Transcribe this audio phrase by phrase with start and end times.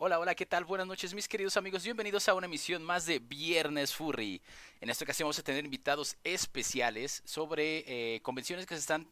[0.00, 0.64] Hola, hola, ¿qué tal?
[0.64, 4.40] Buenas noches mis queridos amigos, bienvenidos a una emisión más de Viernes Furry.
[4.80, 7.82] En esta ocasión vamos a tener invitados especiales sobre
[8.14, 9.08] eh, convenciones que se están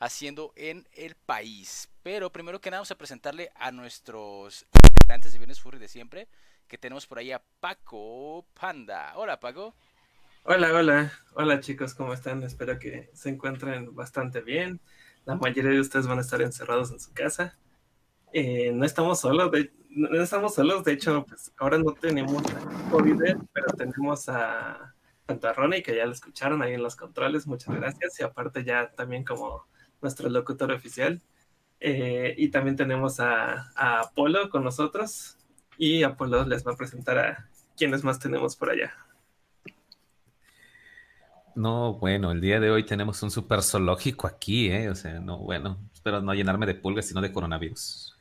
[0.00, 1.88] haciendo en el país.
[2.02, 6.26] Pero primero que nada vamos a presentarle a nuestros integrantes de Viernes Furry de siempre,
[6.66, 9.12] que tenemos por ahí a Paco Panda.
[9.14, 9.76] Hola Paco.
[10.42, 12.42] Hola, hola, hola chicos, ¿cómo están?
[12.42, 14.80] Espero que se encuentren bastante bien.
[15.26, 17.56] La mayoría de ustedes van a estar encerrados en su casa.
[18.32, 22.42] Eh, no estamos solos, de, no estamos solos, de hecho, pues ahora no tenemos
[22.90, 24.94] COVID, pero tenemos a
[25.26, 28.64] tanto a Ronnie, que ya lo escucharon ahí en los controles, muchas gracias, y aparte
[28.64, 29.66] ya también como
[30.02, 31.22] nuestro locutor oficial.
[31.80, 35.38] Eh, y también tenemos a, a Apolo con nosotros,
[35.78, 38.94] y Apolo les va a presentar a quienes más tenemos por allá.
[41.54, 44.90] No, bueno, el día de hoy tenemos un super zoológico aquí, ¿eh?
[44.90, 48.13] O sea, no, bueno, espero no llenarme de pulgas, sino de coronavirus.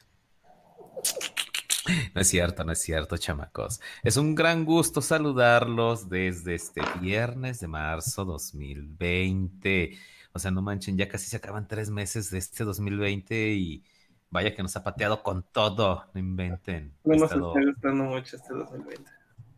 [2.13, 3.81] No es cierto, no es cierto, chamacos.
[4.03, 9.97] Es un gran gusto saludarlos desde este viernes de marzo 2020.
[10.33, 13.83] O sea, no manchen, ya casi se acaban tres meses de este 2020 y
[14.29, 16.05] vaya que nos ha pateado con todo.
[16.13, 16.93] No inventen.
[17.03, 19.11] No nos está gustando mucho este 2020.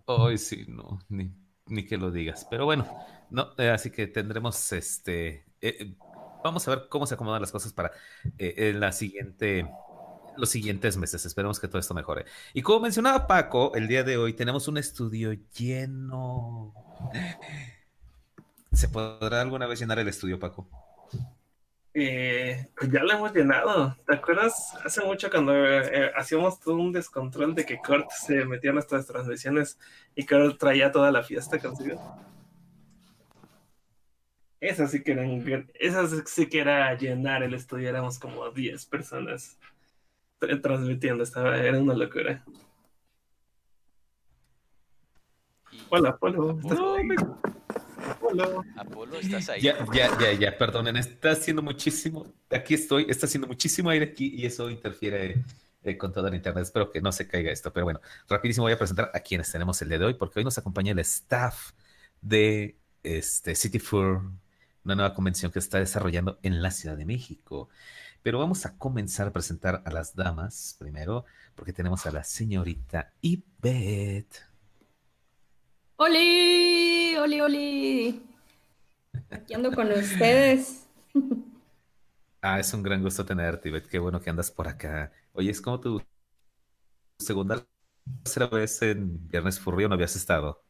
[0.08, 1.32] Ay, sí, no, ni,
[1.68, 2.46] ni, que lo digas.
[2.50, 2.88] Pero bueno,
[3.30, 5.46] no, eh, así que tendremos este.
[5.62, 5.96] Eh,
[6.44, 7.92] vamos a ver cómo se acomodan las cosas para
[8.38, 9.68] eh, la siguiente
[10.38, 11.26] los siguientes meses.
[11.26, 12.26] Esperemos que todo esto mejore.
[12.54, 16.74] Y como mencionaba Paco, el día de hoy tenemos un estudio lleno.
[18.72, 20.68] ¿Se podrá alguna vez llenar el estudio, Paco?
[21.98, 23.96] Eh, pues ya lo hemos llenado.
[24.06, 28.72] ¿Te acuerdas hace mucho cuando eh, hacíamos todo un descontrol de que Kurt se metía
[28.72, 29.80] en nuestras transmisiones
[30.14, 32.02] y Kurt traía toda la fiesta consigo?
[34.60, 35.24] Esa sí que era,
[35.76, 39.58] esa sí que era llenar el estudio, éramos como 10 personas
[40.62, 42.44] transmitiendo, estaba, era una locura.
[45.90, 46.60] Hola, Apolo.
[48.78, 49.62] Apolo, ¿estás ahí?
[49.62, 54.34] Ya, ya, ya, ya, perdonen, está haciendo muchísimo, aquí estoy, está haciendo muchísimo aire aquí
[54.36, 55.44] y eso interfiere
[55.84, 56.64] eh, con toda la internet.
[56.64, 59.82] Espero que no se caiga esto, pero bueno, rapidísimo voy a presentar a quienes tenemos
[59.82, 61.72] el día de hoy, porque hoy nos acompaña el staff
[62.22, 64.24] de este, City Four,
[64.84, 67.70] una nueva convención que está desarrollando en la Ciudad de México.
[68.26, 73.14] Pero vamos a comenzar a presentar a las damas primero, porque tenemos a la señorita
[73.22, 74.42] Ivette.
[75.98, 77.16] ¡Oli!
[77.18, 78.26] ¡Oli, oli!
[79.30, 80.88] Aquí ando con ustedes.
[82.42, 83.90] Ah, es un gran gusto tenerte, Ivette.
[83.90, 85.12] Qué bueno que andas por acá.
[85.34, 86.02] Oye, es como tu
[87.20, 87.64] segunda
[88.24, 90.64] tercera vez en Viernes Furry o no habías estado.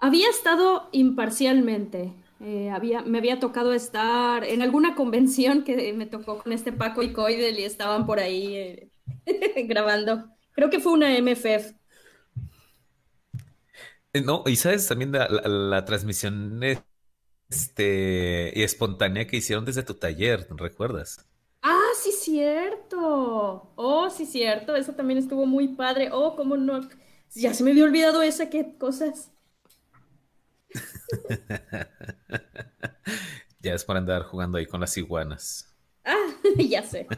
[0.00, 2.12] Había estado imparcialmente.
[2.44, 7.04] Eh, había, me había tocado estar en alguna convención que me tocó con este Paco
[7.04, 8.90] y Coidel y estaban por ahí eh,
[9.68, 10.28] grabando.
[10.50, 11.74] Creo que fue una MFF.
[14.12, 16.60] Eh, no, y sabes también la, transmisión
[17.48, 21.24] este, y espontánea que hicieron desde tu taller, ¿recuerdas?
[21.62, 23.72] Ah, sí, cierto.
[23.76, 24.74] Oh, sí, cierto.
[24.74, 26.10] Eso también estuvo muy padre.
[26.12, 26.80] Oh, cómo no.
[27.34, 29.31] Ya se me había olvidado esa, qué cosas.
[33.60, 35.72] ya es para andar jugando ahí con las iguanas.
[36.04, 36.26] Ah,
[36.58, 37.06] ya sé.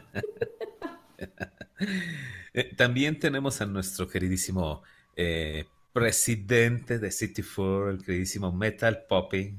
[2.53, 4.81] Eh, también tenemos a nuestro queridísimo
[5.17, 9.57] eh, presidente de City 4, el queridísimo Metal Poppy.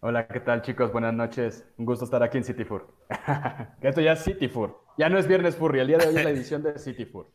[0.00, 0.90] Hola, ¿qué tal chicos?
[0.90, 1.64] Buenas noches.
[1.78, 2.92] Un gusto estar aquí en City 4.
[3.80, 4.84] Esto ya es City 4.
[4.98, 7.32] Ya no es Viernes Furry, el día de hoy es la edición de City 4.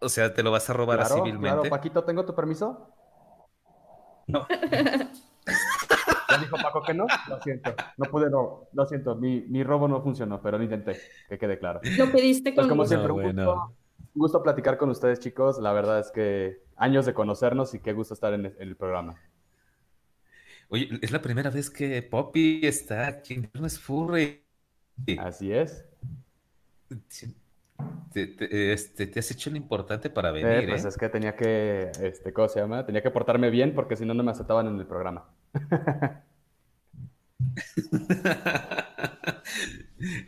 [0.00, 1.60] O sea, ¿te lo vas a robar claro, civilmente?
[1.60, 2.94] Claro, Paquito, ¿tengo tu permiso?
[4.28, 4.46] No.
[6.30, 7.06] ¿Ya dijo Paco que no?
[7.28, 7.74] Lo siento.
[7.96, 8.68] No pude, no.
[8.72, 9.16] Lo siento.
[9.16, 11.00] Mi, mi robo no funcionó, pero lo intenté.
[11.28, 11.80] Que quede claro.
[11.96, 12.94] Lo pediste pues con como gusto.
[12.94, 13.76] siempre, un, gusto,
[14.14, 15.58] un gusto platicar con ustedes, chicos.
[15.58, 18.76] La verdad es que años de conocernos y qué gusto estar en el, en el
[18.76, 19.18] programa.
[20.68, 24.44] Oye, es la primera vez que Poppy está aquí en Furry.
[25.18, 25.86] Así es.
[28.12, 30.64] Te, te, este, te has hecho lo importante para venir.
[30.64, 30.88] Eh, pues ¿eh?
[30.88, 32.84] es que tenía que, este, ¿cómo se llama?
[32.86, 35.28] Tenía que portarme bien porque si no, no me aceptaban en el programa.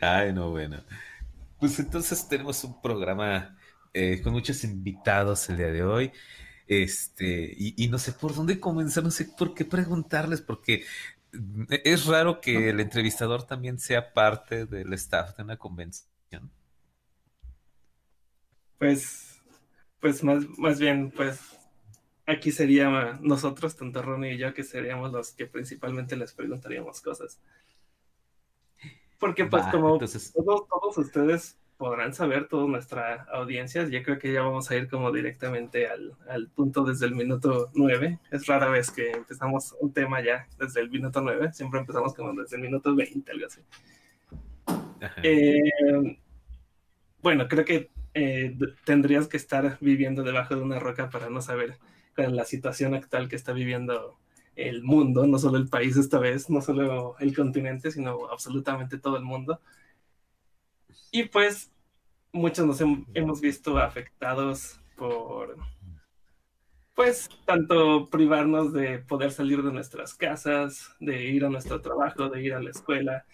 [0.01, 0.83] Ay, no, bueno.
[1.59, 3.57] Pues entonces tenemos un programa
[3.93, 6.11] eh, con muchos invitados el día de hoy.
[6.67, 10.85] Este, y, y, no sé por dónde comenzar, no sé por qué preguntarles, porque
[11.83, 16.49] es raro que el entrevistador también sea parte del staff de una convención.
[18.81, 19.39] Pues,
[19.99, 21.39] pues más, más bien, pues
[22.25, 27.39] aquí sería nosotros, tanto Ronnie y yo, que seríamos los que principalmente les preguntaríamos cosas.
[29.19, 33.87] Porque pues Va, como entonces- todos, todos ustedes podrán saber toda nuestra audiencia.
[33.87, 37.69] Yo creo que ya vamos a ir como directamente al, al, punto desde el minuto
[37.75, 38.17] 9.
[38.31, 41.53] Es rara vez que empezamos un tema ya desde el minuto 9.
[41.53, 43.61] Siempre empezamos como desde el minuto 20, algo así.
[45.21, 46.17] Eh,
[47.21, 51.77] bueno, creo que eh, tendrías que estar viviendo debajo de una roca para no saber
[52.17, 54.17] la situación actual que está viviendo
[54.55, 59.17] el mundo, no solo el país esta vez, no solo el continente, sino absolutamente todo
[59.17, 59.59] el mundo.
[61.11, 61.71] Y pues
[62.31, 62.81] muchos nos
[63.13, 65.57] hemos visto afectados por,
[66.95, 72.43] pues, tanto privarnos de poder salir de nuestras casas, de ir a nuestro trabajo, de
[72.43, 73.25] ir a la escuela.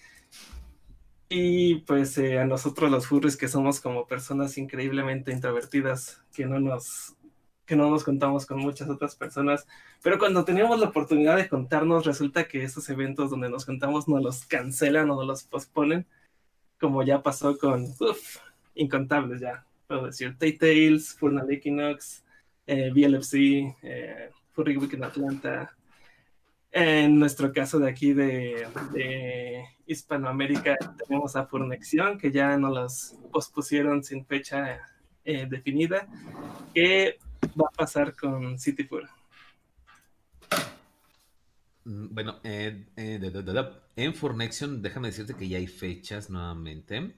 [1.29, 6.59] Y pues eh, a nosotros los furries que somos como personas increíblemente introvertidas, que no
[6.59, 7.15] nos
[7.65, 9.67] que no nos contamos con muchas otras personas,
[10.01, 14.19] pero cuando teníamos la oportunidad de contarnos, resulta que esos eventos donde nos contamos no
[14.19, 16.07] los cancelan o no los posponen,
[16.79, 18.37] como ya pasó con uf,
[18.73, 22.23] incontables ya, puedo decir, Tay Tales, Furnal Equinox,
[22.67, 25.75] eh, BLFC, eh, Furry Week en Atlanta.
[26.71, 28.67] En nuestro caso de aquí de,
[29.85, 30.75] Hispanoamérica
[31.07, 34.81] tenemos a Furnexión, que ya no los pospusieron sin fecha
[35.23, 36.07] eh, definida.
[36.73, 37.19] ¿Qué
[37.59, 39.07] va a pasar con City Fur?
[41.85, 47.15] Mm, bueno, eh, eh, en Fornexion, déjame decirte que ya hay fechas nuevamente.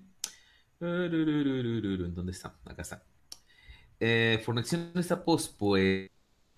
[0.79, 2.55] ¿Dónde está?
[2.65, 3.03] Acá está.
[3.99, 4.41] Eh,
[4.95, 5.25] está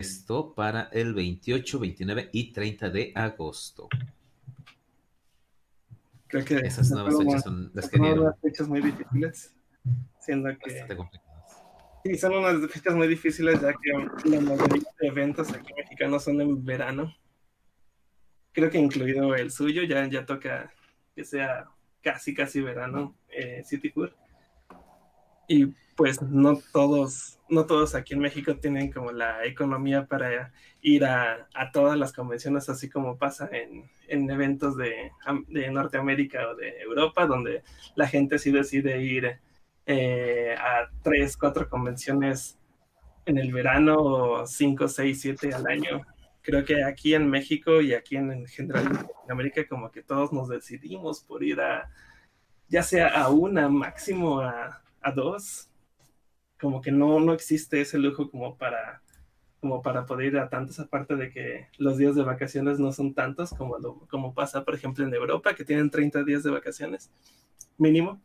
[0.02, 3.88] pospuesto para el 28, 29 y 30 de agosto.
[6.26, 8.34] Creo que esas nuevas fechas son las que dieron.
[8.40, 9.54] fechas muy difíciles,
[10.20, 10.86] siendo que...
[12.04, 16.40] Sí, son unas fechas muy difíciles ya que la mayoría de eventos aquí mexicanos son
[16.40, 17.14] en verano
[18.52, 20.72] creo que incluido el suyo, ya, ya toca
[21.14, 21.66] que sea
[22.02, 24.14] casi, casi verano eh, City Tour.
[25.48, 31.04] Y pues no todos, no todos aquí en México tienen como la economía para ir
[31.04, 35.12] a, todas las convenciones, así como pasa en, en eventos de,
[35.48, 37.62] de, Norteamérica o de Europa, donde
[37.94, 39.38] la gente sí decide ir
[39.86, 42.58] eh, a tres, cuatro convenciones
[43.26, 46.02] en el verano o cinco, seis, siete al año.
[46.40, 50.48] Creo que aquí en México y aquí en, general en América como que todos nos
[50.48, 51.90] decidimos por ir a,
[52.68, 55.71] ya sea a una, máximo a dos,
[56.62, 59.02] como que no, no existe ese lujo como para,
[59.60, 63.12] como para poder ir a tantos, aparte de que los días de vacaciones no son
[63.12, 67.10] tantos como, lo, como pasa, por ejemplo, en Europa, que tienen 30 días de vacaciones
[67.76, 68.22] mínimo.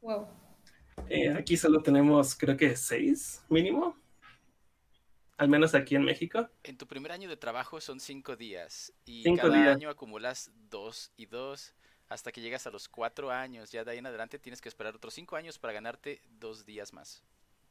[0.00, 0.26] Wow.
[1.08, 3.96] Eh, aquí solo tenemos, creo que seis mínimo
[5.38, 6.48] al menos aquí en México.
[6.62, 11.26] En tu primer año de trabajo son cinco días y cada año acumulas dos y
[11.26, 11.74] dos
[12.08, 13.72] hasta que llegas a los cuatro años.
[13.72, 16.92] Ya de ahí en adelante tienes que esperar otros cinco años para ganarte dos días
[16.92, 17.24] más.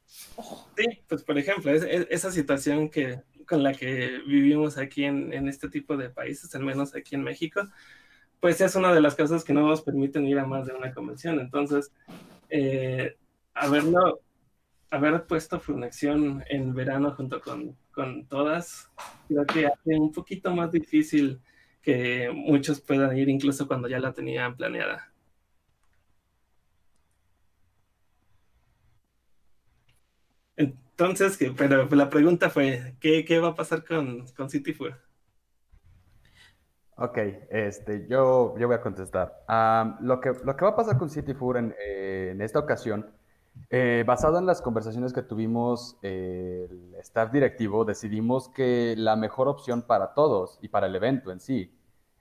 [0.06, 5.96] Sí, pues por ejemplo, esa situación que con la que vivimos aquí en, este tipo
[5.96, 7.68] de países, al menos aquí en México,
[8.40, 10.92] pues es una de las cosas que no nos permiten ir a más de una
[10.92, 11.38] convención.
[11.40, 11.92] Entonces,
[12.48, 13.16] eh,
[13.54, 14.20] haberlo
[14.90, 18.90] haber puesto Flunexión en verano junto con, con todas,
[19.26, 21.40] creo que hace un poquito más difícil
[21.80, 25.11] que muchos puedan ir incluso cuando ya la tenían planeada.
[31.04, 35.00] Entonces, pero la pregunta fue, ¿qué, qué va a pasar con, con City Four?
[36.96, 37.18] Ok,
[37.50, 39.44] este, yo, yo voy a contestar.
[40.00, 43.10] lo, que, lo que va a pasar con City en, eh, en esta ocasión
[43.70, 49.48] eh, basado en las conversaciones que tuvimos eh, el staff directivo, decidimos que la mejor
[49.48, 51.74] opción para todos y para el evento en sí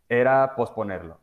[0.10, 1.20] era posponerlo.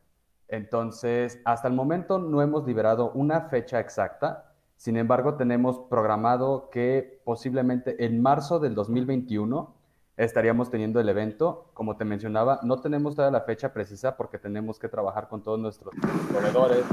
[0.48, 4.47] Entonces, hasta el momento no hemos liberado una fecha exacta,
[4.78, 9.74] sin embargo, tenemos programado que posiblemente en marzo del 2021
[10.16, 11.72] estaríamos teniendo el evento.
[11.74, 15.58] Como te mencionaba, no tenemos toda la fecha precisa porque tenemos que trabajar con todos
[15.58, 15.92] nuestros
[16.28, 16.84] proveedores,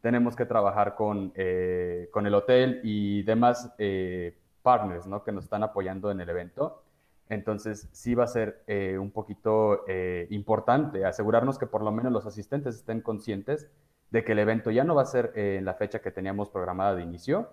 [0.00, 5.24] tenemos que trabajar con, eh, con el hotel y demás eh, partners ¿no?
[5.24, 6.84] que nos están apoyando en el evento.
[7.28, 9.84] Entonces, sí va a ser eh, un poquito
[10.30, 13.68] importante asegurarnos que por lo menos los asistentes estén conscientes
[14.12, 16.94] de que el evento ya no va a ser en la fecha que teníamos programada
[16.94, 17.50] de inicio.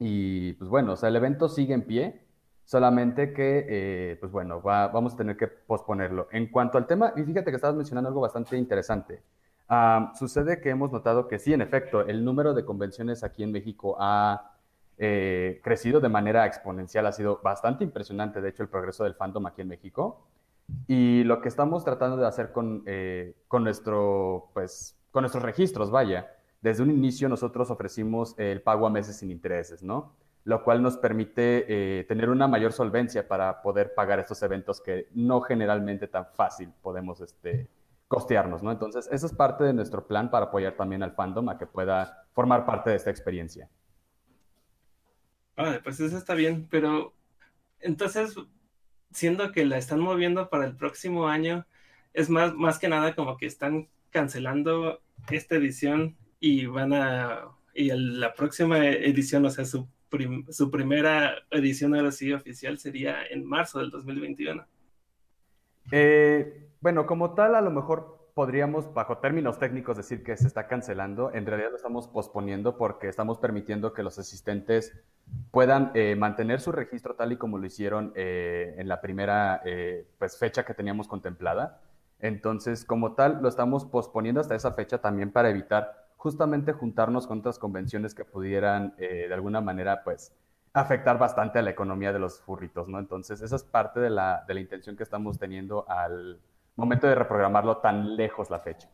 [0.00, 2.22] Y pues bueno, o sea, el evento sigue en pie,
[2.64, 6.28] solamente que, pues bueno, vamos a tener que posponerlo.
[6.32, 9.22] En cuanto al tema, y fíjate que estabas mencionando algo bastante interesante
[10.14, 13.96] sucede que hemos notado que sí, en efecto, el número de convenciones aquí en México
[13.98, 14.52] ha
[14.98, 19.46] eh, crecido de manera exponencial, ha sido bastante impresionante, de hecho, el progreso del fandom
[19.46, 20.26] aquí en México.
[20.86, 25.92] Y lo que estamos tratando de hacer con, eh, con, nuestro, pues, con nuestros registros,
[25.92, 30.16] vaya, desde un inicio nosotros ofrecimos el pago a meses sin intereses, ¿no?
[30.42, 35.06] Lo cual nos permite eh, tener una mayor solvencia para poder pagar estos eventos que
[35.14, 37.68] no generalmente tan fácil podemos este,
[38.08, 38.72] costearnos, ¿no?
[38.72, 42.26] Entonces, eso es parte de nuestro plan para apoyar también al fandom a que pueda
[42.32, 43.70] formar parte de esta experiencia.
[45.56, 47.14] Ah, pues eso está bien, pero
[47.78, 48.34] entonces,
[49.12, 51.66] siendo que la están moviendo para el próximo año,
[52.12, 57.90] es más, más que nada como que están cancelando esta edición y van a, y
[57.90, 59.88] la próxima edición, o sea, su,
[60.50, 64.66] su primera edición ahora sí oficial sería en marzo del 2021.
[65.92, 70.66] Eh, bueno, como tal, a lo mejor podríamos, bajo términos técnicos, decir que se está
[70.66, 71.32] cancelando.
[71.32, 74.92] En realidad lo estamos posponiendo porque estamos permitiendo que los asistentes
[75.50, 80.06] puedan eh, mantener su registro tal y como lo hicieron eh, en la primera eh,
[80.18, 81.80] pues, fecha que teníamos contemplada.
[82.24, 87.40] Entonces, como tal, lo estamos posponiendo hasta esa fecha también para evitar justamente juntarnos con
[87.40, 90.34] otras convenciones que pudieran de alguna manera, pues,
[90.72, 92.98] afectar bastante a la economía de los furritos, ¿no?
[92.98, 96.40] Entonces, esa es parte de la, de la intención que estamos teniendo al
[96.76, 98.88] momento de reprogramarlo tan lejos la fecha.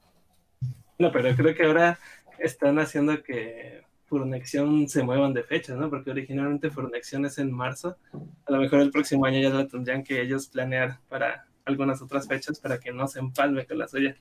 [0.99, 2.01] No, pero creo que ahora
[2.41, 5.89] están haciendo que Furnexión se muevan de fecha, ¿no?
[5.89, 7.97] Porque originalmente Furnexión es en marzo.
[8.45, 12.29] A lo mejor el próximo año ya lo tendrían que ellos planear para algunas otras
[12.29, 14.17] fechas para que no se empalme con la suya.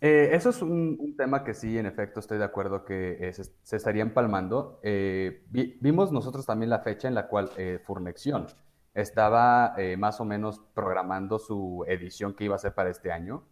[0.00, 3.76] Eh, eso es un, tema que sí, en efecto, estoy de acuerdo que eh, se,
[3.76, 4.80] estaría empalmando.
[4.82, 7.50] Eh, vimos nosotros también la fecha en la cual
[7.84, 8.46] Furnexión
[8.94, 13.44] estaba más o menos programando su edición que iba a ser para este año.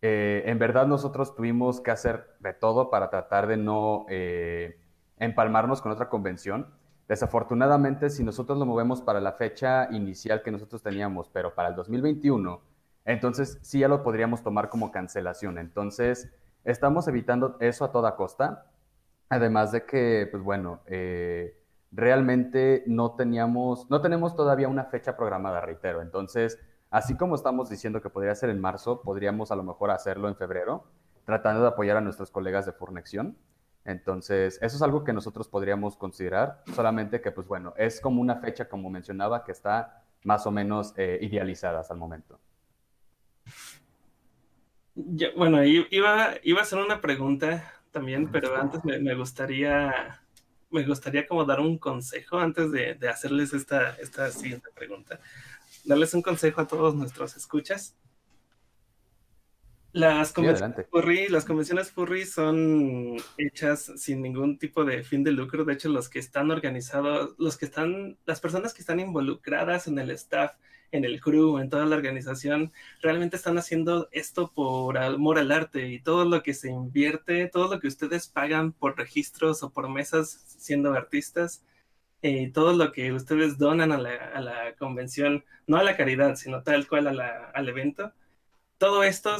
[0.00, 4.06] En verdad nosotros tuvimos que hacer de todo para tratar de no
[5.18, 6.66] empalmarnos con otra convención.
[7.08, 11.74] Desafortunadamente, si nosotros lo movemos para la fecha inicial que nosotros teníamos, pero para el
[11.74, 12.60] 2021,
[13.06, 15.56] entonces sí ya lo podríamos tomar como cancelación.
[15.56, 16.30] Entonces,
[16.64, 18.66] estamos evitando eso a toda costa.
[19.30, 20.80] Además de que, pues bueno,
[21.90, 26.02] realmente no teníamos, no tenemos todavía una fecha programada, reitero.
[26.02, 26.58] Entonces,
[26.90, 30.36] así como estamos diciendo que podría ser en marzo, podríamos a lo mejor hacerlo en
[30.36, 30.84] febrero,
[31.24, 33.38] tratando de apoyar a nuestros colegas de Fornexión.
[33.88, 38.36] Entonces, eso es algo que nosotros podríamos considerar, solamente que, pues bueno, es como una
[38.36, 42.38] fecha, como mencionaba, que está más o menos eh, idealizada hasta el momento.
[45.36, 50.20] bueno, iba, iba a hacer una pregunta también, pero antes me gustaría
[50.70, 55.18] me gustaría como dar un consejo antes de, hacerles esta, esta siguiente pregunta.
[55.84, 57.96] Darles un consejo a todos nuestros escuchas.
[59.92, 65.64] Las convenciones, furry, las convenciones furry son hechas sin ningún tipo de fin de lucro.
[65.64, 69.98] De hecho, los que están organizados, los que están, las personas que están involucradas en
[69.98, 70.52] el staff,
[70.92, 75.88] en el crew, en toda la organización, realmente están haciendo esto por amor al arte
[75.88, 79.88] y todo lo que se invierte, todo lo que ustedes pagan por registros o por
[79.88, 81.64] mesas siendo artistas,
[82.22, 86.88] eh, todo lo que ustedes donan a la, convención, no a la caridad, sino tal
[86.88, 88.12] cual al evento,
[88.78, 89.36] todo esto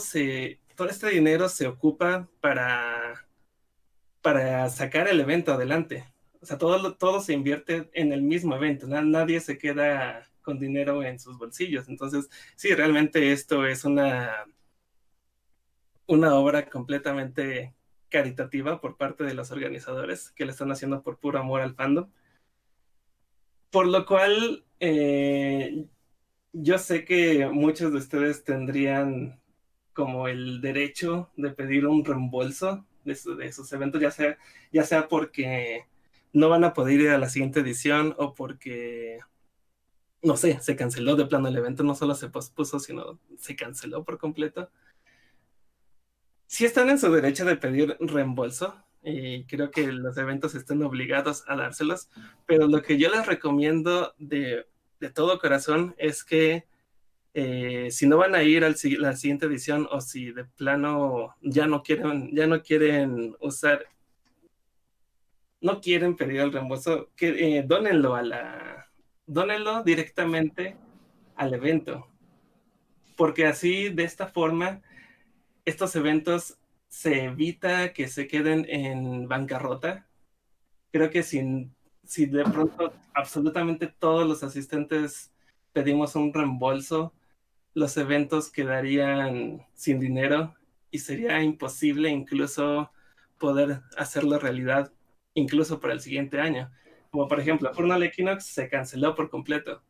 [0.75, 3.27] todo este dinero se ocupa para,
[4.23, 6.05] para sacar el evento adelante.
[6.41, 11.03] O sea, todo, todo se invierte en el mismo evento, nadie se queda con dinero
[11.03, 11.89] en sus bolsillos.
[11.89, 14.47] Entonces, sí, realmente esto es una,
[16.07, 17.75] una obra completamente
[18.09, 22.11] caritativa por parte de los organizadores que le están haciendo por puro amor al fandom.
[23.71, 25.87] Por lo cual, eh,
[26.53, 29.41] yo sé que muchos de ustedes tendrían
[29.93, 34.39] como el derecho de pedir un reembolso de, de sus eventos, ya sea,
[34.73, 35.87] ya sea porque
[36.33, 39.19] no van a poder ir a la siguiente edición o porque
[40.23, 44.05] no sé, se canceló de plano el evento, no solo se pospuso, sino se canceló
[44.05, 44.71] por completo.
[46.47, 51.45] Si están en su derecho de pedir reembolso, y creo que los eventos están obligados
[51.47, 52.11] a dárselos,
[52.47, 54.67] pero lo que yo les recomiendo de,
[55.15, 56.67] todo corazón es que
[57.35, 61.67] eh, si no van a ir a la siguiente edición o si de plano ya
[61.67, 63.87] no quieren, ya no quieren usar,
[65.61, 68.91] no quieren pedir el reembolso, que eh, a la,
[69.27, 70.77] dónenlo directamente
[71.37, 72.09] al evento.
[73.17, 74.83] Porque así, de esta forma,
[75.65, 80.09] estos eventos se evita que se queden en bancarrota.
[80.91, 81.71] Creo que si,
[82.09, 85.31] si de pronto absolutamente todos los asistentes
[85.75, 87.13] pedimos un reembolso,
[87.75, 90.55] los eventos quedarían sin dinero
[90.91, 92.91] y sería imposible incluso
[93.39, 94.91] poder hacerlo realidad,
[95.35, 96.73] incluso para el siguiente año.
[97.11, 99.83] Como por ejemplo, Furnal Equinox se canceló por completo.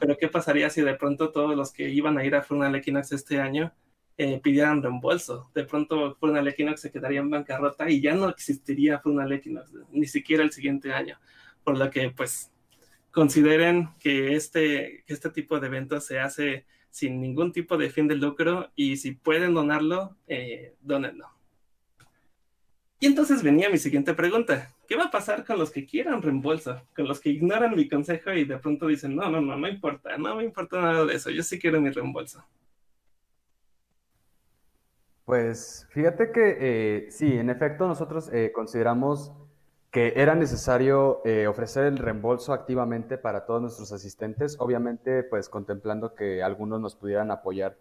[0.00, 3.12] Pero ¿qué pasaría si de pronto todos los que iban a ir a Furnal Equinox
[3.12, 3.70] este año
[4.16, 5.50] eh, pidieran reembolso.
[5.54, 10.06] De pronto Furnal Equinox se quedaría en bancarrota y ya no existiría Furnal Equinox, ni
[10.06, 11.18] siquiera el siguiente año.
[11.66, 12.52] Por lo que, pues,
[13.10, 18.14] consideren que este, este tipo de eventos se hace sin ningún tipo de fin de
[18.14, 21.26] lucro y si pueden donarlo, eh, donenlo.
[23.00, 24.72] Y entonces venía mi siguiente pregunta.
[24.86, 26.80] ¿Qué va a pasar con los que quieran reembolso?
[26.94, 30.16] Con los que ignoran mi consejo y de pronto dicen, no, no, no, no importa,
[30.16, 32.46] no me importa nada de eso, yo sí quiero mi reembolso.
[35.24, 39.32] Pues fíjate que eh, sí, en efecto nosotros eh, consideramos
[39.90, 46.14] que era necesario eh, ofrecer el reembolso activamente para todos nuestros asistentes, obviamente pues contemplando
[46.14, 47.78] que algunos nos pudieran apoyar,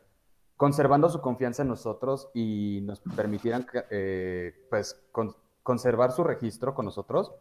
[0.56, 3.68] conservando su confianza en nosotros y nos permitieran
[4.70, 5.02] pues
[5.64, 7.34] conservar su registro con nosotros.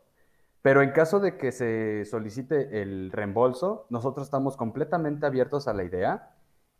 [0.64, 5.84] Pero en caso de que se solicite el reembolso, nosotros estamos completamente abiertos a la
[5.84, 6.34] idea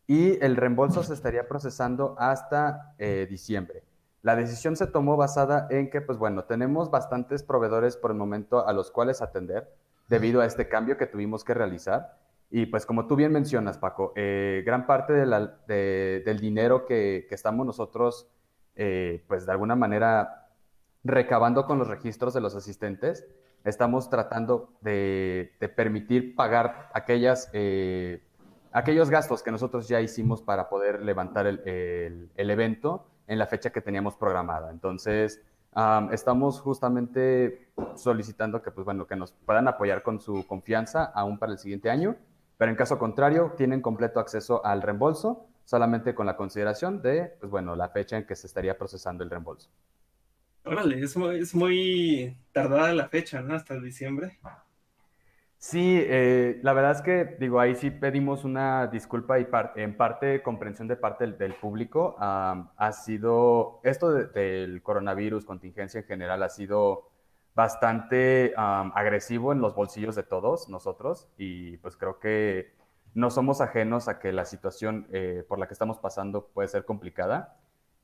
[0.06, 3.82] y el reembolso se estaría procesando hasta eh, diciembre.
[4.24, 8.66] La decisión se tomó basada en que, pues bueno, tenemos bastantes proveedores por el momento
[8.66, 9.70] a los cuales atender
[10.08, 12.16] debido a este cambio que tuvimos que realizar.
[12.50, 18.26] Y pues como tú bien mencionas, Paco, eh, gran parte del dinero que, estamos nosotros,
[18.76, 20.48] eh, pues de alguna manera,
[21.02, 23.26] recabando con los registros de los asistentes,
[23.62, 27.50] estamos tratando de, permitir pagar aquellas
[28.72, 33.80] aquellos gastos que nosotros ya hicimos para poder levantar el, evento en la fecha que
[33.80, 34.70] teníamos programada.
[34.70, 35.42] Entonces,
[36.12, 41.52] estamos justamente solicitando que, pues, bueno, que nos puedan apoyar con su confianza aún para
[41.52, 42.16] el siguiente año,
[42.56, 47.50] pero en caso contrario, tienen completo acceso al reembolso, solamente con la consideración de, pues,
[47.50, 49.68] bueno, la fecha en que se estaría procesando el reembolso.
[50.64, 53.54] Órale, es muy, es muy tardada la fecha, ¿no?
[53.54, 54.38] Hasta diciembre.
[55.66, 60.42] Sí, eh, la verdad es que, digo, ahí sí pedimos una disculpa y en parte
[60.42, 62.16] comprensión de parte del, público.
[62.18, 67.08] ha sido, esto del coronavirus, contingencia en general, ha sido
[67.54, 72.74] bastante agresivo en los bolsillos de todos nosotros y pues creo que
[73.14, 76.84] no somos ajenos a que la situación eh, por la que estamos pasando puede ser
[76.84, 77.56] complicada.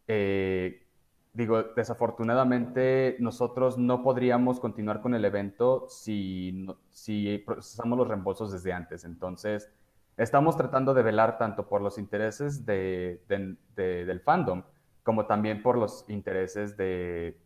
[0.08, 0.86] Eh,
[1.32, 8.72] digo, desafortunadamente nosotros no podríamos continuar con el evento si, si procesamos los reembolsos desde
[8.72, 9.04] antes.
[9.04, 9.70] Entonces,
[10.16, 14.62] estamos tratando de velar tanto por los intereses de, del fandom
[15.02, 17.36] como también por los intereses de,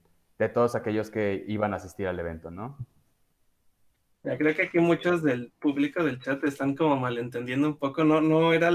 [0.52, 2.76] todos aquellos que iban a asistir al evento, ¿no?
[4.22, 8.04] creo que aquí muchos del público del chat están como malentendiendo un poco.
[8.04, 8.70] No, no era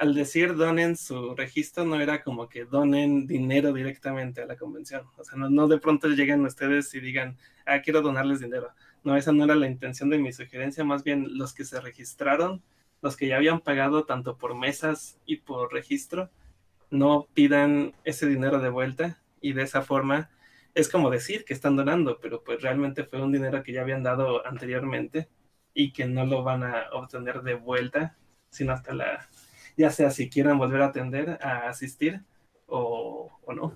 [0.00, 5.06] al decir donen su registro, no era como que donen dinero directamente a la convención.
[5.18, 7.36] O sea, no, de pronto lleguen ustedes y digan,
[7.66, 8.70] ah, quiero donarles dinero.
[9.04, 12.62] No, esa no era la intención de mi sugerencia, más bien los que se registraron,
[13.02, 16.30] los que ya habían pagado tanto por mesas y por registro,
[16.90, 20.30] no pidan ese dinero de vuelta y de esa forma
[20.74, 24.02] es como decir que están donando, pero pues realmente fue un dinero que ya habían
[24.02, 25.28] dado anteriormente
[25.74, 28.16] y que no lo van a obtener de vuelta,
[28.48, 29.28] sino hasta la
[29.76, 32.22] ya sea si quieran volver a atender, a asistir
[32.66, 33.72] o, no.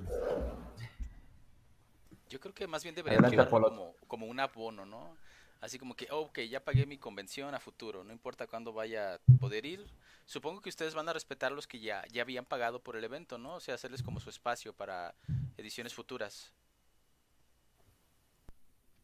[2.29, 5.17] Yo creo que más bien debería quedar como, como un abono, ¿no?
[5.61, 9.19] Así como que, ok, ya pagué mi convención a futuro, no importa cuándo vaya a
[9.41, 9.87] poder ir.
[10.27, 13.39] Supongo que ustedes van a respetar los que ya, ya habían pagado por el evento,
[13.39, 13.55] ¿no?
[13.55, 15.15] O sea, hacerles como su espacio para
[15.57, 16.53] ediciones futuras.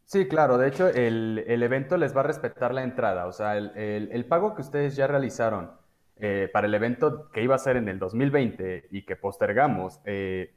[0.04, 4.10] Sí, claro, de hecho el, evento les va a respetar la entrada, o sea, el,
[4.12, 5.79] el pago que ustedes ya realizaron
[6.20, 10.54] eh, para el evento que iba a ser en el 2020 y que postergamos, eh,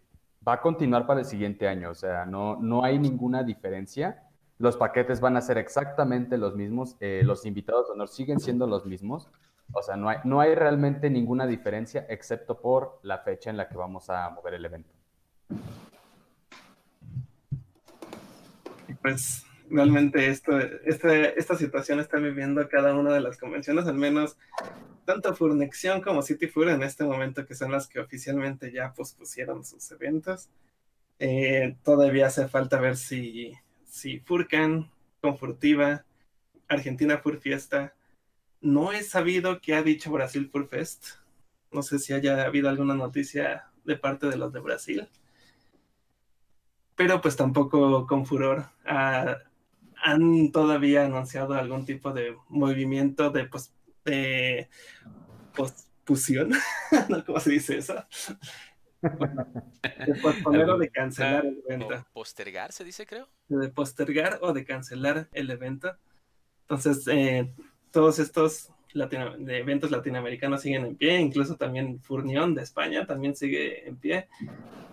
[0.48, 1.90] va a continuar para el siguiente año.
[1.90, 4.24] O sea, no, no hay ninguna diferencia.
[4.58, 6.98] Los paquetes van a ser exactamente los mismos.
[7.00, 9.30] Eh, los invitados de honor siguen siendo los mismos.
[9.72, 13.70] O sea, no hay, no hay realmente ninguna diferencia excepto por la fecha en la
[13.70, 14.94] que vamos a mover el evento.
[19.02, 24.38] Pues realmente esto, este, esta situación está viviendo cada una de las convenciones, al menos
[25.04, 29.66] tanto Furnexión como City Fur en este momento, que son las que oficialmente ya pospusieron
[29.66, 30.50] sus eventos.
[31.20, 36.06] Eh, todavía hace falta ver si, si Furcan, Confurtiva,
[36.68, 37.96] Argentina Fur Fiesta.
[38.62, 41.08] No he sabido qué ha dicho Brasil Fur Fest.
[41.72, 45.10] No sé si haya habido alguna noticia de parte de los de Brasil.
[46.96, 48.68] Pero pues tampoco con furor
[50.04, 53.74] han todavía anunciado algún tipo de movimiento de pues,
[54.06, 54.70] de
[55.56, 56.52] pospusión,
[57.10, 57.26] ¿no?
[57.26, 57.96] ¿Cómo se dice eso?
[59.02, 62.06] de posponer o de cancelar el evento.
[62.14, 63.28] Postergar, se dice, creo.
[63.48, 65.96] De postergar o de cancelar el evento.
[66.62, 67.54] Entonces, eh,
[67.92, 73.88] todos estos de eventos latinoamericanos siguen en pie, incluso también Furnión de España también sigue
[73.88, 74.28] en pie.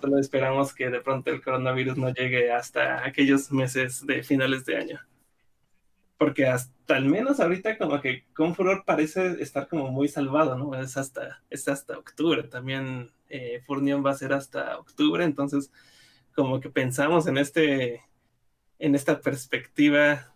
[0.00, 4.76] Solo esperamos que de pronto el coronavirus no llegue hasta aquellos meses de finales de
[4.76, 5.00] año.
[6.16, 10.74] Porque hasta al menos ahorita como que con Furor parece estar como muy salvado, ¿no?
[10.80, 12.42] Es hasta, es hasta octubre.
[12.44, 15.70] También eh, Furnión va a ser hasta octubre, entonces
[16.34, 18.02] como que pensamos en este
[18.78, 20.29] en esta perspectiva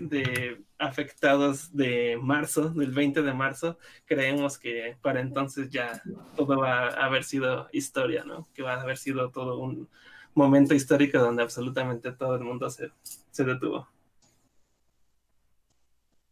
[0.00, 6.02] de afectados de marzo, del 20 de marzo, creemos que para entonces ya
[6.36, 8.48] todo va a haber sido historia, ¿no?
[8.54, 9.88] Que va a haber sido todo un
[10.34, 13.88] momento histórico donde absolutamente todo el mundo se, se detuvo.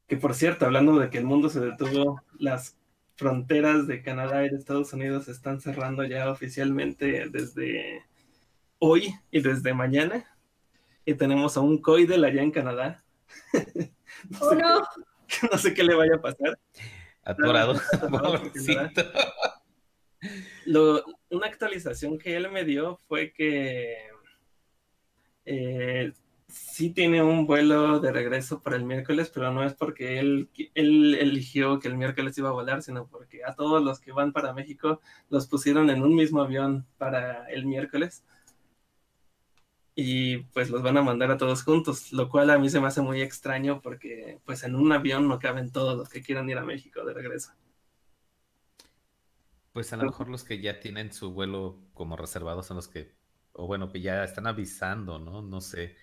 [0.06, 2.76] Que por cierto, hablando de que el mundo se detuvo, las
[3.16, 8.04] fronteras de Canadá y de Estados Unidos están cerrando ya oficialmente desde
[8.78, 10.26] hoy y desde mañana.
[11.06, 13.03] Y tenemos a un COIDEL allá en Canadá
[14.30, 14.86] no, oh, sé no.
[15.26, 16.58] Qué, no sé qué le vaya a pasar.
[17.22, 17.74] Atorado.
[20.66, 23.98] Lo, una actualización que él me dio fue que
[25.44, 26.12] eh,
[26.48, 31.14] sí tiene un vuelo de regreso para el miércoles, pero no es porque él, él
[31.14, 34.54] eligió que el miércoles iba a volar, sino porque a todos los que van para
[34.54, 38.24] México los pusieron en un mismo avión para el miércoles
[39.94, 42.88] y pues los van a mandar a todos juntos, lo cual a mí se me
[42.88, 46.58] hace muy extraño porque pues en un avión no caben todos los que quieran ir
[46.58, 47.52] a México de regreso.
[49.72, 53.12] Pues a lo mejor los que ya tienen su vuelo como reservado son los que,
[53.52, 55.42] o bueno, que ya están avisando, ¿no?
[55.42, 55.96] No sé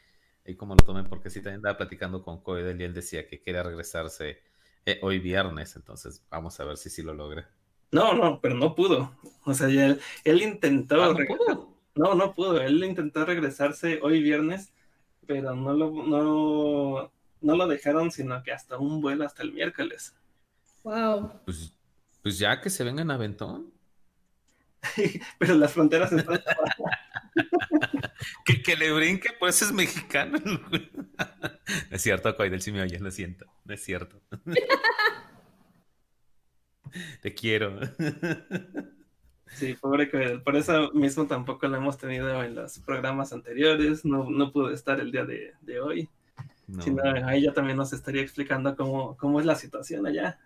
[0.46, 3.42] y cómo lo tomen, porque sí también estaba platicando con Coedel y él decía que
[3.42, 4.42] quería regresarse
[4.86, 7.50] eh, hoy viernes, entonces vamos a ver si sí lo logra.
[7.92, 9.12] No, no, pero no pudo.
[9.44, 11.04] O sea, él, él intentó.
[11.04, 11.71] Ah, pudo?
[11.96, 12.62] No, no pudo.
[12.62, 14.74] Él intentó regresarse hoy viernes,
[15.26, 20.16] pero no lo, no, no lo dejaron, sino que hasta un vuelo hasta el miércoles.
[20.84, 21.32] Wow.
[21.46, 21.74] Pues,
[22.22, 23.72] pues ya que se vengan a Ventón.
[25.38, 26.42] pero las fronteras están.
[28.46, 30.40] que, que le brinque, pues es mexicano.
[31.92, 33.46] es cierto, Coidel, si me oyes, lo siento.
[33.66, 34.22] No es cierto.
[37.22, 37.80] Te quiero.
[39.54, 40.42] Sí, pobre Coedel.
[40.42, 44.06] Por eso mismo tampoco lo hemos tenido en los programas anteriores.
[44.06, 46.10] No, no pudo estar el día de, hoy.
[46.80, 50.40] Sino ahí ya también nos estaría explicando cómo, cómo es la situación allá.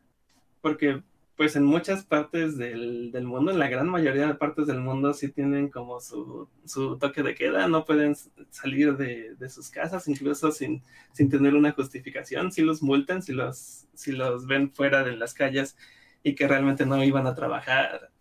[0.61, 1.03] Porque
[1.35, 5.29] pues en muchas partes del, mundo, en la gran mayoría de partes del mundo, sí
[5.29, 8.15] tienen como su, su toque de queda, no pueden
[8.51, 13.33] salir de, de, sus casas, incluso sin, sin tener una justificación, si los multan, si
[13.33, 15.75] los, si los ven fuera de las calles
[16.23, 18.11] y que realmente no iban a trabajar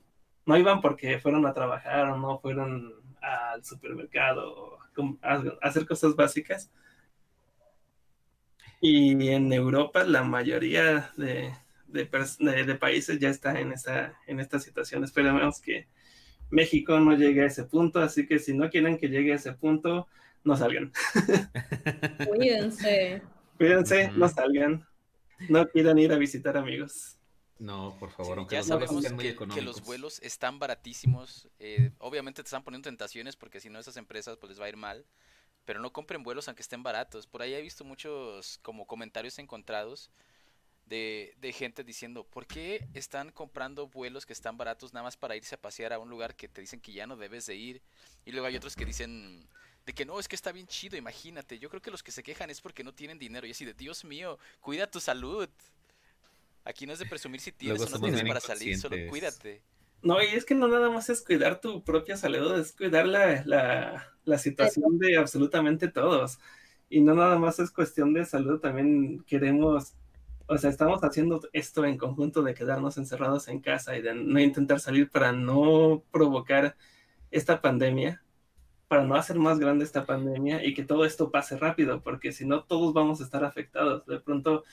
[0.47, 4.79] no iban porque fueron a trabajar o no fueron al supermercado
[5.23, 6.71] a, hacer cosas básicas.
[8.81, 11.55] Y en Europa la mayoría de,
[11.87, 15.05] de, países ya está en esta, en esta situación.
[15.05, 15.87] Esperemos que
[16.51, 19.53] México no llegue a ese punto, así que si no quieren que llegue a ese
[19.53, 20.07] punto,
[20.45, 20.93] no salgan.
[22.29, 23.23] Cuídense.
[23.57, 24.87] Cuídense, no salgan.
[25.49, 27.19] No quieran ir a visitar amigos.
[27.65, 29.03] No, por favor, ya sabemos
[29.55, 31.49] que, los vuelos están baratísimos.
[31.59, 34.69] Eh, obviamente te están poniendo tentaciones porque si no esas empresas pues les va a
[34.69, 35.07] ir mal.
[35.65, 37.27] Pero no compren vuelos aunque estén baratos.
[37.27, 40.11] Por ahí he visto muchos como comentarios encontrados
[40.85, 45.35] de, de gente diciendo, ¿por qué están comprando vuelos que están baratos nada más para
[45.35, 47.83] irse a pasear a un lugar que te dicen que ya no debes de ir?
[48.27, 49.49] Y luego hay otros que dicen
[49.87, 51.59] de que no, es que está bien chido, imagínate.
[51.59, 53.47] Yo creo que los que se quejan es porque no tienen dinero.
[53.47, 55.49] Y así de, Dios mío, cuida tu salud.
[56.65, 59.63] Aquí no es de presumir si tienes o no tienes para salir, solo cuídate.
[60.03, 64.07] No, y es que no nada más es cuidar tu propia salud, es cuidar la,
[64.25, 66.39] la, situación de absolutamente todos.
[66.91, 69.95] Y no nada más es cuestión de salud, también queremos,
[70.47, 74.39] o sea, estamos haciendo esto en conjunto de quedarnos encerrados en casa y de no
[74.41, 76.77] intentar salir para no provocar
[77.31, 78.23] esta pandemia,
[78.89, 82.47] para no hacer más grande esta pandemia y que todo esto pase rápido, porque si
[82.47, 84.05] no todos vamos a estar afectados.
[84.07, 84.65] De pronto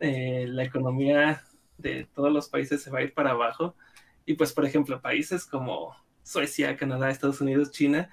[0.00, 1.44] eh, la economía
[1.78, 3.76] de todos los países se va a ir para abajo.
[4.26, 8.10] Y pues, por ejemplo, países como Suecia, Canadá, Estados Unidos, China,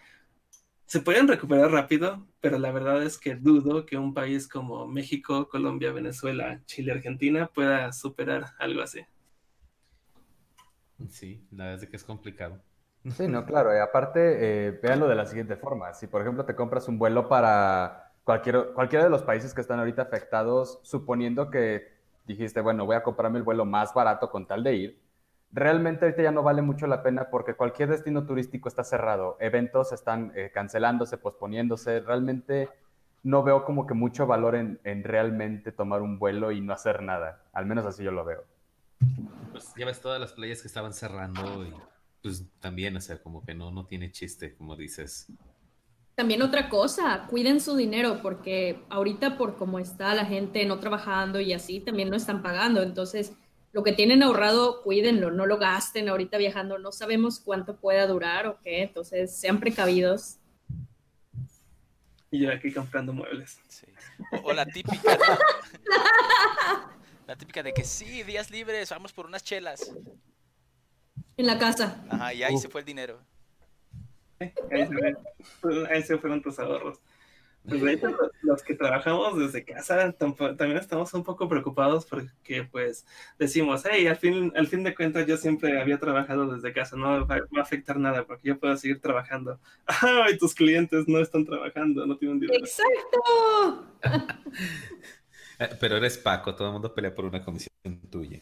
[0.86, 5.50] se pueden recuperar rápido, pero la verdad es que dudo que un país como México,
[5.50, 9.02] Colombia, Venezuela, Chile, Argentina pueda superar algo así.
[11.10, 12.62] Sí, la verdad es que es complicado.
[13.12, 13.76] Sí, no, claro.
[13.76, 15.94] Y aparte, eh, véanlo de la siguiente forma.
[15.94, 20.02] Si, por ejemplo, te compras un vuelo para cualquiera de los países que están ahorita
[20.02, 21.94] afectados, suponiendo que
[22.26, 25.02] dijiste, bueno, voy a comprarme el vuelo más barato con tal de ir,
[25.54, 29.94] realmente ahorita ya no vale mucho la pena porque cualquier destino turístico está cerrado, eventos
[29.94, 32.68] están eh, cancelándose, posponiéndose, realmente
[33.24, 37.02] no veo como que mucho valor en, en realmente tomar un vuelo y no hacer
[37.02, 37.44] nada.
[37.54, 38.44] Al menos así yo lo veo.
[39.52, 41.74] Pues ya ves todas las playas que estaban cerrando y
[42.22, 45.28] pues también, o sea, como que no, no tiene chiste, como dices.
[46.18, 51.40] También otra cosa, cuiden su dinero porque ahorita por cómo está la gente no trabajando
[51.40, 52.82] y así, también no están pagando.
[52.82, 53.34] Entonces,
[53.72, 56.80] lo que tienen ahorrado, cuídenlo, no lo gasten ahorita viajando.
[56.80, 60.40] No sabemos cuánto pueda durar o qué, entonces sean precavidos.
[62.32, 63.60] Y yo aquí comprando muebles.
[63.68, 63.86] Sí.
[64.32, 65.20] O, o la típica.
[67.28, 69.92] La típica de que sí, días libres, vamos por unas chelas.
[71.36, 72.04] En la casa.
[72.10, 73.20] Ajá, y ahí se fue el dinero.
[74.40, 77.00] Ahí se, ve- ahí se fueron tus ahorros.
[77.68, 83.06] Pues de hecho, los que trabajamos desde casa también estamos un poco preocupados porque pues
[83.38, 87.28] decimos, hey, al fin, al fin de cuentas yo siempre había trabajado desde casa, no
[87.28, 89.60] va, va a afectar nada porque yo puedo seguir trabajando.
[89.86, 92.64] Ay, tus clientes no están trabajando, no tienen dinero.
[92.64, 93.86] Exacto.
[95.60, 97.72] Eh, Pero eres Paco, todo el mundo pelea por una comisión
[98.12, 98.40] tuya.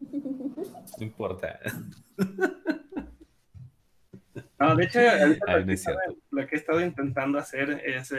[0.00, 1.58] No importa.
[4.68, 5.84] No, de hecho, ahorita Ay, lo, no que es
[6.30, 8.18] lo que he estado intentando hacer es eh,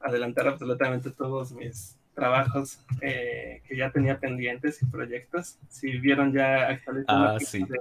[0.00, 5.58] adelantar absolutamente todos mis trabajos eh, que ya tenía pendientes y proyectos.
[5.68, 7.64] Si vieron ya actualicé Ah, sí.
[7.64, 7.80] de-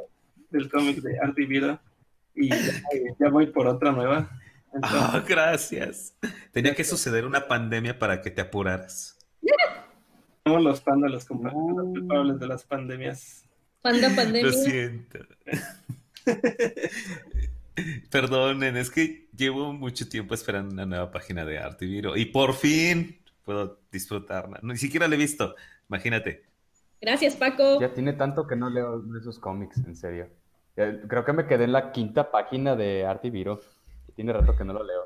[0.52, 1.80] del cómic de Art y Viro
[2.36, 2.58] y ya,
[3.20, 4.30] ya voy por otra nueva.
[4.74, 6.16] Entonces, Ah, gracias.
[6.52, 9.18] Tenía que suceder una pandemia para que te apuraras.
[10.46, 13.46] somos los pandas los, los culpables de las pandemias.
[13.82, 14.52] Panda Lo pandemia.
[14.54, 15.20] siento.
[18.12, 23.20] Perdonen, es que llevo mucho tiempo esperando una nueva página de Artiviro y por fin
[23.44, 24.60] puedo disfrutarla.
[24.62, 25.56] Ni siquiera la he visto,
[25.90, 26.46] imagínate.
[27.02, 27.80] Gracias, Paco.
[27.80, 30.28] Ya tiene tanto que no leo esos cómics, en serio.
[30.76, 33.62] Creo que me quedé en la quinta página de Arte y Viro.
[34.16, 35.02] Tiene rato que no lo leo.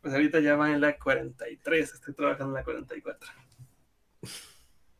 [0.00, 3.30] Pues ahorita ya va en la 43, estoy trabajando en la 44.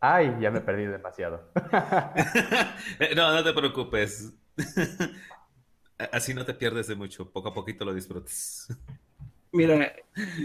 [0.00, 1.50] Ay, ya me perdí demasiado.
[3.16, 4.32] No, no te preocupes.
[6.12, 8.68] Así no te pierdes de mucho, poco a poquito lo disfrutas.
[9.50, 9.92] Mira,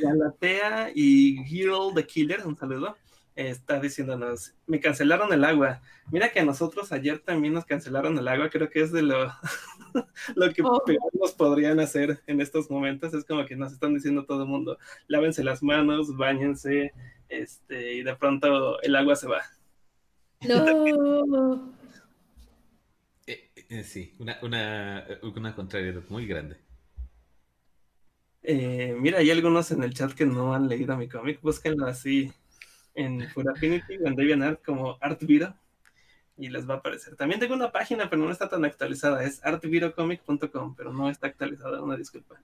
[0.01, 2.97] Galatea y Hero the Killer, un saludo,
[3.35, 5.81] está diciéndonos, me cancelaron el agua.
[6.11, 9.31] Mira que a nosotros ayer también nos cancelaron el agua, creo que es de lo,
[10.35, 10.83] lo que Oh.
[10.85, 14.49] peor nos podrían hacer en estos momentos, es como que nos están diciendo todo el
[14.49, 16.93] mundo, lávense las manos, bañense,
[17.29, 19.41] este, y de pronto el agua se va.
[20.41, 21.72] No.
[23.73, 26.57] Eh, sí, una, una, una contrariedad muy grande.
[28.43, 32.31] Eh, mira, hay algunos en el chat que no han leído mi cómic, búsquenlo así
[32.93, 35.55] en Full Affinity o en DeviantArt como ArtViro
[36.37, 37.15] y les va a aparecer.
[37.15, 41.81] También tengo una página, pero no está tan actualizada, es artvirocomic.com, pero no está actualizada,
[41.81, 42.39] una disculpa.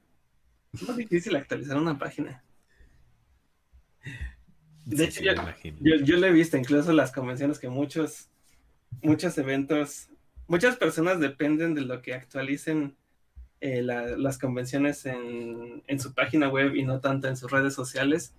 [0.74, 2.44] Es muy difícil actualizar una página.
[4.84, 5.36] De hecho, sí, yo-.
[5.80, 8.30] Yo, yo lo he visto, incluso en las convenciones, que muchos,
[9.04, 10.10] muchos eventos,
[10.49, 12.97] muchas personas dependen de lo que actualicen
[13.62, 18.33] eh, la- las convenciones en, su página web y no tanto en sus redes sociales.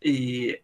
[0.00, 0.56] Y,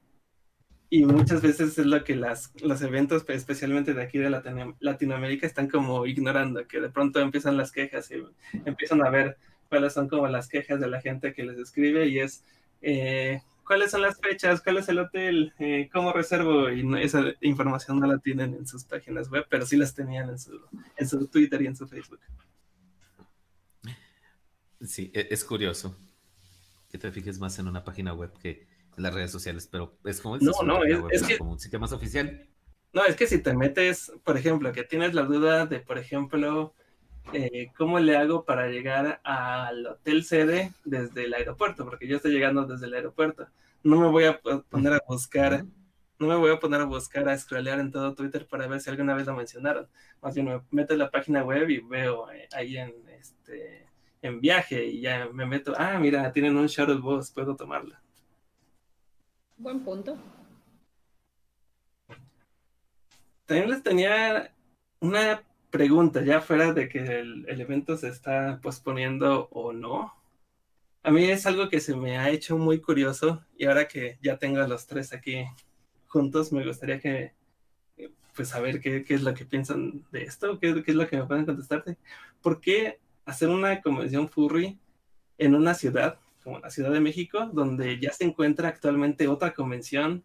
[0.90, 5.46] muchas veces es lo que las, los eventos, pues, especialmente de aquí de Latino- Latinoamérica,
[5.46, 8.22] están como ignorando, que de pronto empiezan las quejas y
[8.64, 9.37] empiezan a ver
[9.68, 12.44] cuáles son como las quejas de la gente que les escribe y es...
[12.83, 14.61] eh, ¿Cuáles son las fechas?
[14.62, 15.53] ¿Cuál es el hotel?
[15.59, 16.68] Eh, ¿Cómo reservo?
[16.70, 20.29] Y no- esa información no la tienen en sus páginas web, pero sí las tenían
[20.31, 20.61] en su,
[20.96, 22.20] en su Twitter y en su Facebook.
[24.83, 25.96] Sí, e- es curioso
[26.90, 30.20] que te fijes más en una página web que en las redes sociales, pero es
[30.20, 31.29] como No, no, es- web, es ¿no?
[31.29, 32.48] que- como un sitio más oficial.
[32.92, 36.74] No, es que si te metes, por ejemplo, que tienes la duda de, por ejemplo,
[37.33, 42.33] eh, cómo le hago para llegar al hotel sede desde el aeropuerto, porque yo estoy
[42.33, 43.47] llegando desde el aeropuerto.
[43.83, 45.65] No me voy a po- poner a buscar,
[46.19, 48.91] no me voy a poner a buscar, a scrollear en todo Twitter para ver si
[48.91, 49.89] alguna vez lo mencionaron.
[50.23, 53.85] Más bien me meto en la página web y veo eh, ahí en este
[54.23, 57.95] en viaje y ya me meto, ah, mira, tienen un shuttle bus, puedo tomarlo.
[59.59, 60.17] Buen punto.
[63.45, 64.51] También les tenía
[65.01, 65.43] una
[65.75, 70.15] pregunta, ya fuera de que el, el evento se está posponiendo o no.
[71.03, 74.39] A mí es algo que se me ha hecho muy curioso y ahora que ya
[74.39, 75.45] tengo a los tres aquí
[76.07, 77.33] juntos, me gustaría que,
[77.97, 81.09] eh, pues, saber qué, qué es lo que piensan de esto, qué, qué es lo
[81.09, 81.99] que me pueden contestarte.
[82.41, 84.79] ¿Por qué hacer una convención furry
[85.39, 90.23] en una ciudad como la Ciudad de México, donde ya se encuentra actualmente otra convención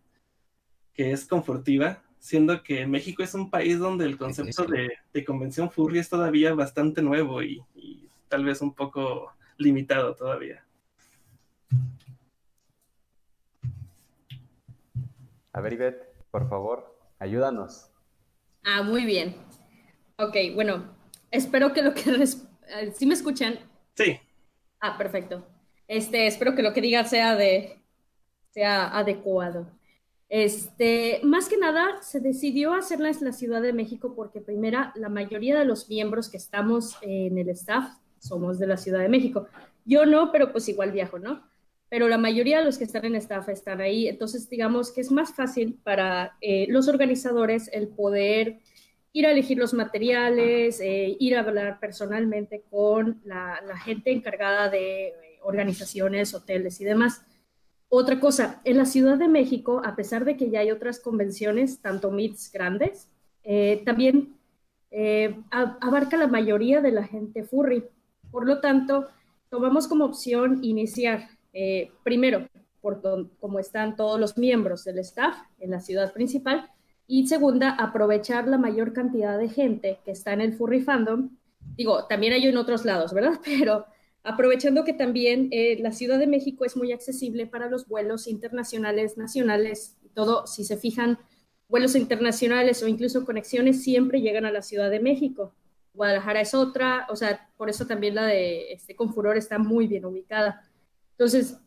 [0.93, 5.71] que es confortiva, siendo que México es un país donde el concepto de, de convención
[5.71, 10.63] furry es todavía bastante nuevo y, y tal vez un poco limitado todavía.
[15.51, 17.89] A ver, Ivette, por favor, ayúdanos.
[18.63, 19.35] Ah, muy bien.
[20.17, 20.95] Ok, bueno,
[21.31, 22.01] espero que lo que...
[22.11, 23.59] Eh, ¿Sí me escuchan?
[23.95, 24.19] Sí.
[24.79, 25.47] Ah, perfecto.
[25.87, 27.81] Este, espero que lo que diga sea de
[28.51, 29.67] sea adecuado.
[30.29, 35.09] Este, más que nada, se decidió hacerla en la Ciudad de México porque primera, la
[35.09, 37.89] mayoría de los miembros que estamos en el staff
[38.19, 39.47] somos de la Ciudad de México.
[39.85, 41.43] Yo no, pero pues igual viajo, ¿no?
[41.89, 44.07] Pero la mayoría de los que están en staff están ahí.
[44.07, 48.59] Entonces, digamos que es más fácil para eh, los organizadores el poder
[49.11, 55.07] ir a elegir los materiales, eh, ir a hablar personalmente con la, gente encargada de
[55.07, 57.23] eh, organizaciones, hoteles y demás.
[57.89, 61.81] Otra cosa, en la Ciudad de México, a pesar de que ya hay otras convenciones,
[61.81, 63.09] tanto MITs grandes,
[63.43, 64.35] eh, también
[64.91, 67.83] eh, abarca la mayoría de la gente furry.
[68.29, 69.07] Por lo tanto,
[69.49, 72.47] tomamos como opción iniciar eh, primero
[72.79, 73.01] por
[73.39, 76.69] como están todos los miembros del staff en la ciudad principal
[77.07, 81.31] y segunda, aprovechar la mayor cantidad de gente que está en el furry fandom.
[81.75, 83.39] Digo, también hay en otros lados, ¿verdad?
[83.43, 83.85] Pero
[84.23, 89.17] aprovechando que también eh, la Ciudad de México es muy accesible para los vuelos internacionales,
[89.17, 91.19] nacionales, todo, si se fijan,
[91.67, 95.53] vuelos internacionales o incluso conexiones siempre llegan a la Ciudad de México.
[95.93, 100.05] Guadalajara es otra, o sea, por eso también la de este Confuror está muy bien
[100.05, 100.63] ubicada.
[101.11, 101.57] Entonces,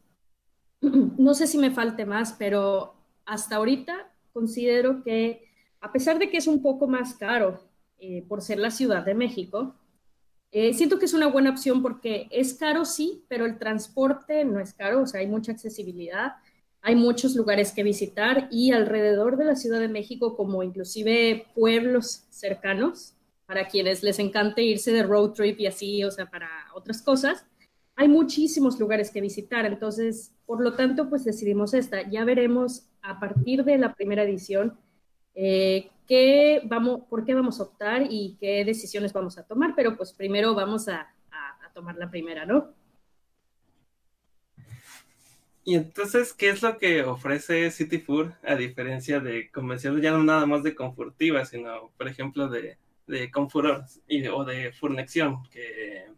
[0.81, 5.49] no sé si me falte más, pero hasta ahorita considero que,
[5.81, 7.61] a pesar de que es un poco más caro
[7.99, 9.77] eh, por ser la Ciudad de México,
[10.53, 14.61] eh, siento que es una buena opción porque es caro, sí, pero el transporte no
[14.61, 16.35] es caro, o sea, hay mucha accesibilidad,
[16.83, 22.27] hay muchos lugares que visitar y alrededor de la Ciudad de México, como inclusive pueblos
[22.29, 23.15] cercanos,
[23.47, 27.47] para quienes les encante irse de road trip y así, o sea, para otras cosas,
[27.97, 29.65] hay muchísimos lugares que visitar.
[29.65, 32.09] Entonces, por lo tanto, pues decidimos esta.
[32.11, 34.79] Ya veremos a partir de la primera edición
[35.35, 39.97] eh, qué vamos, por qué vamos a optar y qué decisiones vamos a tomar, pero
[39.97, 41.09] pues primero vamos a,
[41.75, 42.75] tomar la primera, ¿no?
[45.65, 50.23] Y entonces, ¿qué es lo que ofrece City Food a diferencia de convenciones ya no
[50.23, 53.87] nada más de Confurtiva, sino, por ejemplo, de, de Confuror
[54.35, 56.09] o de Furnexión, que,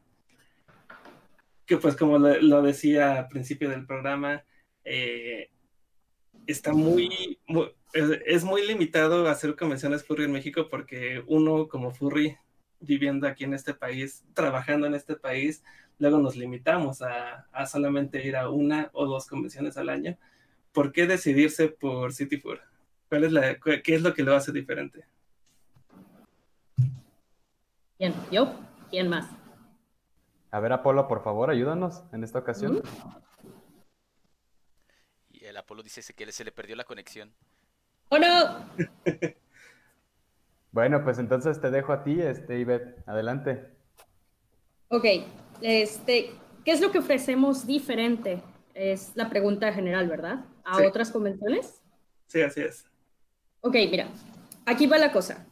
[1.67, 4.45] que pues como lo, decía al principio del programa,
[4.85, 5.51] eh,
[6.47, 7.39] está muy
[7.95, 12.37] es, muy limitado hacer convenciones furry en México porque uno como furry
[12.81, 15.63] viviendo aquí en este país, trabajando en este país,
[15.99, 20.19] luego nos limitamos a, a solamente ir a una o dos convenciones al año.
[20.73, 22.61] ¿Por qué decidirse por City Fur?
[23.09, 25.07] ¿Cuál es la, ¿Qué es lo que lo hace diferente?
[27.99, 28.59] Bien, yo,
[28.91, 29.31] ¿quién más?
[30.51, 32.83] A ver, Apolo, por favor, ayúdanos en esta ocasión.
[35.31, 37.33] Y el Apolo dice que se le perdió la conexión.
[38.11, 38.67] ¡Oh, no!
[40.73, 43.03] bueno, pues entonces te dejo a ti, este, Ivette.
[43.07, 43.71] Adelante.
[44.89, 45.05] Ok.
[45.63, 46.31] Este,
[46.65, 48.43] ¿Qué es lo que ofrecemos diferente?
[48.75, 50.45] Es la pregunta general, ¿verdad?
[50.65, 50.87] ¿A Sí.
[50.87, 51.81] otras convenciones?
[52.27, 52.87] Sí, así es.
[53.61, 54.09] Ok, mira,
[54.67, 55.47] aquí va la cosa.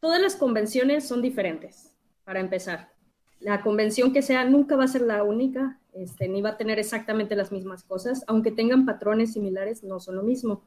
[0.00, 1.92] Todas las convenciones son diferentes,
[2.24, 2.92] para empezar.
[3.40, 6.78] La convención que sea nunca va a ser la única, este, ni va a tener
[6.78, 10.62] exactamente las mismas cosas, aunque tengan patrones similares, no son lo mismo,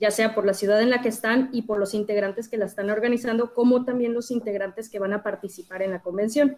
[0.00, 2.64] ya sea por la ciudad en la que están y por los integrantes que la
[2.64, 6.56] están organizando, como también los integrantes que van a participar en la convención.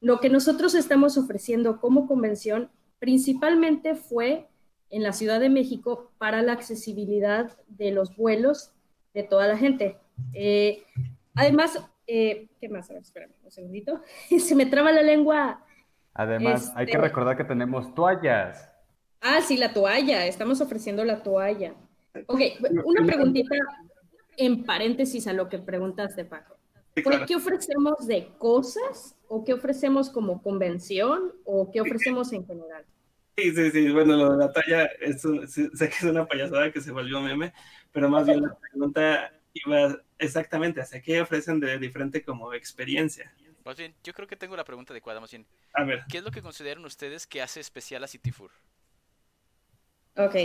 [0.00, 4.46] Lo que nosotros estamos ofreciendo como convención principalmente fue
[4.90, 8.72] en la Ciudad de México para la accesibilidad de los vuelos
[9.14, 9.98] de toda la gente.
[10.32, 10.84] Eh,
[11.34, 12.88] además, eh, ¿qué más?
[12.90, 14.00] A ver, espérame un segundito.
[14.38, 15.64] Se me traba la lengua.
[16.14, 18.72] Además, hay que Este- recordar que tenemos toallas.
[19.20, 20.26] Ah, sí, la toalla.
[20.26, 21.74] Estamos ofreciendo la toalla.
[22.26, 22.40] Ok,
[22.84, 23.54] una preguntita
[24.36, 26.56] en paréntesis a lo que preguntaste, Paco.
[26.94, 27.26] Sí, ¿Por claro.
[27.26, 32.84] ¿Qué ofrecemos de cosas o qué ofrecemos como convención o qué ofrecemos en general?
[33.36, 33.92] Sí, sí, sí.
[33.92, 36.90] Bueno, lo de la talla, es un- sí, sé que es una payasada que se
[36.90, 37.52] volvió meme,
[37.92, 43.32] pero más bien la pregunta iba exactamente hacia qué ofrecen de diferente como experiencia.
[43.64, 45.44] Más bien, yo creo que tengo la pregunta adecuada, más bien.
[45.74, 48.50] A ver, ¿Qué es lo que consideran ustedes que hace especial a City Fur?
[50.16, 50.36] Ok.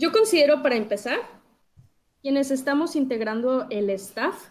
[0.00, 1.18] Yo considero, para empezar,
[2.22, 4.50] quienes estamos integrando el staff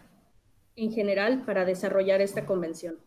[0.76, 2.98] en general para desarrollar esta convención.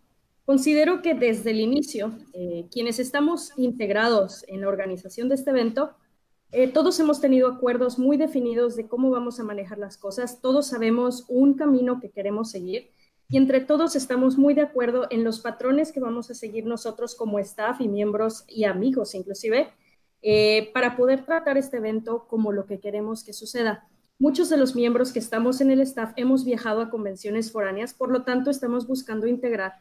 [0.46, 5.90] Considero que desde el inicio, eh, quienes estamos integrados en la organización de este evento,
[6.50, 10.68] eh, todos hemos tenido acuerdos muy definidos de cómo vamos a manejar las cosas, todos
[10.68, 12.90] sabemos un camino que queremos seguir
[13.28, 17.14] y entre todos estamos muy de acuerdo en los patrones que vamos a seguir nosotros
[17.14, 19.74] como staff y miembros y amigos inclusive,
[20.22, 23.86] eh, para poder tratar este evento como lo que queremos que suceda.
[24.18, 28.10] muchos de los miembros que estamos en el staff hemos viajado a convenciones foráneas, por
[28.10, 29.76] lo tanto estamos buscando integrar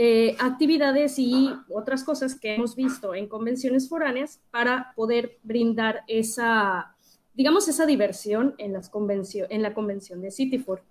[0.00, 6.96] eh, actividades y otras cosas que hemos visto en convenciones foráneas para poder brindar esa,
[7.34, 10.82] digamos, esa diversión en, las en la convención de Cityfur.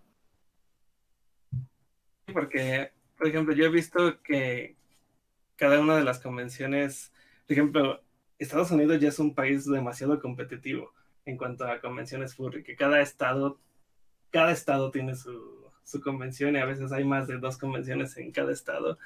[2.33, 4.75] Porque, por ejemplo, yo he visto que
[5.55, 7.13] cada una de las convenciones,
[7.45, 8.01] por ejemplo,
[8.39, 10.93] Estados Unidos ya es un país demasiado competitivo
[11.25, 13.59] en cuanto a convenciones furry, que cada estado,
[14.29, 18.31] cada estado tiene su, su convención y a veces hay más de dos convenciones en
[18.31, 18.97] cada estado.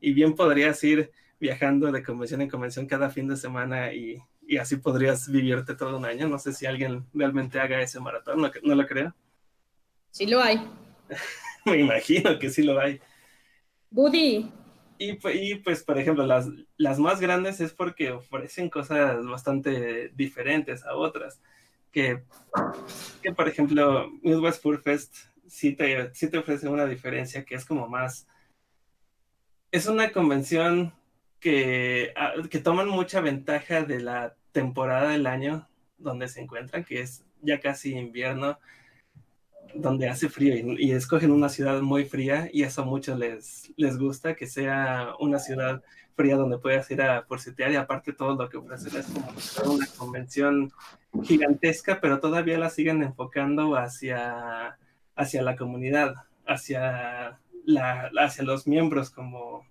[0.00, 1.10] Y bien podrías ir
[1.40, 5.96] viajando de convención en convención cada fin de semana y, y así podrías vivirte todo
[5.96, 6.28] un año.
[6.28, 9.14] No sé si alguien realmente haga ese maratón, no, no lo creo.
[10.10, 10.60] Sí lo hay.
[11.64, 13.00] Me imagino que sí lo hay.
[13.90, 14.50] Buddy.
[14.98, 20.84] Y, y, pues, por ejemplo, las, las más grandes es porque ofrecen cosas bastante diferentes
[20.84, 21.40] a otras.
[21.92, 22.22] Que,
[23.22, 25.16] que por ejemplo, Midwest Fur Fest
[25.46, 28.26] sí te, sí te ofrece una diferencia que es como más...
[29.70, 30.94] Es una convención
[31.40, 35.68] que, ah, que toman mucha ventaja de la temporada del año
[35.98, 38.58] donde se encuentran, que es ya casi invierno,
[39.74, 43.98] donde hace frío y, escogen una ciudad muy fría y eso a muchos les, les
[43.98, 45.82] gusta, que sea una ciudad
[46.14, 49.06] fría donde puedas ir a porcetear y aparte todo lo que ofrecen es
[49.58, 50.72] como una convención
[51.24, 54.78] gigantesca, pero todavía la siguen enfocando hacia
[55.16, 56.14] hacia la comunidad,
[56.46, 59.66] hacia, la, hacia los miembros como,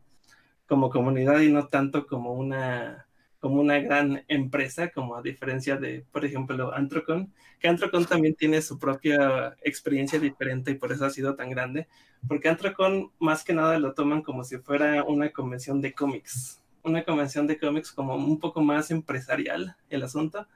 [0.68, 3.08] como comunidad y no tanto como una,
[3.46, 8.60] como una gran empresa, como a diferencia de, por ejemplo, Antrocon, que Antrocon también tiene
[8.60, 11.88] su propia experiencia diferente y por eso ha sido tan grande,
[12.28, 17.04] porque Antrocon más que nada lo toman como si fuera una convención de cómics, una
[17.04, 20.48] convención de cómics como un poco más empresarial el asunto,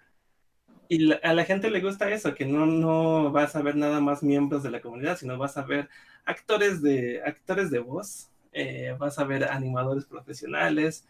[0.88, 4.24] y a la gente le gusta eso, que no, no vas a ver nada más
[4.24, 5.90] miembros de la comunidad, sino vas a ver
[6.26, 11.06] actores de, actores de voz, eh, vas a ver animadores profesionales,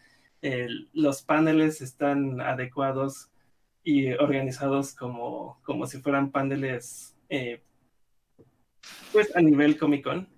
[0.92, 3.30] los paneles están adecuados
[3.82, 7.62] y organizados como, como si fueran paneles eh,
[9.12, 10.28] pues a nivel Comic Con.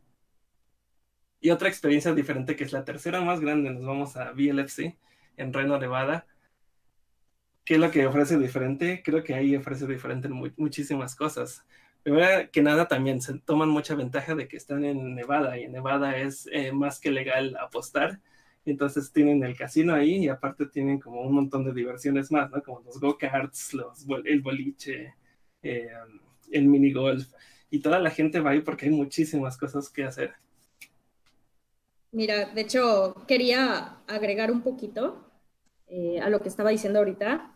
[1.40, 4.96] Y otra experiencia diferente que es la tercera más grande, nos vamos a VLFC
[5.36, 6.26] en Reno, Nevada
[7.64, 9.02] ¿Qué es lo que ofrece diferente?
[9.04, 11.64] Creo que ahí ofrece diferente muchísimas cosas.
[12.02, 15.72] Primero que nada, también se toman mucha ventaja de que están en Nevada y en
[15.72, 18.20] Nevada es eh, más que legal apostar.
[18.64, 22.62] Entonces tienen el casino ahí y aparte tienen como un montón de diversiones más, ¿no?
[22.62, 23.76] Como los go-karts,
[24.24, 25.14] el boliche,
[25.62, 25.88] eh,
[26.50, 27.32] el mini golf.
[27.70, 30.34] Y toda la gente va ahí porque hay muchísimas cosas que hacer.
[32.12, 35.26] Mira, de hecho, quería agregar un poquito
[35.88, 37.54] eh, a lo que estaba diciendo ahorita.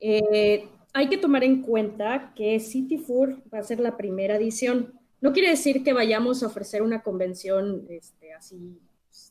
[0.00, 4.92] Eh, hay que tomar en cuenta que City Four va a ser la primera edición.
[5.20, 8.78] No quiere decir que vayamos a ofrecer una convención este, así,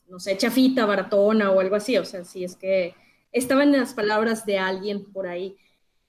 [0.08, 1.96] no sé, chafita, baratona o algo así.
[1.98, 2.94] O sea, si es que
[3.32, 5.56] estaban las palabras de alguien por ahí.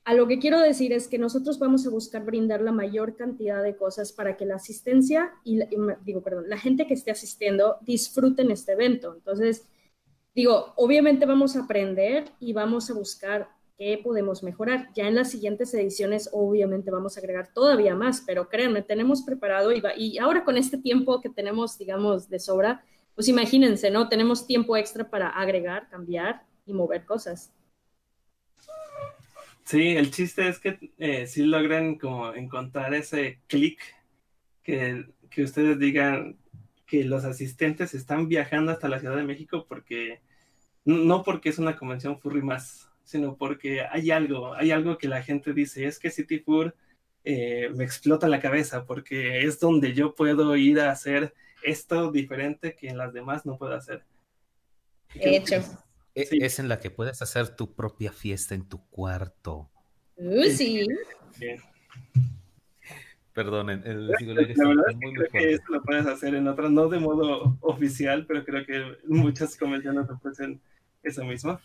[0.06, 3.62] A lo que quiero decir es que nosotros vamos a buscar brindar la mayor cantidad
[3.62, 5.60] de cosas para que la asistencia y,
[6.04, 9.14] digo, perdón, la gente que esté asistiendo disfruten este evento.
[9.14, 9.68] Entonces,
[10.34, 14.90] digo, obviamente vamos a aprender y vamos a buscar qué podemos mejorar.
[14.96, 19.72] Ya en las siguientes ediciones, obviamente vamos a agregar todavía más, pero créanme, tenemos preparado
[19.72, 22.84] y, y ahora con este tiempo que tenemos, digamos, de sobra,
[23.20, 24.08] pues imagínense, ¿no?
[24.08, 27.52] Tenemos tiempo extra para agregar, cambiar y mover cosas.
[29.66, 33.82] Sí, el chiste es que eh, si logran como encontrar ese clic
[34.64, 36.38] que, que ustedes digan,
[36.86, 40.22] que los asistentes están viajando hasta la Ciudad de México porque,
[40.86, 45.22] no porque es una convención furry más, sino porque hay algo, hay algo que la
[45.24, 46.74] gente dice, es que City Fur
[47.26, 51.34] eh, me explota la cabeza porque es donde yo puedo ir a hacer
[51.64, 54.04] esto diferente que en las demás no puedo hacer.
[55.14, 55.56] De hecho.
[56.16, 59.70] Es, en la que puedes hacer tu propia fiesta en tu cuarto.
[60.18, 60.86] Uh, sí.
[63.34, 66.90] Perdón, el, la verdad es que creo que eso lo puedes hacer en otras, no
[66.90, 70.60] de modo oficial, pero creo que muchas convenciones ofrecen
[71.04, 71.58] eso mismo.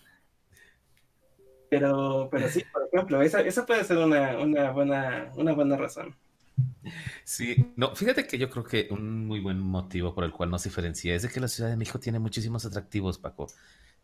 [1.69, 6.15] Pero, pero sí, por ejemplo, esa, esa puede ser una, una, buena, una buena razón.
[7.25, 10.65] Sí, no, fíjate que yo creo que un muy buen motivo por el cual nos
[10.65, 13.47] diferencia es de que la Ciudad de México tiene muchísimos atractivos, Paco.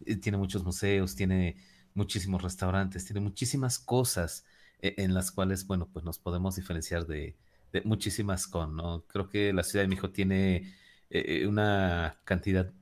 [0.04, 1.56] Eh, tiene muchos museos, tiene
[1.94, 4.44] muchísimos restaurantes, tiene muchísimas cosas
[4.80, 7.36] eh, en las cuales, bueno, pues nos podemos diferenciar de,
[7.84, 9.04] muchísimas con, ¿no?
[9.06, 10.74] Creo que la Ciudad de México tiene
[11.10, 12.72] eh, una cantidad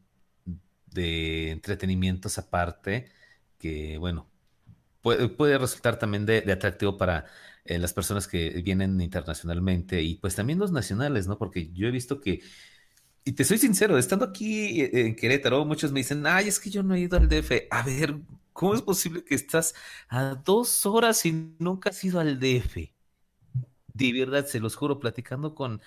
[0.87, 3.11] de entretenimientos aparte
[3.59, 4.29] que, bueno,
[5.03, 7.27] puede, resultar también de, atractivo para
[7.79, 11.39] las personas que vienen internacionalmente y pues también los nacionales, ¿no?
[11.39, 12.41] Porque yo he visto que,
[13.25, 16.71] y te soy sincero, estando aquí eh, en Querétaro, muchos me dicen, ay, es que
[16.71, 17.67] yo no he ido al DF.
[17.71, 18.17] A ver,
[18.53, 19.75] ¿cómo es posible que estás
[20.09, 22.91] a dos horas y nunca has ido al DF?
[23.93, 25.83] De verdad, se los juro, platicando con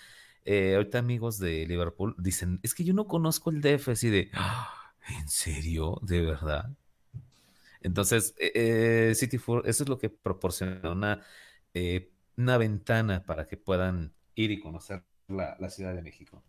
[0.46, 4.30] eh, ahorita amigos de Liverpool, dicen, es que yo no conozco el DF así de,
[4.34, 6.00] ah, ¿en serio?
[6.02, 6.72] ¿De verdad?
[7.82, 8.52] Entonces, eh,
[9.12, 11.22] eh, City Four, eso es lo que proporciona una,
[11.74, 16.44] eh, una ventana para que puedan ir y conocer la, Ciudad de México.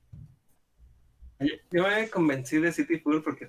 [1.71, 3.47] Yo me convencí de City Four porque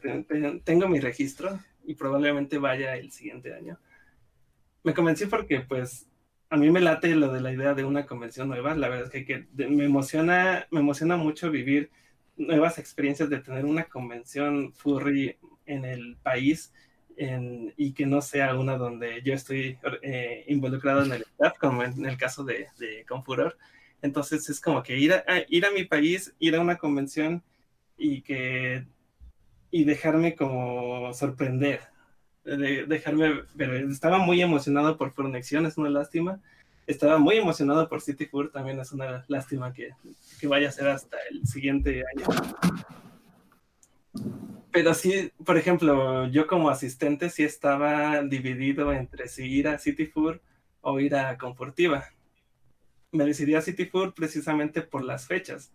[0.64, 3.80] tengo mi registro y probablemente vaya el siguiente año.
[4.84, 6.08] Me convencí porque, pues,
[6.50, 8.76] a mí me late lo de la idea de una convención nueva.
[8.76, 11.92] La verdad es que, me emociona, me emociona mucho vivir
[12.36, 16.74] nuevas experiencias de tener una convención furry en el país
[17.18, 22.06] y que no sea una donde yo estoy eh, involucrado en el staff, como en
[22.06, 23.58] el caso de, de Confuror.
[24.02, 27.42] Entonces es como que ir a, ir a mi país, ir a una convención
[27.98, 28.86] y que
[29.72, 31.80] y dejarme como sorprender,
[32.44, 33.44] dejarme
[33.90, 36.40] Estaba muy emocionado por Fornexión, es una lástima.
[36.86, 39.92] Estaba muy emocionado por City Four, también es una lástima que,
[40.40, 42.26] que vaya a ser hasta el siguiente año.
[44.74, 50.08] Pero sí, por ejemplo, yo como asistente sí estaba dividido entre si ir a City
[50.08, 50.40] Food
[50.82, 52.06] o ir a Confortiva.
[53.12, 55.72] Me decidí a City Food precisamente por las fechas.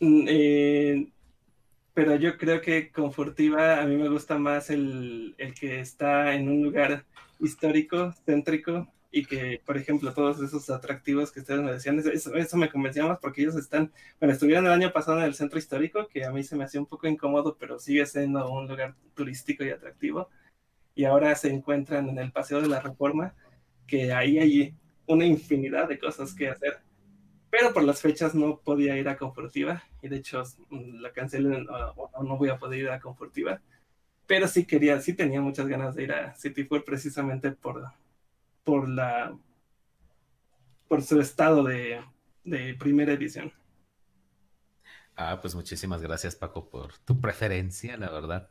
[0.00, 1.08] Mm, eh,
[1.94, 6.48] pero yo creo que Confortiva a mí me gusta más el, el que está en
[6.48, 7.06] un lugar
[7.40, 12.56] histórico, céntrico, y que, por ejemplo, todos esos atractivos que ustedes me decían, eso, eso,
[12.58, 13.90] me convencía más porque ellos están,
[14.20, 16.80] bueno, estuvieron el año pasado en el centro histórico, que a mí se me hacía
[16.80, 20.28] un poco incómodo, pero sigue siendo un lugar turístico y atractivo,
[20.94, 23.34] y ahora se encuentran en el Paseo de la Reforma,
[23.86, 24.74] que ahí hay
[25.06, 26.80] una infinidad de cosas que hacer,
[27.48, 31.64] pero por las fechas no podía ir a Confortiva, y de hecho mm, la cancelé,
[31.96, 33.62] o no voy a poder ir a Confortiva,
[34.26, 37.82] pero sí quería, sí tenía muchas ganas de ir a City Four precisamente por
[38.66, 39.38] por la
[40.88, 42.02] por su estado de,
[42.78, 43.52] primera edición.
[45.16, 48.50] Ah, pues muchísimas gracias, Paco, por tu preferencia, la verdad.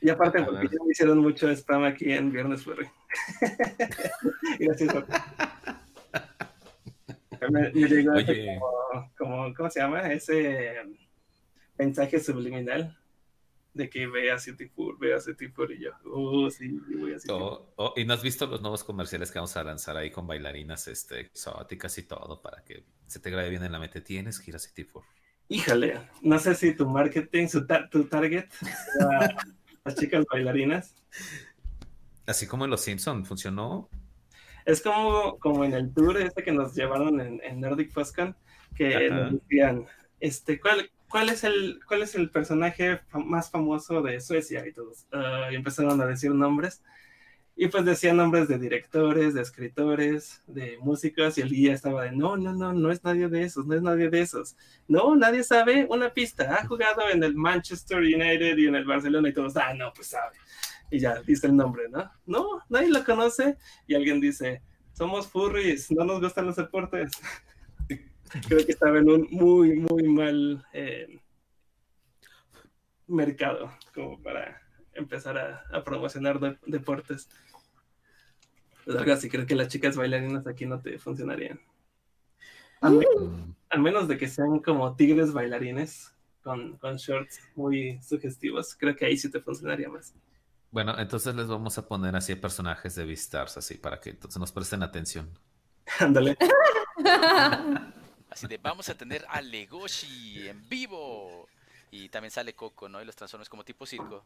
[0.00, 2.88] Y aparte, porque ya me hicieron mucho spam aquí en Viernes Furry.
[4.58, 4.94] gracias.
[7.50, 8.12] Me, me llegó
[9.16, 10.12] como, ¿cómo se llama?
[10.12, 10.76] Ese
[11.78, 12.96] mensaje subliminal
[13.74, 17.32] de que vea City Four, vea City Four y yo, oh, sí, voy a City
[17.32, 20.26] oh, oh, ¿Y no has visto los nuevos comerciales que vamos a lanzar ahí con
[20.26, 24.00] bailarinas este, exóticas y todo para que se te grabe bien en la mente?
[24.00, 25.04] Tienes que ir a City Four.
[25.48, 28.46] Híjole, no sé si tu marketing, su tu target,
[29.84, 30.94] las chicas bailarinas.
[32.24, 33.90] Así como en Los Simpson, ¿funcionó?
[34.64, 38.34] Es como, como en el tour este que nos llevaron en, en Nordic Foscon,
[38.74, 39.84] que nos decían,
[40.20, 44.66] este, ¿cuál, ¿cuál es el, cuál es el personaje más famoso de Suecia?
[44.66, 46.82] Y todos ah, empezaron a decir nombres.
[47.54, 52.10] Y pues decían nombres de directores, de escritores, de músicos, y el guía estaba de,
[52.10, 54.56] no, no, no, no es nadie de esos, no es nadie de esos.
[54.88, 56.52] No, nadie sabe una pista.
[56.52, 60.08] Ha jugado en el Manchester United y en el Barcelona y todos, ah, no, pues
[60.08, 60.36] sabe.
[60.90, 62.10] Y ya dice el nombre, ¿no?
[62.26, 63.56] No, nadie lo conoce.
[63.86, 64.62] Y alguien dice,
[64.92, 67.12] somos furries, no nos gustan los deportes.
[68.46, 71.20] creo que estaba en un muy, muy mal eh,
[73.06, 74.60] mercado como para
[74.94, 77.28] empezar a, promocionar deportes.
[78.84, 81.60] Pues algo así, creo que las chicas bailarinas aquí no te funcionarían.
[82.80, 83.00] Al,
[83.78, 86.12] menos de que sean como tigres bailarines
[86.42, 90.14] con, con shorts muy sugestivos, creo que ahí sí te funcionaría más.
[90.70, 94.52] Bueno, entonces les vamos a poner así personajes de Beastars, así para que entonces nos
[94.52, 95.30] presten atención.
[96.00, 96.36] Ándale.
[98.34, 101.46] Así de, vamos a tener a Legoshi en vivo.
[101.92, 103.00] Y también sale Coco, ¿no?
[103.00, 104.24] Y los transformes como tipo circo.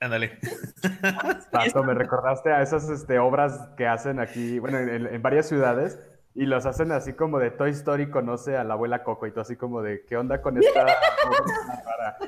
[0.00, 0.40] Ándale.
[1.52, 6.00] Tanto me recordaste a esas este, obras que hacen aquí, bueno, en, varias ciudades,
[6.34, 9.42] y los hacen así como de Toy Story conoce a la abuela Coco, y todo
[9.42, 12.18] así como de, ¿qué onda con esta obra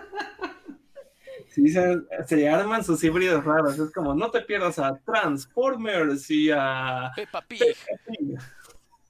[1.49, 3.77] Sí, se, se, arman sus híbridos raros.
[3.77, 7.77] Es como, no te pierdas a Transformers y a Peppa Pig.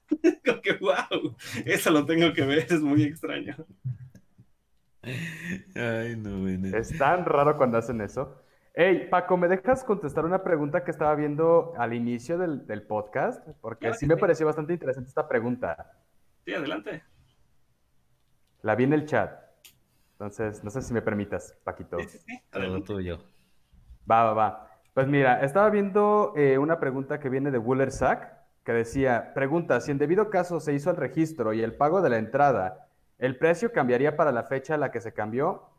[0.45, 1.35] Como que, wow,
[1.65, 3.55] eso lo tengo que ver, es muy extraño.
[5.75, 6.47] Ay, no,
[6.77, 8.41] Es tan raro cuando hacen eso.
[8.73, 13.45] Hey, Paco, ¿me dejas contestar una pregunta que estaba viendo al inicio del, podcast?
[13.61, 15.91] Porque sí me pareció bastante interesante esta pregunta.
[16.45, 17.03] Sí, adelante.
[18.61, 19.31] La vi en el chat.
[20.13, 21.99] Entonces, no sé si me permitas, Paquito.
[21.99, 22.41] Sí, sí, sí.
[22.51, 22.87] Adelante.
[22.87, 23.19] tuyo.
[24.09, 24.69] Va, va, va.
[24.93, 28.38] Pues mira, estaba viendo eh, una pregunta que viene de Wuller Sack,
[28.73, 32.17] decía, pregunta, si en debido caso se hizo el registro y el pago de la
[32.17, 35.69] entrada, ¿el precio cambiaría para la fecha a la que se cambió?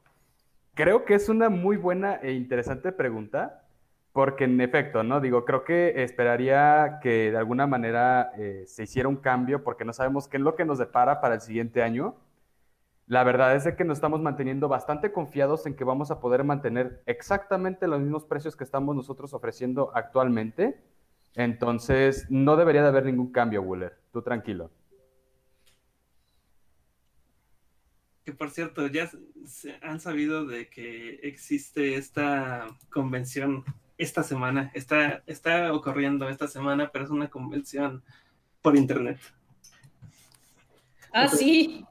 [0.74, 3.64] Creo que es una muy buena e interesante pregunta,
[4.12, 5.20] porque en efecto, ¿no?
[5.20, 9.92] Digo, creo que esperaría que de alguna manera eh, se hiciera un cambio, porque no
[9.92, 12.16] sabemos qué es lo que nos depara para el siguiente año.
[13.06, 16.44] La verdad es de que nos estamos manteniendo bastante confiados en que vamos a poder
[16.44, 20.80] mantener exactamente los mismos precios que estamos nosotros ofreciendo actualmente.
[21.34, 23.96] Entonces, no debería de haber ningún cambio, Wuller.
[24.12, 24.70] Tú tranquilo.
[28.24, 29.10] Que por cierto, ya
[29.46, 33.64] se han sabido de que existe esta convención
[33.96, 34.70] esta semana.
[34.74, 38.02] Está, está ocurriendo esta semana, pero es una convención
[38.62, 39.18] por internet.
[41.12, 41.84] Ah, sí.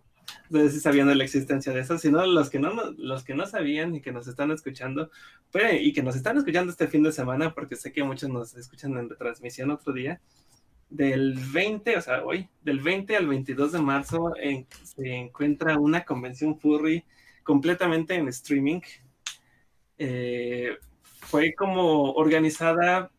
[0.52, 3.45] Sé si sabían de la existencia de eso, sino los que no, los que no
[3.45, 5.12] sabían y que nos están escuchando,
[5.52, 8.56] pues, y que nos están escuchando este fin de semana, porque sé que muchos nos
[8.56, 10.22] escuchan en retransmisión otro día,
[10.89, 16.04] del 20, o sea, hoy, del 20 al 22 de marzo en, se encuentra una
[16.04, 17.06] convención furry
[17.43, 18.82] completamente en streaming.
[19.97, 20.78] Eh,
[21.22, 23.12] fue como organizada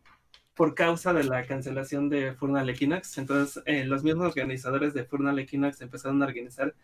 [0.53, 3.17] por causa de la cancelación de Furnal Equinox.
[3.17, 6.75] Entonces, eh, los mismos organizadores de Furnal Equinox empezaron a organizar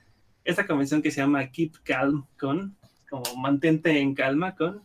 [0.48, 2.78] esta convención que se llama Keep Calm Con,
[3.10, 4.82] como mantente en calma con.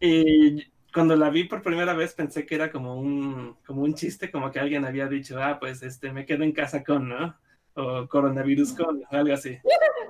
[0.00, 4.32] Y cuando la vi por primera vez pensé que era como un, como un chiste,
[4.32, 7.36] como que alguien había dicho, ah, pues este, me quedo en casa con, ¿no?
[7.74, 9.58] O coronavirus con, algo así.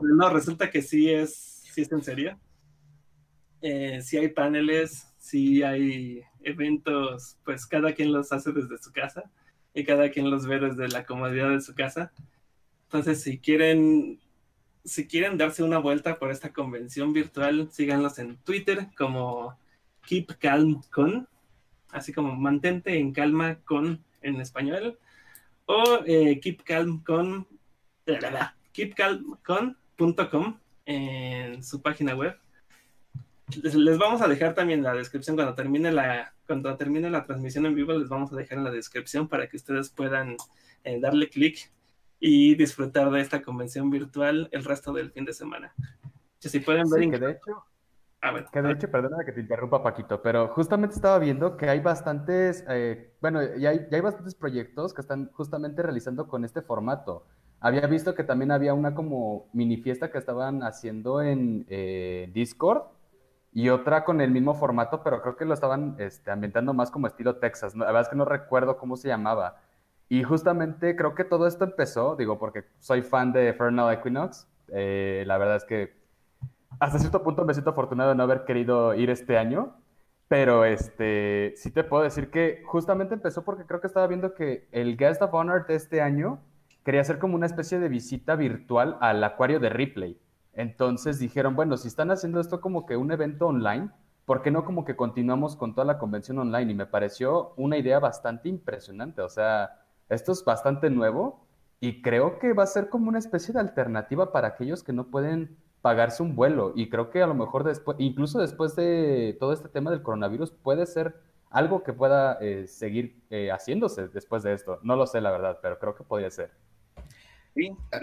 [0.00, 2.38] No, resulta que sí es, sí es en serio.
[3.60, 9.30] Eh, sí hay paneles, sí hay eventos, pues cada quien los hace desde su casa
[9.74, 12.12] y cada quien los ve desde la comodidad de su casa.
[12.84, 14.20] Entonces, si quieren,
[14.84, 19.58] si quieren darse una vuelta por esta convención virtual, síganlos en Twitter como
[20.02, 21.28] Keep Calm Con,
[21.90, 24.98] así como mantente en calma con en español,
[25.66, 27.46] o eh, Keep Calm Con,
[28.72, 32.36] keepcalmcon.com en su página web.
[33.62, 37.74] Les, vamos a dejar también la descripción cuando termine la cuando termine la transmisión en
[37.74, 40.36] vivo les vamos a dejar en la descripción para que ustedes puedan
[40.82, 41.70] eh, darle clic
[42.26, 45.74] y disfrutar de esta convención virtual el resto del fin de semana.
[46.38, 47.64] Si pueden ver sí, que de hecho
[48.22, 48.48] Ah, bueno.
[48.50, 52.64] Que de hecho, perdóname que te interrumpa, Paquito, pero justamente estaba viendo que hay bastantes,
[52.70, 57.26] eh, bueno, ya hay, ya hay, bastantes proyectos que están justamente realizando con este formato.
[57.60, 62.84] Había visto que también había una como mini fiesta que estaban haciendo en eh, Discord
[63.52, 67.06] y otra con el mismo formato, pero creo que lo estaban este, ambientando más como
[67.06, 67.74] estilo Texas.
[67.76, 69.60] La verdad es que no recuerdo cómo se llamaba.
[70.08, 74.46] Y justamente creo que todo esto empezó, digo, porque soy fan de Fernal Equinox.
[74.68, 75.96] Eh, la verdad es que
[76.80, 79.76] hasta cierto punto me siento afortunado de no haber querido ir este año,
[80.28, 84.68] pero este, sí te puedo decir que justamente empezó porque creo que estaba viendo que
[84.72, 86.40] el Guest of Honor de este año
[86.84, 90.20] quería hacer como una especie de visita virtual al acuario de Ripley.
[90.52, 93.90] Entonces dijeron, bueno, si están haciendo esto como que un evento online,
[94.24, 96.72] ¿por qué no como que continuamos con toda la convención online?
[96.72, 101.46] Y me pareció una idea bastante impresionante, o sea, esto es bastante nuevo
[101.80, 105.08] y creo que va a ser como una especie de alternativa para aquellos que no
[105.08, 106.72] pueden pagarse un vuelo.
[106.74, 110.50] Y creo que a lo mejor después, incluso después de todo este tema del coronavirus,
[110.50, 111.14] puede ser
[111.50, 114.80] algo que pueda eh, seguir eh, haciéndose después de esto.
[114.82, 116.50] No lo sé, la verdad, pero creo que podría ser.
[117.54, 118.00] Sí, ah,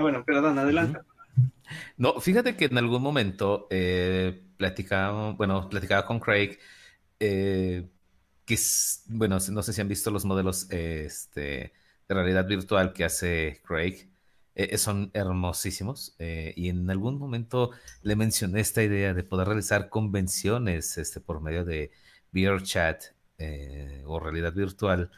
[0.00, 1.00] bueno, perdón, adelante.
[1.96, 6.58] No, fíjate que en algún momento eh, platicaba, bueno, platicaba con Craig,
[7.18, 7.88] eh,
[8.50, 8.58] que
[9.06, 11.72] bueno, no sé si han visto los modelos este,
[12.08, 14.08] de realidad virtual que hace Craig.
[14.56, 17.70] Eh, son hermosísimos eh, y en algún momento
[18.02, 21.92] le mencioné esta idea de poder realizar convenciones este, por medio de
[22.32, 23.04] VRChat
[23.38, 25.10] eh, o realidad virtual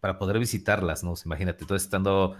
[0.00, 1.14] para poder visitarlas, ¿no?
[1.24, 2.36] imagínate, tú estando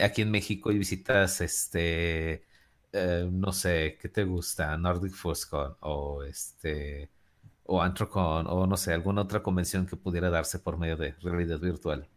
[0.00, 2.44] aquí en México y visitas este,
[2.92, 4.76] no sé, ¿qué te gusta?
[4.76, 7.10] Nordic Fuscon o este
[7.66, 11.58] o Antrocon o no sé, alguna otra convención que pudiera darse por medio de realidad
[11.58, 12.08] virtual.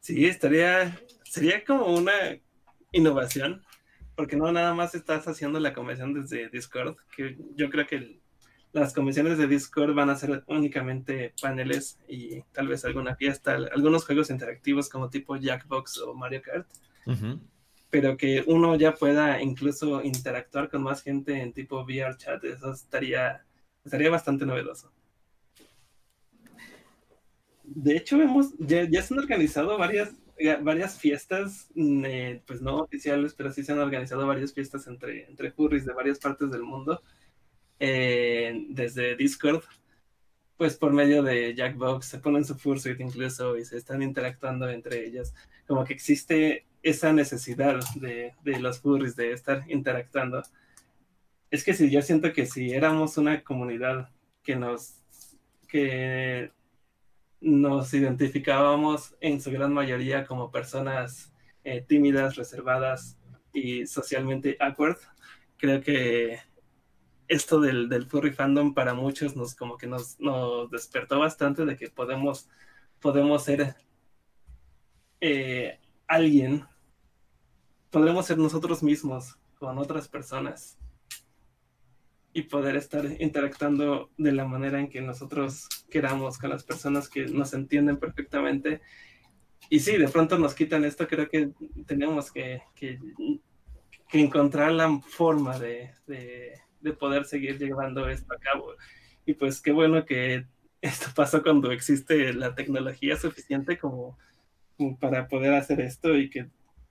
[0.00, 2.12] Sí, estaría, sería como una
[2.92, 3.62] innovación,
[4.14, 8.20] porque no nada más estás haciendo la convención desde Discord, que yo creo que
[8.72, 14.04] las convenciones de Discord van a ser únicamente paneles y tal vez alguna fiesta, algunos
[14.04, 16.68] juegos interactivos como tipo Jackbox o Mario Kart.
[17.90, 22.72] Pero que uno ya pueda incluso interactuar con más gente en tipo VR chat, eso
[22.72, 23.46] estaría,
[23.88, 24.92] estaría bastante novedoso.
[27.64, 30.14] De hecho, hemos, ya, ya se han organizado varias,
[30.62, 35.26] varias fiestas, mm, eh, pues no oficiales, pero sí se han organizado varias fiestas entre,
[35.28, 37.02] entre furries de varias partes del mundo
[37.80, 39.62] eh, desde Discord,
[40.56, 45.06] pues por medio de Jackbox se ponen su fursuit incluso y se están interactuando entre
[45.06, 45.34] ellos.
[45.66, 50.42] Como que existe esa necesidad de, de los furries de estar interactuando.
[51.50, 54.10] Es que si yo siento que si éramos una comunidad
[54.42, 54.94] que nos
[55.68, 56.50] que
[57.40, 61.32] nos identificábamos en su gran mayoría como personas
[61.64, 63.18] eh, tímidas, reservadas
[63.52, 64.96] y socialmente awkward.
[65.56, 66.40] Creo que
[67.28, 71.76] esto del, del, furry fandom para muchos nos como que nos, nos despertó bastante de
[71.76, 72.48] que podemos,
[73.00, 73.76] podemos ser
[75.20, 76.64] eh, alguien,
[77.90, 80.78] podemos ser nosotros mismos con otras personas
[82.38, 87.26] y poder estar interactuando de la manera en que nosotros queramos con las personas que
[87.26, 88.80] nos entienden perfectamente.
[89.68, 91.50] Y sí, de pronto nos quitan esto, creo que
[91.84, 93.00] tenemos que, que,
[94.08, 98.72] que encontrar la forma de, de, de, poder seguir llevando esto a cabo.
[99.26, 100.46] Y pues qué bueno que
[100.80, 104.16] esto pasa cuando existe la tecnología suficiente como,
[104.76, 106.46] como para poder hacer esto y que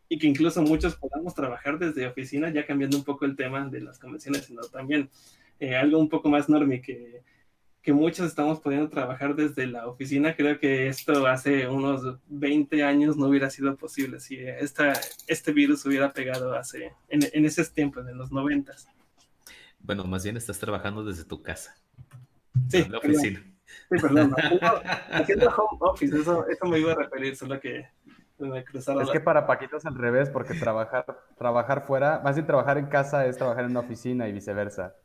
[0.10, 3.82] y que incluso muchos podamos trabajar desde oficina, ya cambiando un poco el tema de
[3.82, 5.10] las convenciones, sino también
[5.60, 7.24] eh, algo un poco más enorme que,
[7.82, 10.36] que muchos estamos pudiendo trabajar desde la oficina.
[10.36, 14.93] Creo que esto hace unos 20 años no hubiera sido posible si esta,
[15.28, 18.74] este virus hubiera pegado hace, en, en esos tiempos, en los 90.
[19.80, 21.76] Bueno, más bien estás trabajando desde tu casa.
[22.70, 23.41] Sí, la oficina.
[23.89, 24.36] Perdón.
[24.36, 24.82] Sí, perdón.
[25.12, 27.86] Haciendo home office, eso, eso me iba a referir, solo que
[28.39, 31.05] es que para Paquito es al revés, porque trabajar,
[31.38, 34.95] trabajar fuera, más bien trabajar en casa es trabajar en una oficina y viceversa.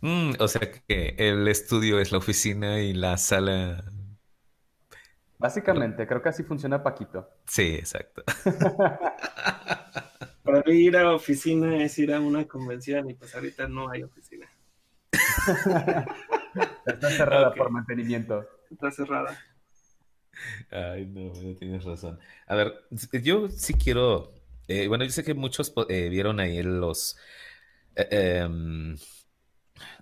[0.00, 3.84] Mm, o sea que el estudio es la oficina y la sala.
[5.38, 7.30] Básicamente, creo que así funciona Paquito.
[7.46, 8.22] Sí, exacto.
[10.42, 14.02] Para mí ir a oficina es ir a una convención y pues ahorita no hay
[14.02, 14.46] oficina.
[16.84, 17.58] Está cerrada okay.
[17.58, 18.46] por mantenimiento.
[18.70, 19.38] Está cerrada.
[20.70, 22.18] Ay, no, no tienes razón.
[22.46, 22.74] A ver,
[23.22, 24.32] yo sí quiero.
[24.68, 27.16] Eh, bueno, yo sé que muchos eh, vieron ahí los.
[27.96, 28.48] Eh,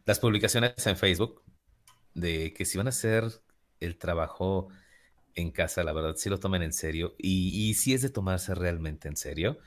[0.04, 1.42] las publicaciones en Facebook
[2.14, 3.24] de que si van a hacer
[3.80, 4.68] el trabajo
[5.34, 7.14] en casa, la verdad, sí lo tomen en serio.
[7.18, 9.58] Y, y si es de tomarse realmente en serio.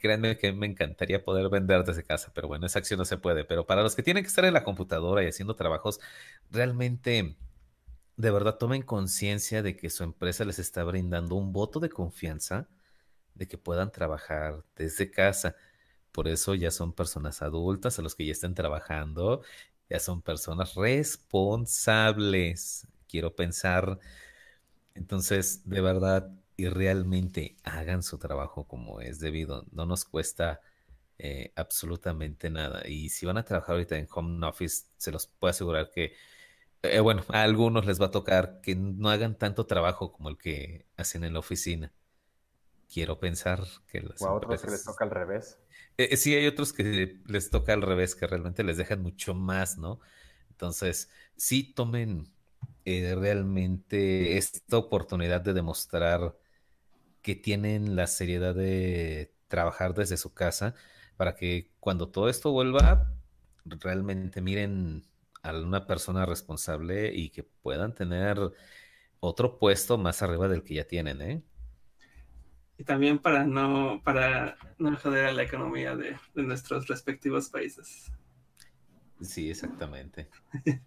[0.00, 3.44] Créanme que me encantaría poder vender desde casa, pero bueno, esa acción no se puede.
[3.44, 6.00] Pero para los que tienen que estar en la computadora y haciendo trabajos,
[6.50, 7.36] realmente
[8.20, 12.68] de verdad tomen conciencia de que su empresa les está brindando un voto de confianza
[13.34, 15.56] de que puedan trabajar desde casa.
[16.12, 19.42] Por eso ya son personas adultas a los que ya estén trabajando,
[19.88, 23.98] ya son personas responsables, quiero pensar.
[24.94, 29.64] Entonces, de verdad y realmente hagan su trabajo como es debido.
[29.72, 30.60] No nos cuesta
[31.18, 32.86] eh, absolutamente nada.
[32.86, 36.12] Y si van a trabajar ahorita en home office, se los puedo asegurar que
[36.82, 40.38] eh, bueno, a algunos les va a tocar que no hagan tanto trabajo como el
[40.38, 41.92] que hacen en la oficina.
[42.92, 45.58] Quiero pensar que las o a otros que les toca al revés.
[45.96, 49.78] Eh, sí, hay otros que les toca al revés, que realmente les dejan mucho más,
[49.78, 50.00] ¿no?
[50.50, 52.32] Entonces, sí tomen
[52.84, 56.36] eh, realmente esta oportunidad de demostrar
[57.22, 60.74] que tienen la seriedad de trabajar desde su casa
[61.16, 63.12] para que cuando todo esto vuelva,
[63.64, 65.04] realmente miren
[65.42, 68.38] a una persona responsable y que puedan tener
[69.20, 71.42] otro puesto más arriba del que ya tienen, ¿eh?
[72.78, 78.10] Y también para no, para no joder a la economía de, de nuestros respectivos países.
[79.20, 80.28] Sí, exactamente.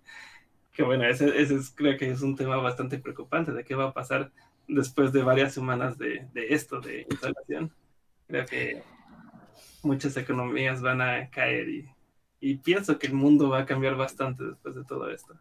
[0.73, 3.89] que bueno, ese, ese es, creo que es un tema bastante preocupante de qué va
[3.89, 4.31] a pasar
[4.67, 7.71] después de varias semanas de, de esto, de instalación.
[8.27, 8.83] Creo que
[9.83, 11.92] muchas economías van a caer y
[12.43, 15.33] y pienso que el mundo va a cambiar bastante después de todo esto.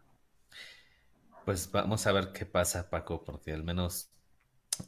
[1.43, 4.09] Pues vamos a ver qué pasa, Paco, porque al menos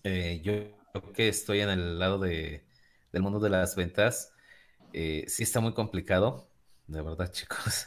[0.05, 0.53] eh, yo
[0.93, 2.65] creo que estoy en el lado de,
[3.11, 4.31] del mundo de las ventas.
[4.93, 6.49] Eh, sí está muy complicado,
[6.87, 7.83] de verdad, chicos.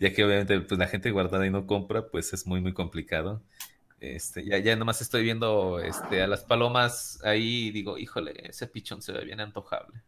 [0.00, 3.44] ya que obviamente pues, la gente guardada y no compra, pues es muy, muy complicado.
[4.00, 8.66] Este, ya, ya nomás estoy viendo este, a las palomas ahí y digo, híjole, ese
[8.66, 10.02] pichón se ve bien antojable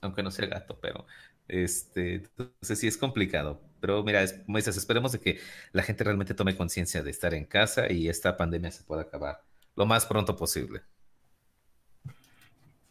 [0.00, 1.06] aunque no sea gato, pero
[1.48, 3.60] este, entonces sí es complicado.
[3.80, 5.40] Pero mira, es, como dices, esperemos de que
[5.72, 9.42] la gente realmente tome conciencia de estar en casa y esta pandemia se pueda acabar
[9.76, 10.82] lo más pronto posible.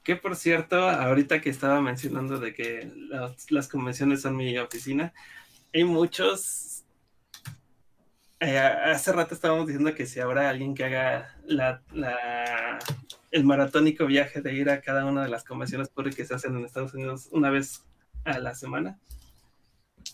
[0.04, 2.92] Que por cierto, ahorita que estaba mencionando de que
[3.50, 5.12] las, convenciones son mi oficina,
[5.74, 6.84] hay muchos.
[8.40, 11.82] Eh, hace rato estábamos diciendo que si habrá alguien que haga la
[13.36, 16.64] el maratónico viaje de ir a cada una de las convenciones que se hacen en
[16.64, 17.84] Estados Unidos una vez
[18.24, 18.98] a la semana.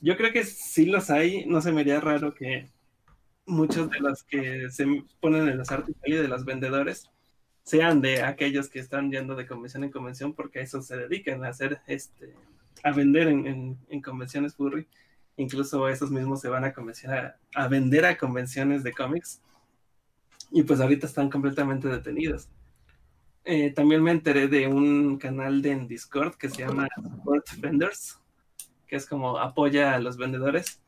[0.02, 2.68] Yo creo que sí los hay, no se me haría raro que
[3.46, 7.12] muchos de los que se ponen en los artículos de los vendedores
[7.62, 11.46] sean de aquellos que están yendo de convención en convención porque a eso se dedican
[11.46, 12.34] a hacer este
[12.84, 14.88] a vender en, en, convenciones furry.
[15.38, 19.44] Incluso esos mismos se van a convencer a, vender a convenciones de cómics.
[20.50, 22.50] Y pues ahorita están completamente detenidos
[23.46, 28.20] eh, también me enteré de un canal de en Discord que se llama Support Vendors
[28.88, 30.82] que es como apoya a los vendedores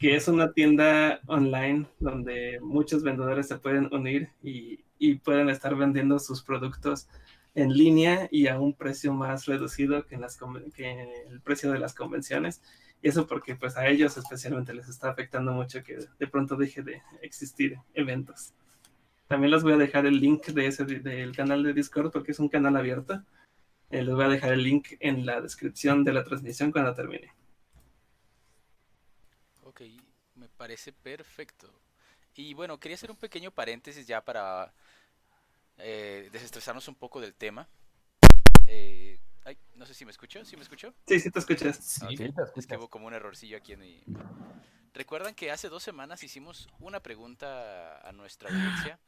[0.00, 4.80] que es una tienda online donde muchos vendedores se pueden unir y,
[5.22, 7.06] pueden estar vendiendo sus productos
[7.54, 12.62] en línea y a un precio más reducido que, el precio de las convenciones.
[13.02, 16.82] Y eso porque pues a ellos especialmente les está afectando mucho que de pronto deje
[16.82, 18.54] de existir eventos.
[19.30, 22.40] También les voy a dejar el link de ese, del canal de Discord porque es
[22.40, 23.22] un canal abierto.
[23.88, 27.32] Eh, les voy a dejar el link en la descripción de la transmisión cuando termine.
[29.62, 29.82] Ok,
[30.34, 31.72] me parece perfecto.
[32.34, 34.74] Y bueno, quería hacer un pequeño paréntesis ya para
[35.78, 37.68] eh, desestresarnos un poco del tema.
[38.66, 40.92] Eh, ay, no sé si me escuchó, ¿sí me escuchó?
[41.06, 41.76] Sí, sí te escuchas.
[41.76, 42.16] Sí,
[42.56, 44.02] Es que hubo como un errorcillo aquí en mi...
[44.92, 48.98] ¿Recuerdan que hace dos semanas hicimos una pregunta a nuestra audiencia?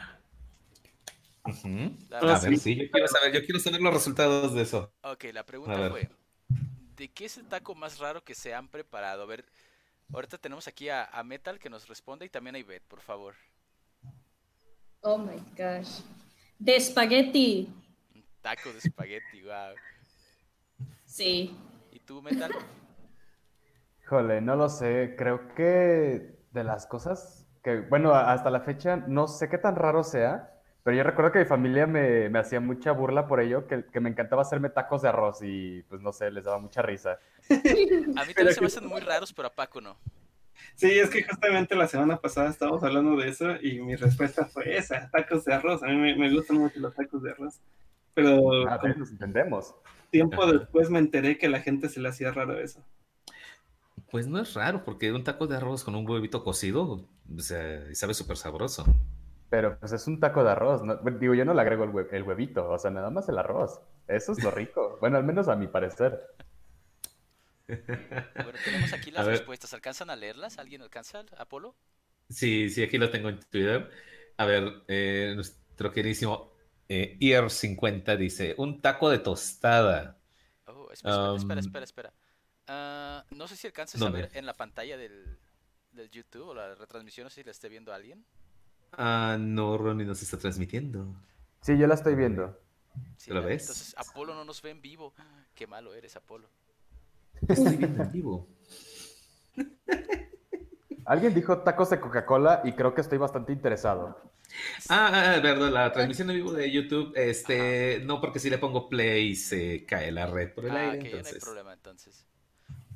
[1.44, 4.92] a ver, sí, yo quiero, saber, yo quiero saber los resultados de eso.
[5.02, 6.08] Ok, la pregunta fue,
[6.96, 9.22] ¿de qué es el taco más raro que se han preparado?
[9.24, 9.44] A ver,
[10.12, 13.34] Ahorita tenemos aquí a, Metal que nos responde y también a Ivette, por favor.
[15.00, 16.00] Oh my gosh.
[16.58, 17.68] De espagueti.
[18.14, 19.74] Un taco de espagueti, wow.
[21.06, 21.56] Sí.
[21.90, 22.52] ¿Y tú, Metal?
[24.12, 25.14] Híjole, no lo sé.
[25.16, 30.04] Creo que de las cosas que, bueno, hasta la fecha no sé qué tan raro
[30.04, 30.52] sea,
[30.82, 34.42] pero yo recuerdo que mi familia me, hacía mucha burla por ello, que, me encantaba
[34.42, 37.20] hacerme tacos de arroz y pues no sé, les daba mucha risa.
[37.48, 37.54] A
[38.26, 39.96] mí también se me hacen muy raros, pero a Paco no.
[40.74, 44.76] Sí, es que justamente la semana pasada estábamos hablando de eso y mi respuesta fue
[44.76, 45.82] esa, tacos de arroz.
[45.82, 47.62] A mí me, gustan mucho los tacos de arroz.
[48.12, 49.74] Pero a ver, nos entendemos.
[50.10, 52.84] Tiempo después me enteré que a la gente se le hacía raro eso.
[54.12, 57.82] Pues no es raro, porque un taco de arroz con un huevito cocido, o sea,
[57.94, 58.84] sabe súper sabroso.
[59.48, 60.82] Pero pues es un taco de arroz.
[61.18, 63.80] Digo, yo no le agrego el, huevito, o sea, nada más el arroz.
[64.06, 64.98] Eso es lo rico.
[65.00, 66.20] bueno, al menos a mi parecer.
[67.66, 69.72] Bueno, tenemos aquí las respuestas.
[69.72, 70.58] ¿Alcanzan a leerlas?
[70.58, 71.74] ¿Alguien alcanza, Apolo?
[72.28, 73.88] Sí, sí, aquí lo tengo en Twitter.
[74.36, 76.52] A ver, eh, nuestro queridísimo
[76.86, 80.18] eh, Ear50 dice, un taco de tostada.
[80.66, 82.12] Oh, espera, espera, espera, espera.
[82.74, 85.38] Ah, no sé si alcanzas a ver en la pantalla del,
[85.92, 88.24] del YouTube o la retransmisión, no sé si la esté viendo alguien.
[88.92, 91.14] Ah, no, Ronnie nos está transmitiendo.
[91.60, 92.58] Sí, yo la estoy viendo.
[93.26, 93.62] ¿Lo ves?
[93.62, 95.12] Entonces, Apolo no nos ve en vivo.
[95.54, 96.48] Qué malo eres, Apolo.
[97.46, 98.48] Estoy viendo en vivo.
[101.04, 104.32] Alguien dijo tacos de Coca-Cola y creo que estoy bastante interesado.
[104.88, 108.56] Ah, ah, ah verdad, la transmisión en vivo de YouTube, este, no porque si le
[108.56, 111.22] pongo play se cae la red por el ah, aire.
[111.22, 112.26] no hay problema entonces.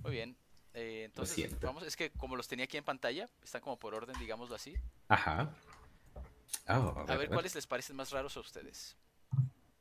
[0.06, 0.36] Muy bien.
[0.72, 4.16] Eh, entonces, vamos, es que como los tenía aquí en pantalla, están como por orden,
[4.20, 4.76] digámoslo así.
[5.08, 5.50] Ajá.
[6.64, 8.96] Ah, a, ver, cuáles les parecen más raros a ustedes.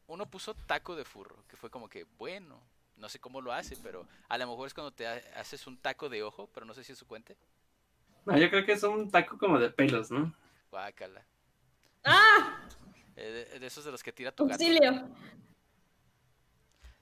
[0.08, 2.60] Uno puso taco de furro, que fue como que, bueno,
[2.98, 6.10] no sé cómo lo hace, pero a lo mejor es cuando te haces un taco
[6.10, 7.38] de ojo, pero no sé si es su cuente.
[8.26, 10.34] No, yo creo que es un taco como de pelos, ¿no?
[10.72, 11.24] Guácala.
[12.04, 12.68] ¡Ah!
[13.16, 15.08] Eh, de, esos de los que tira tu Auxilio.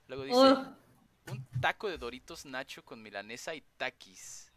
[0.07, 0.82] Luego dice, oh.
[1.31, 4.51] Un taco de Doritos Nacho con milanesa y taquis.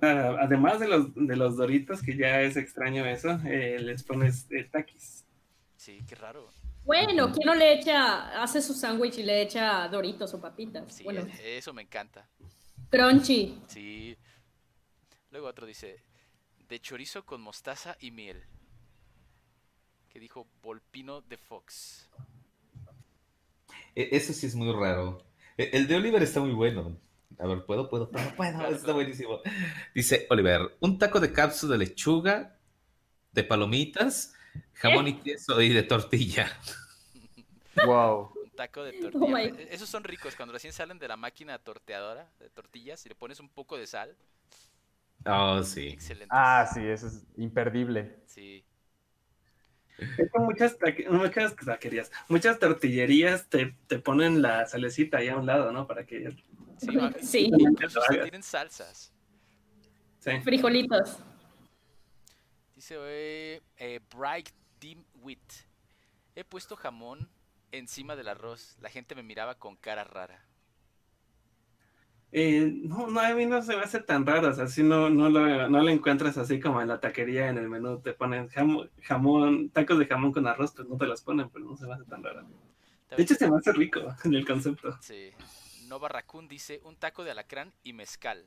[0.00, 4.46] Ah, además de los, de los doritos, que ya es extraño eso, eh, les pones
[4.50, 5.24] eh, taquis.
[5.76, 6.48] Sí, qué raro.
[6.84, 10.92] Bueno, ¿quién no le echa, hace su sándwich y le echa doritos o papitas?
[10.92, 11.26] Sí, bueno.
[11.40, 12.28] E, eso me encanta.
[12.90, 13.60] Crunchy.
[13.66, 14.16] Sí.
[15.30, 16.02] Luego otro dice,
[16.68, 18.42] de chorizo con mostaza y miel.
[20.08, 22.08] Que dijo Volpino de Fox.
[23.98, 25.18] E, eso sí es muy raro.
[25.56, 26.96] E, el de Oliver está muy bueno.
[27.40, 27.88] A ver, ¿puedo?
[27.88, 28.08] ¿Puedo?
[28.08, 28.34] ¿Puedo?
[28.36, 28.66] ¿Puedo?
[28.70, 29.40] Está buenísimo.
[29.92, 32.56] Dice Oliver, un taco de cápsula de lechuga,
[33.32, 34.34] de palomitas,
[34.74, 36.48] jamón y queso y de tortilla.
[37.86, 38.32] Wow.
[38.42, 39.62] Un taco de oh tortilla.
[39.70, 43.38] Esos son ricos cuando recién salen de la máquina torteadora de tortillas y le pones
[43.38, 44.16] un poco de sal.
[45.24, 45.90] Oh, sí.
[45.90, 46.26] Excelente.
[46.30, 48.18] Ah, sí, eso es imperdible.
[48.26, 48.64] Sí.
[50.34, 50.76] Muchas,
[51.10, 55.86] muchas taquerías, muchas tortillerías te, te, ponen la salecita ahí a un lado, ¿no?
[55.86, 56.34] Para que
[57.22, 57.50] Sí,
[58.08, 59.12] tienen salsas.
[60.44, 61.18] Frijolitos.
[62.74, 65.52] Dice eh, eh, Bright Dim Wit.
[66.34, 67.28] He puesto jamón
[67.72, 68.76] encima del arroz.
[68.80, 70.47] La gente me miraba con cara rara.
[72.30, 75.08] Eh, no, no, a mí no se me hace tan raro, o sea, si no,
[75.08, 78.48] no, lo, no lo encuentras así como en la taquería, en el menú, te ponen
[78.48, 81.86] jamón, jamón, tacos de jamón con arroz, pues no te los ponen, pero no se
[81.86, 82.46] me hace tan raro.
[83.16, 84.98] De hecho, se me hace rico en el concepto.
[85.00, 85.30] Sí.
[85.88, 88.44] Nova Raccoon dice un taco de alacrán y mezcal.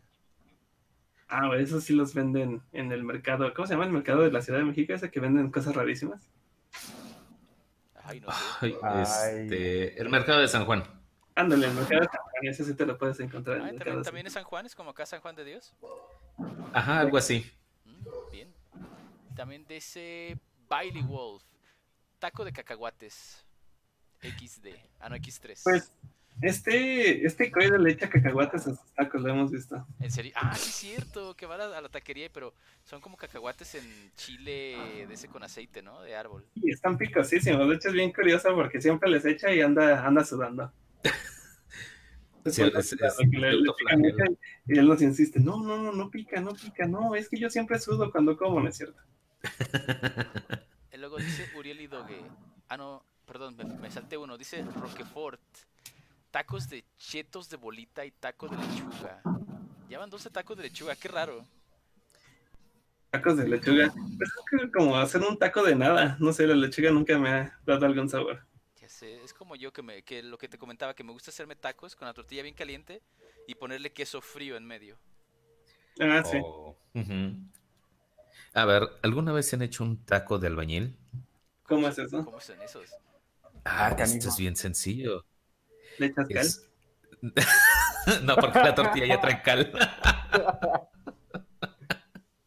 [1.27, 3.51] Ah, eso sí los venden en el mercado.
[3.53, 4.93] ¿Cómo se llama el mercado de la Ciudad de México?
[4.93, 6.29] Ese que venden cosas rarísimas.
[8.03, 8.37] Ay, no sé.
[8.59, 9.01] Ay, Ay.
[9.01, 10.83] este, el mercado de San Juan.
[11.35, 13.71] Ándale, el mercado de San Juan, ese sí te lo puedes encontrar en Ah, el
[13.77, 14.03] ¿también, mercado.
[14.03, 15.73] también es San Juan, es como acá San Juan de Dios.
[16.73, 17.49] Ajá, algo así.
[17.85, 18.53] Mm, bien.
[19.35, 21.43] También dice Bailey Wolf.
[22.19, 23.45] Taco de cacahuates.
[24.21, 24.67] XD.
[24.99, 25.61] Ah, no, X3.
[25.63, 25.91] Pues,
[26.41, 29.85] este, este coide le echa cacahuates a sus tacos, lo hemos visto.
[29.99, 30.31] En serio.
[30.35, 31.35] Ah, sí es cierto.
[31.35, 32.53] Que va a la, a la taquería, pero
[32.83, 36.01] son como cacahuates en chile de ese con aceite, ¿no?
[36.01, 36.45] De árbol.
[36.55, 37.67] Y están picosísimos.
[37.67, 40.71] De hecho, es bien curioso porque siempre les echa y anda, anda sudando.
[42.43, 43.71] Sí, es- es le- le
[44.65, 47.51] y él nos insiste, no, no, no, no pica, no pica, no, es que yo
[47.51, 48.99] siempre sudo cuando como, ¿no es cierto?
[50.91, 52.21] Y luego dice Uriel Idogue.
[52.67, 54.37] Ah, no, perdón, me, me salté uno.
[54.37, 55.39] Dice Roquefort.
[56.31, 59.21] Tacos de chetos de bolita y taco de lechuga.
[59.89, 61.45] Llevan 12 tacos de lechuga, qué raro.
[63.11, 63.91] Tacos de lechuga.
[64.17, 66.17] Pues es que como hacer un taco de nada.
[66.19, 68.45] No sé, la lechuga nunca me ha dado algún sabor.
[68.99, 71.55] Sé, es como yo que, me, que lo que te comentaba, que me gusta hacerme
[71.55, 73.01] tacos con la tortilla bien caliente
[73.47, 74.97] y ponerle queso frío en medio.
[75.99, 76.37] Ah, sí.
[76.37, 76.75] Oh.
[78.53, 80.95] A ver, ¿alguna vez se han hecho un taco de albañil?
[81.63, 82.23] ¿Cómo es eso?
[82.23, 82.89] ¿Cómo son esos?
[83.65, 85.25] Ah, esto es bien sencillo.
[85.97, 86.47] ¿Le echas cal?
[86.47, 86.67] Es-
[88.23, 89.71] no, porque la tortilla ya trae cal.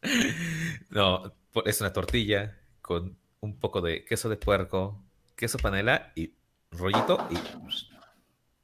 [0.89, 1.33] no,
[1.65, 5.04] es una tortilla con un poco de queso de puerco,
[5.35, 6.33] queso panela y
[6.71, 7.37] rollito y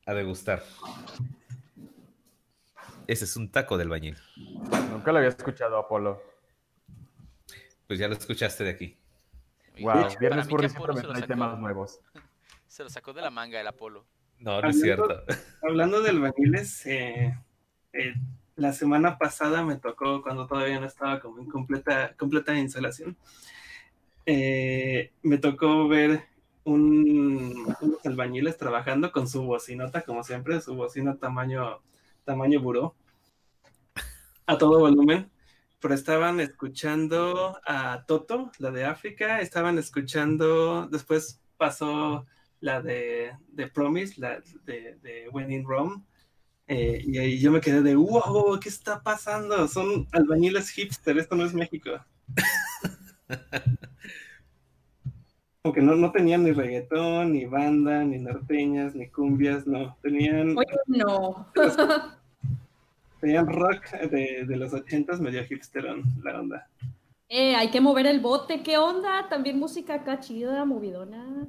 [0.05, 0.63] a degustar.
[3.07, 4.17] Ese es un taco del bañil.
[4.89, 6.21] Nunca lo había escuchado, Apolo.
[7.87, 8.97] Pues ya lo escuchaste de aquí.
[9.81, 11.99] Wow, Viernes que siempre Apolo me trae temas nuevos.
[12.67, 14.05] Se lo sacó de la manga el Apolo.
[14.39, 15.23] No, no es cierto.
[15.61, 17.37] Hablando del albañiles, eh,
[17.93, 18.13] eh,
[18.55, 23.17] la semana pasada me tocó, cuando todavía no estaba como en completa, completa instalación,
[24.25, 26.30] eh, me tocó ver
[26.63, 31.81] un, unos albañiles trabajando con su bocinota, como siempre, su bocina tamaño,
[32.25, 32.95] tamaño buró,
[34.45, 35.31] a todo volumen,
[35.79, 42.25] pero estaban escuchando a Toto, la de África, estaban escuchando, después pasó
[42.59, 46.03] la de, de Promise, la de, de When in Rome.
[46.67, 49.67] eh, y ahí yo me quedé de, wow, ¿qué está pasando?
[49.67, 51.91] Son albañiles hipster, esto no es México.
[55.63, 59.95] Aunque no, no tenían ni reggaetón, ni banda, ni norteñas, ni cumbias, no.
[60.01, 61.47] Tenían, Oye, no.
[63.21, 66.67] tenían rock de, de los ochentas, medio hipsterón, la onda.
[67.29, 69.29] Eh, hay que mover el bote, ¿qué onda?
[69.29, 71.47] También música acá chida, movidona.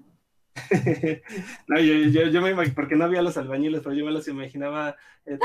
[1.66, 4.28] no, yo, yo, yo me imag- porque no había los albañiles, pero yo me los
[4.28, 4.94] imaginaba
[5.24, 5.38] eh,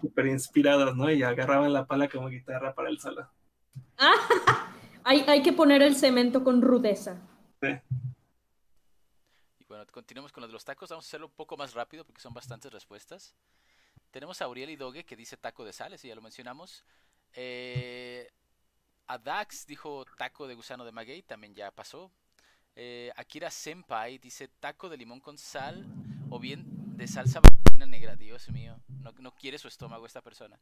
[0.00, 1.10] súper inspirados, ¿no?
[1.10, 3.28] Y agarraban la pala como guitarra para el solo.
[5.08, 7.20] Hay, hay que poner el cemento con rudeza.
[9.58, 10.90] Y bueno, continuemos con lo de los tacos.
[10.90, 13.34] Vamos a hacerlo un poco más rápido porque son bastantes respuestas.
[14.10, 16.84] Tenemos a Uriel Idogue que dice taco de sales, y ya lo mencionamos.
[17.32, 18.30] Eh,
[19.06, 22.10] a Dax dijo taco de gusano de maguey, también ya pasó.
[22.74, 25.86] Eh, Akira Senpai dice taco de limón con sal
[26.30, 27.40] o bien de salsa
[27.86, 28.16] negra.
[28.16, 30.58] Dios mío, no, no quiere su estómago esta persona.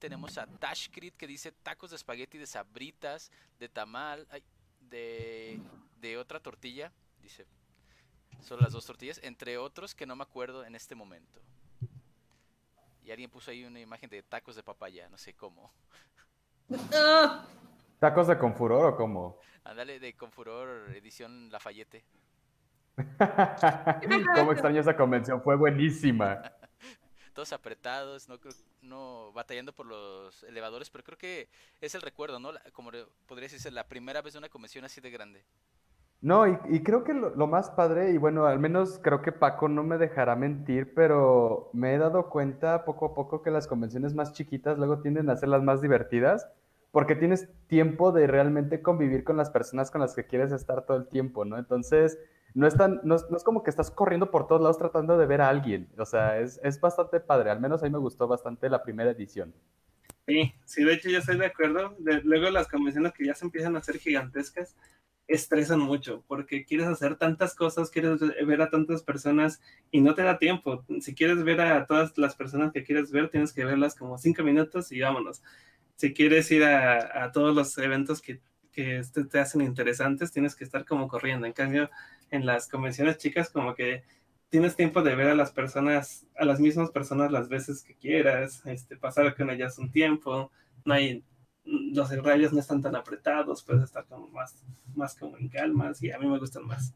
[0.00, 4.42] Tenemos a Tashkrit que dice tacos de espagueti de sabritas, de tamal, ay,
[4.80, 5.60] de,
[6.00, 6.90] de otra tortilla.
[7.20, 7.46] Dice,
[8.40, 11.40] son las dos tortillas, entre otros que no me acuerdo en este momento.
[13.04, 15.70] Y alguien puso ahí una imagen de tacos de papaya, no sé cómo.
[18.00, 19.38] ¿Tacos de confuror o cómo?
[19.64, 22.02] Ándale de Confuror edición Lafayette.
[24.34, 26.42] Cómo extraño esa convención, fue buenísima.
[27.32, 31.48] Todos apretados, no creo, no batallando por los elevadores, pero creo que
[31.80, 32.50] es el recuerdo, ¿no?
[32.72, 32.90] Como
[33.26, 35.44] podría decirse, la primera vez de una convención así de grande.
[36.22, 39.32] No, y, y creo que lo, lo más padre, y bueno, al menos creo que
[39.32, 43.66] Paco no me dejará mentir, pero me he dado cuenta poco a poco que las
[43.66, 46.46] convenciones más chiquitas luego tienden a ser las más divertidas,
[46.90, 50.98] porque tienes tiempo de realmente convivir con las personas con las que quieres estar todo
[50.98, 51.56] el tiempo, ¿no?
[51.56, 52.18] Entonces,
[52.54, 55.16] no es, tan- no es, no es como que estás corriendo por todos lados tratando
[55.18, 57.98] de ver a alguien, o sea, es, es bastante padre, al menos a mí me
[57.98, 59.54] gustó bastante la primera edición.
[60.26, 61.96] Sí, sí, de hecho yo estoy de acuerdo.
[62.24, 64.76] Luego las convenciones que ya se empiezan a hacer gigantescas,
[65.26, 70.22] estresan mucho porque quieres hacer tantas cosas, quieres ver a tantas personas y no te
[70.22, 70.84] da tiempo.
[71.00, 74.42] Si quieres ver a todas las personas que quieres ver, tienes que verlas como cinco
[74.44, 75.42] minutos y vámonos.
[75.96, 78.40] Si quieres ir a, a todos los eventos que,
[78.72, 81.46] que te, te hacen interesantes, tienes que estar como corriendo.
[81.46, 81.90] En cambio,
[82.30, 84.04] en las convenciones chicas, como que
[84.48, 88.62] tienes tiempo de ver a las personas, a las mismas personas las veces que quieras,
[88.66, 90.50] este, pasar con ellas un tiempo,
[90.84, 91.24] no hay,
[91.64, 94.64] los rayos no están tan apretados, puedes estar como más,
[94.94, 96.94] más como en calmas y a mí me gustan más.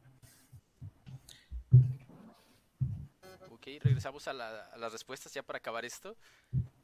[3.51, 6.17] Ok, regresamos a, la- a las respuestas ya para acabar esto.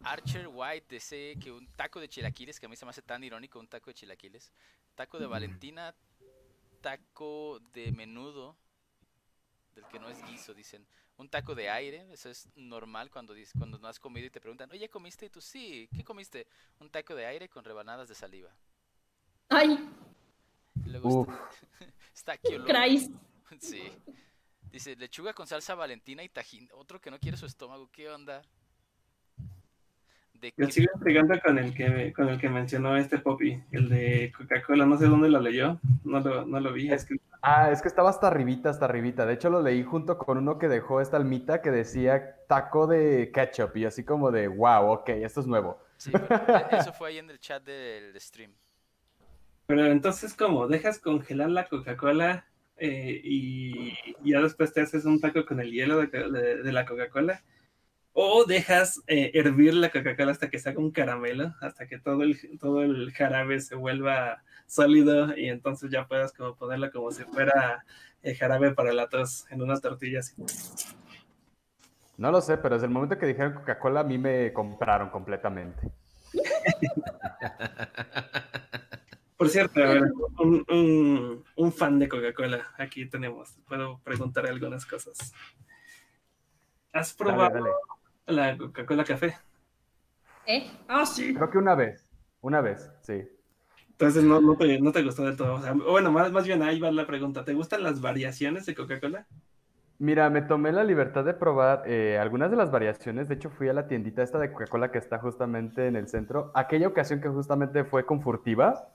[0.02, 3.22] Archer White dice que un taco de chilaquiles, que a mí se me hace tan
[3.22, 4.52] irónico, un taco de chilaquiles.
[4.94, 5.94] Taco de Valentina,
[6.80, 8.56] taco de menudo,
[9.74, 10.86] del que no es guiso, dicen.
[11.16, 14.40] Un taco de aire, eso es normal cuando, dices, cuando no has comido y te
[14.40, 15.26] preguntan, oye, ¿comiste?
[15.26, 16.46] Y tú, sí, ¿qué comiste?
[16.78, 18.50] Un taco de aire con rebanadas de saliva.
[19.50, 19.86] Ay,
[20.86, 21.28] luego Uf.
[22.14, 23.10] está, está.
[23.60, 23.82] Sí.
[24.70, 26.68] Dice, lechuga con salsa valentina y tajín.
[26.72, 28.42] Otro que no quiere su estómago, ¿qué onda?
[30.40, 34.32] De Yo sigo intrigando con el que con el que mencionó este Poppy, el de
[34.36, 36.88] Coca-Cola, no sé dónde lo leyó, no lo, no lo vi.
[36.90, 39.24] Es- Es que Ah, es que estaba hasta arribita, hasta arribita.
[39.24, 43.30] De hecho, lo leí junto con uno que dejó esta almita que decía taco de
[43.32, 45.82] ketchup y así como de, wow, ok, esto es nuevo.
[45.96, 46.26] Sí, pero
[46.70, 48.52] e- eso fue ahí en el chat del stream.
[49.66, 52.44] Pero entonces, como dejas congelar la Coca-Cola
[52.76, 53.90] eh, y
[54.22, 57.42] y ya después te haces un taco con el hielo de, de- de la Coca-Cola,
[58.12, 62.22] o dejas eh, hervir la Coca-Cola hasta que se haga un caramelo, hasta que todo
[62.22, 67.24] el, todo el jarabe se vuelva sólido y entonces ya puedas como ponerlo como si
[67.24, 67.84] fuera
[68.22, 70.34] eh, jarabe para la tos en unas tortillas.
[72.18, 75.90] No lo sé, pero desde el momento que dijeron Coca-Cola, a mí me compraron completamente.
[79.36, 80.02] Por cierto, a ver,
[80.38, 85.32] un, un- un fan de Coca-Cola, aquí tenemos, puedo preguntar algunas cosas.
[86.92, 87.70] ¿Has Dale, probado dale.
[88.26, 89.36] La Coca-Cola café?
[90.46, 90.70] ¿Eh?
[90.88, 91.34] Ah, sí.
[91.34, 92.06] Creo que una vez,
[92.40, 93.22] una vez, sí.
[93.90, 95.54] Entonces no, no, te, no te gustó del todo.
[95.54, 97.44] O sea, bueno, más, más bien ahí va la pregunta.
[97.44, 99.26] ¿Te gustan las variaciones de Coca-Cola?
[99.98, 103.28] Mira, me tomé la libertad de probar eh, algunas de las variaciones.
[103.28, 106.50] De hecho, fui a la tiendita esta de Coca-Cola que está justamente en el centro.
[106.54, 108.88] Aquella ocasión que justamente fue con Furtiva,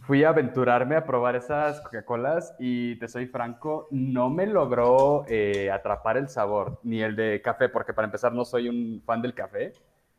[0.00, 5.70] fui a aventurarme a probar esas Coca-Colas y te soy franco, no me logró eh,
[5.70, 9.34] atrapar el sabor, ni el de café, porque para empezar no soy un fan del
[9.34, 9.72] café.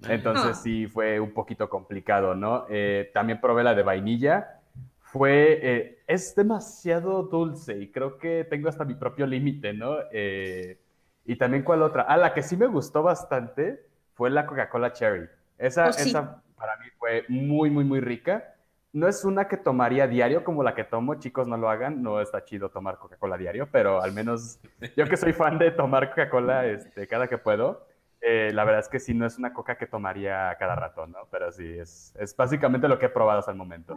[0.05, 2.65] Entonces sí fue un poquito complicado, ¿no?
[2.69, 4.59] Eh, también probé la de vainilla.
[4.99, 9.95] Fue, eh, es demasiado dulce y creo que tengo hasta mi propio límite, ¿no?
[10.11, 10.79] Eh,
[11.25, 12.03] y también cuál otra.
[12.07, 15.27] Ah, la que sí me gustó bastante fue la Coca-Cola Cherry.
[15.57, 16.11] Esa, Oh, sí.
[16.11, 18.55] esa para mí fue muy, muy, muy rica.
[18.91, 22.21] No es una que tomaría diario como la que tomo, chicos, no lo hagan, no
[22.21, 24.59] está chido tomar Coca-Cola diario, pero al menos
[24.97, 27.85] yo que soy fan de tomar Coca-Cola este, cada que puedo,
[28.21, 31.19] eh, la verdad es que sí, no es una coca que tomaría cada rato, ¿no?
[31.31, 33.95] Pero sí, es, es básicamente lo que he probado hasta el momento.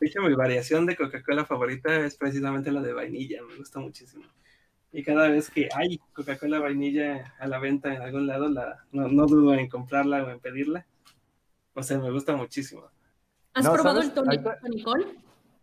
[0.00, 3.40] De hecho, mi variación de Coca-Cola favorita es precisamente la de vainilla.
[3.48, 4.24] Me gusta muchísimo.
[4.92, 9.08] Y cada vez que hay Coca-Cola vainilla a la venta en algún lado, la, no,
[9.08, 10.86] no dudo en comprarla o en pedirla.
[11.72, 12.90] O sea, me gusta muchísimo.
[13.54, 14.08] ¿Has No, probado ¿sabes?
[14.08, 15.06] el tonicol?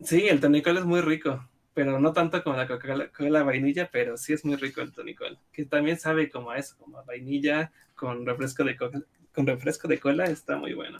[0.01, 4.33] Sí, el tonicol es muy rico, pero no tanto como la Coca-Cola vainilla, pero sí
[4.33, 8.25] es muy rico el tonicol, que también sabe como a eso, como a vainilla con
[8.25, 9.01] refresco de coca,
[9.33, 10.99] con refresco de cola, está muy bueno.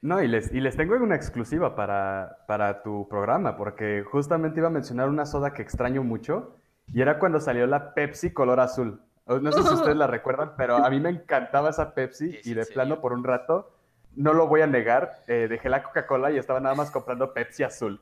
[0.00, 4.68] No, y les, y les tengo una exclusiva para, para tu programa, porque justamente iba
[4.68, 6.56] a mencionar una soda que extraño mucho,
[6.92, 9.00] y era cuando salió la Pepsi color azul.
[9.26, 12.52] No sé si ustedes la recuerdan, pero a mí me encantaba esa Pepsi, ¿Es y
[12.54, 13.73] de plano por un rato,
[14.16, 17.62] no lo voy a negar, eh, dejé la Coca-Cola y estaba nada más comprando Pepsi
[17.62, 18.00] azul.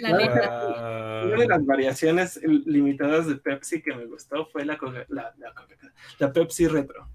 [0.00, 1.22] La neta.
[1.26, 5.52] Una de las variaciones limitadas de Pepsi que me gustó fue la, Coca- la, la
[5.52, 5.76] Coca-
[6.18, 7.08] la Pepsi Retro.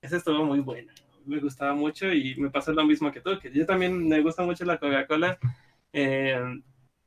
[0.00, 0.92] Esa estuvo muy buena,
[1.26, 4.44] me gustaba mucho y me pasó lo mismo que tú, que yo también me gusta
[4.44, 5.38] mucho la Coca-Cola
[5.92, 6.40] eh,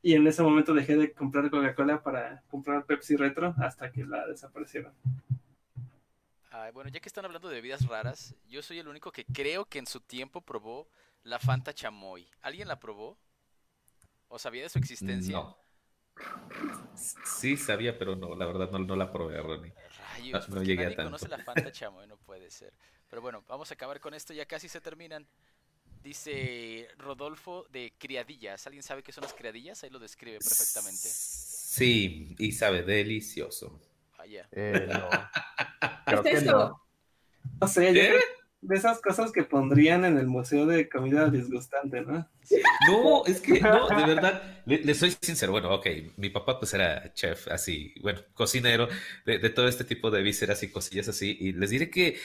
[0.02, 4.28] y en ese momento dejé de comprar Coca-Cola para comprar Pepsi Retro hasta que la
[4.28, 4.92] desaparecieron.
[6.52, 9.66] Ay, bueno, ya que están hablando de bebidas raras, yo soy el único que creo
[9.66, 10.90] que en su tiempo probó
[11.24, 12.28] la Fanta Chamoy.
[12.42, 13.18] ¿Alguien la probó?
[14.28, 15.34] ¿O sabía de su existencia?
[15.34, 15.58] No.
[17.24, 19.74] Sí sabía, pero no, la verdad no, no la probé, Ronnie.
[19.98, 21.12] Rayos, no ¿por qué llegué a nadie tanto.
[21.12, 22.06] conoce la Fanta Chamoy?
[22.08, 22.74] No puede ser.
[23.10, 25.28] Pero bueno, vamos a acabar con esto, ya casi se terminan.
[26.04, 28.66] Dice Rodolfo de criadillas.
[28.68, 29.84] ¿Alguien sabe qué son las criadillas?
[29.84, 31.08] Ahí lo describe perfectamente.
[31.10, 33.80] Sí, y sabe, delicioso.
[34.22, 34.48] Vaya.
[34.52, 35.10] Eh, no.
[36.06, 36.52] ¿Qué es que eso?
[36.52, 36.82] no.
[37.60, 38.20] No sé, ¿Eh?
[38.62, 42.30] de esas cosas que pondrían en el Museo de Comida Disgustante, ¿no?
[42.88, 45.52] No, es que, no, de verdad, le, soy sincero.
[45.54, 45.88] Bueno, ok,
[46.18, 48.88] mi papá pues era chef, así, bueno, cocinero,
[49.26, 51.36] de, de, todo este tipo de vísceras y cosillas así.
[51.40, 52.20] Y les diré que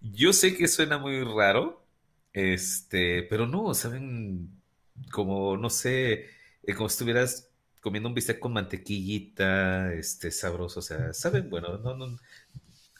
[0.00, 1.84] yo sé que suena muy raro,
[2.32, 4.62] este, pero no, saben,
[5.10, 6.30] como, no sé,
[6.62, 7.49] eh, como si estuvieras
[7.80, 12.18] comiendo un bistec con mantequillita, este, sabroso, o sea, saben, bueno, no, no,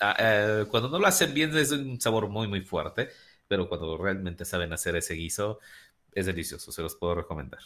[0.01, 3.11] Ah, eh, cuando no lo hacen bien es un sabor muy, muy fuerte,
[3.47, 5.61] pero cuando realmente saben hacer ese guiso,
[6.13, 7.61] es delicioso, se los puedo recomendar.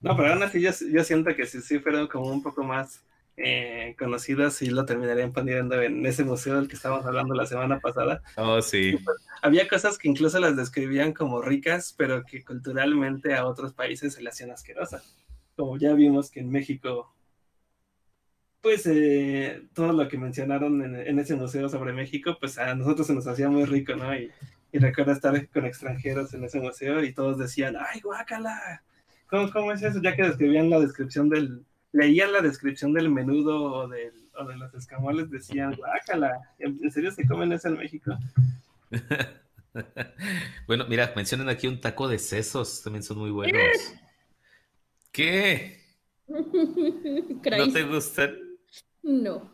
[0.00, 0.72] No, pero aún así yo,
[1.04, 3.02] siento que si sí fueran como un poco más
[3.36, 7.80] eh, conocidas, sí lo terminarían poniendo en ese museo del que estábamos hablando la semana
[7.80, 8.22] pasada.
[8.36, 8.96] Oh, sí.
[9.42, 14.22] Había cosas que incluso las describían como ricas, pero que culturalmente a otros países se
[14.22, 15.16] le hacían asquerosas.
[15.56, 17.12] Como ya vimos que en México
[18.62, 23.14] pues eh, todo lo que mencionaron en, ese museo sobre México, pues a nosotros se
[23.14, 24.14] nos hacía muy rico, ¿no?
[24.14, 24.30] Y,
[24.72, 28.82] recuerdo estar con extranjeros en ese museo y todos decían, ¡ay, guácala!
[29.26, 30.00] ¿Cómo, ¿Cómo, es eso?
[30.00, 34.56] Ya que describían la descripción del, leían la descripción del menudo o, del, o de
[34.56, 38.16] los escamoles, decían, guácala, ¿en serio se comen eso en México?
[40.66, 43.60] bueno, mira, mencionan aquí un taco de sesos, también son muy buenos.
[43.60, 44.11] ¿Qué?
[46.26, 48.34] ¿No te gustan?
[49.02, 49.52] No.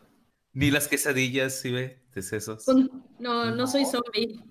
[0.53, 2.01] Ni las quesadillas, ¿sí ve?
[2.13, 2.65] De sesos.
[3.19, 4.41] No, no soy zombie.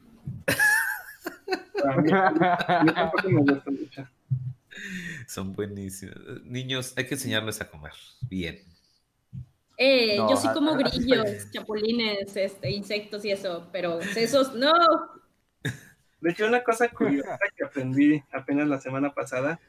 [5.26, 6.44] Son buenísimos.
[6.44, 8.62] Niños, hay que enseñarles a comer bien.
[9.78, 14.72] Eh, yo sí como grillos, chapulines, este, insectos y eso, pero sesos no.
[16.20, 19.60] De hecho, una cosa curiosa que aprendí apenas la semana pasada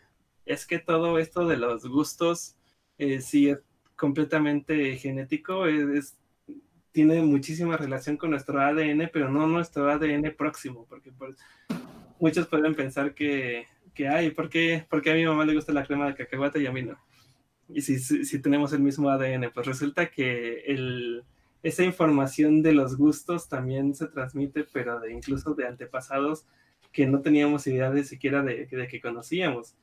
[0.50, 2.56] es que todo esto de los gustos
[2.98, 3.60] eh, sí es
[3.96, 6.18] completamente genético, es,
[6.92, 11.38] tiene muchísima relación con nuestro ADN, pero no nuestro ADN próximo, porque pues,
[12.20, 16.08] muchos pueden pensar que, que hay, ¿por qué, a mi mamá le gusta la crema
[16.08, 16.98] de cacahuate y a mí no?
[17.68, 21.24] Y si, si, tenemos el mismo ADN, pues resulta que el,
[21.62, 26.48] esa información de los gustos también se transmite, pero de incluso de antepasados
[26.92, 29.76] que no teníamos idea de siquiera de que conocíamos.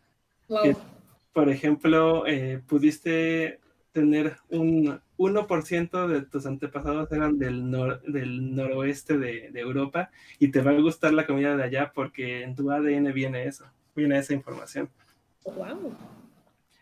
[1.32, 3.60] Por ejemplo, eh, pudiste
[3.93, 7.70] tener un 1% de tus antepasados eran del,
[8.06, 12.55] del noroeste de, Europa y te va a gustar la comida de allá porque en
[12.55, 13.64] tu ADN viene eso,
[13.94, 14.90] viene esa información.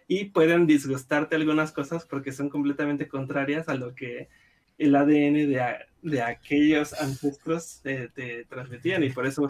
[0.09, 4.29] Y pueden disgustarte algunas cosas porque son completamente contrarias a lo que
[4.77, 9.49] el ADN de, de aquellos ancestros te, transmitían y por eso,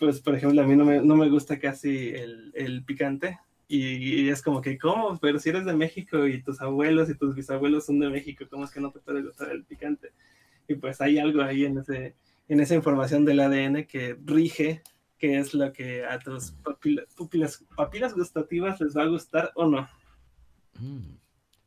[0.00, 3.38] pues por ejemplo, a mí no me, no me gusta casi el, el picante
[3.72, 5.16] y, es como que, ¿cómo?
[5.20, 8.64] Pero si eres de México y tus abuelos y tus bisabuelos son de México, ¿cómo
[8.64, 10.10] es que no te puede gustar el picante?
[10.66, 12.16] Y pues hay algo ahí en, ese,
[12.48, 14.82] en esa información del ADN que rige
[15.18, 16.52] qué es lo que a tus
[17.76, 19.88] papilas, gustativas les va a gustar o no.
[20.80, 21.18] Mm.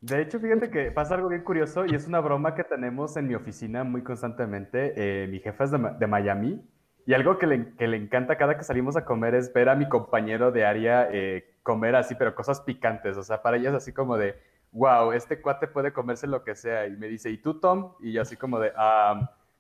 [0.02, 3.30] De hecho, fíjate que pasa algo bien curioso y es una broma que tenemos en
[3.30, 4.94] mi oficina muy constantemente.
[4.98, 6.62] Eh, mi jefa es de, de Miami
[7.06, 9.76] y algo que le, que le, encanta cada que salimos a comer es ver a
[9.76, 13.18] mi compañero de área eh, comer así, pero cosas picantes.
[13.18, 14.36] O sea, para ella es así como de,
[14.72, 16.88] wow, este cuate puede comerse lo que sea.
[16.88, 17.94] Y me dice, ¿y tú, Tom?
[18.02, 18.72] Y yo así como de,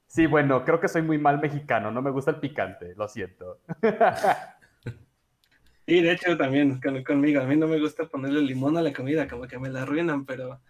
[0.08, 3.60] sí, bueno, creo que soy muy mal mexicano, no me gusta el picante, lo siento.
[5.86, 9.28] Y de hecho también conmigo, a mí no me gusta ponerle limón a la comida,
[9.28, 10.62] como que me la arruinan, pero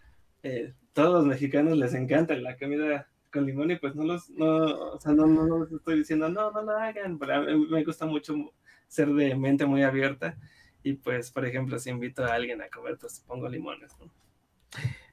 [0.41, 4.93] eh, todos los mexicanos les encanta la comida con limón y pues no los, no,
[4.93, 8.05] o sea, no, no, no estoy diciendo, no, no lo hagan, pero a me gusta
[8.05, 8.35] mucho
[8.87, 10.37] ser de mente muy abierta
[10.83, 13.91] y pues, por ejemplo, si invito a alguien a comer, pues pongo limones,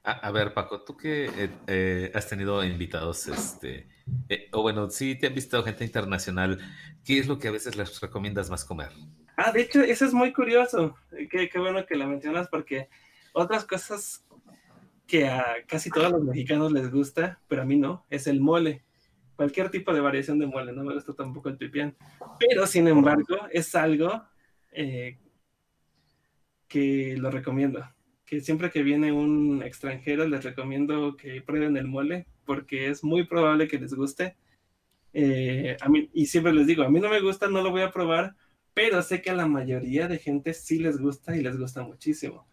[0.03, 3.87] a, ver, Paco, tú que eh, eh, has tenido invitados, este,
[4.29, 6.59] eh, o bueno, sí te han visto gente internacional,
[7.05, 8.89] ¿qué es lo que a veces les recomiendas más comer?
[9.37, 10.95] Ah, de hecho, eso es muy curioso.
[11.29, 12.89] Qué, qué bueno que lo mencionas porque
[13.33, 14.25] otras cosas
[15.11, 18.85] que a casi todos los mexicanos les gusta, pero a mí no, es el mole.
[19.35, 21.97] Cualquier tipo de variación de mole, no me gusta tampoco el pipián.
[22.39, 24.23] Pero, sin embargo, es algo
[24.71, 25.19] eh,
[26.69, 27.83] que lo recomiendo.
[28.25, 33.25] Que siempre que viene un extranjero les recomiendo que prueben el mole porque es muy
[33.27, 34.37] probable que les guste.
[35.11, 37.81] Eh, a mí, y siempre les digo, a mí no me gusta, no lo voy
[37.81, 38.37] a probar,
[38.73, 42.47] pero sé que a la mayoría de gente sí les gusta y les gusta muchísimo.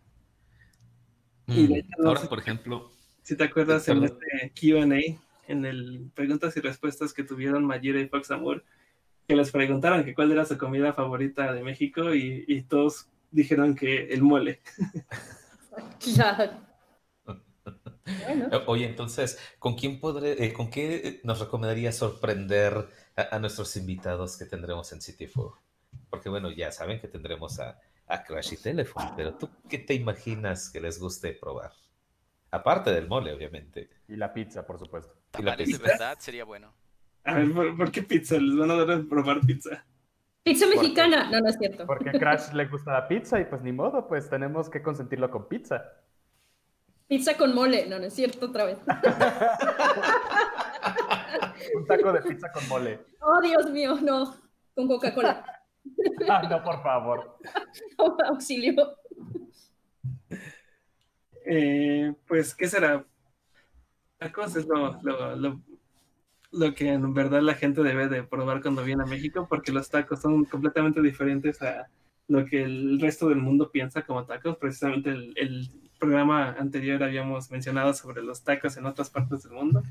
[1.48, 2.92] Mm, ahora, por ejemplo.
[3.22, 5.18] Si te acuerdas en este QA,
[5.48, 8.64] en el preguntas y respuestas que tuvieron Mayira y Fox Amor,
[9.26, 14.06] que les preguntaron que cuál era su comida favorita de México y, todos dijeron que
[14.08, 14.60] el mole.
[18.24, 23.76] Bueno, Oye, entonces, ¿con quién podré, eh, con qué nos recomendaría sorprender a, a nuestros
[23.76, 25.52] invitados que tendremos en City Food?
[26.08, 29.94] Porque bueno, ya saben que tendremos a, a Crash y Telephone, pero ¿tú qué te
[29.94, 31.72] imaginas que les guste probar?
[32.50, 33.90] Aparte del mole, obviamente.
[34.08, 35.14] Y la pizza, por supuesto.
[35.38, 35.86] Y la Tamales de pizza.
[35.92, 36.72] verdad sería bueno.
[37.24, 38.36] A ver, ¿por, por qué pizza?
[38.38, 39.84] Les van a dar a probar pizza.
[40.42, 41.30] pizza mexicana.
[41.30, 41.84] No, no es cierto.
[41.86, 45.30] Porque a Crash le gusta la pizza y pues ni modo, pues tenemos que consentirlo
[45.30, 45.84] con pizza.
[47.06, 47.86] Pizza con mole.
[47.86, 48.78] No, no es cierto otra vez.
[51.74, 53.04] Un taco de pizza con mole.
[53.20, 54.34] Oh, Dios mío, no.
[54.74, 55.57] Con Coca-Cola.
[56.28, 57.38] Ah, no, por favor.
[58.26, 58.96] Auxilio.
[61.46, 63.04] Eh, pues, ¿qué será?
[64.18, 65.60] Tacos es lo, lo, lo,
[66.50, 69.88] lo que en verdad la gente debe de probar cuando viene a México, porque los
[69.88, 71.88] tacos son completamente diferentes a
[72.26, 74.56] lo que el resto del mundo piensa como tacos.
[74.58, 79.82] Precisamente el, el programa anterior habíamos mencionado sobre los tacos en otras partes del mundo.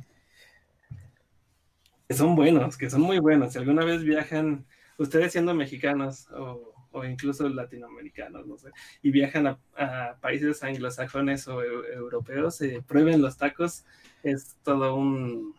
[2.07, 3.53] Que son buenos, que son muy buenos.
[3.53, 4.65] Si alguna vez viajan,
[4.97, 6.73] ustedes siendo mexicanos o,
[7.05, 8.71] incluso latinoamericanos, no sé,
[9.03, 13.85] y viajan a, países anglosajones o eu- europeos, eh, prueben los tacos,
[14.23, 15.53] es todo un,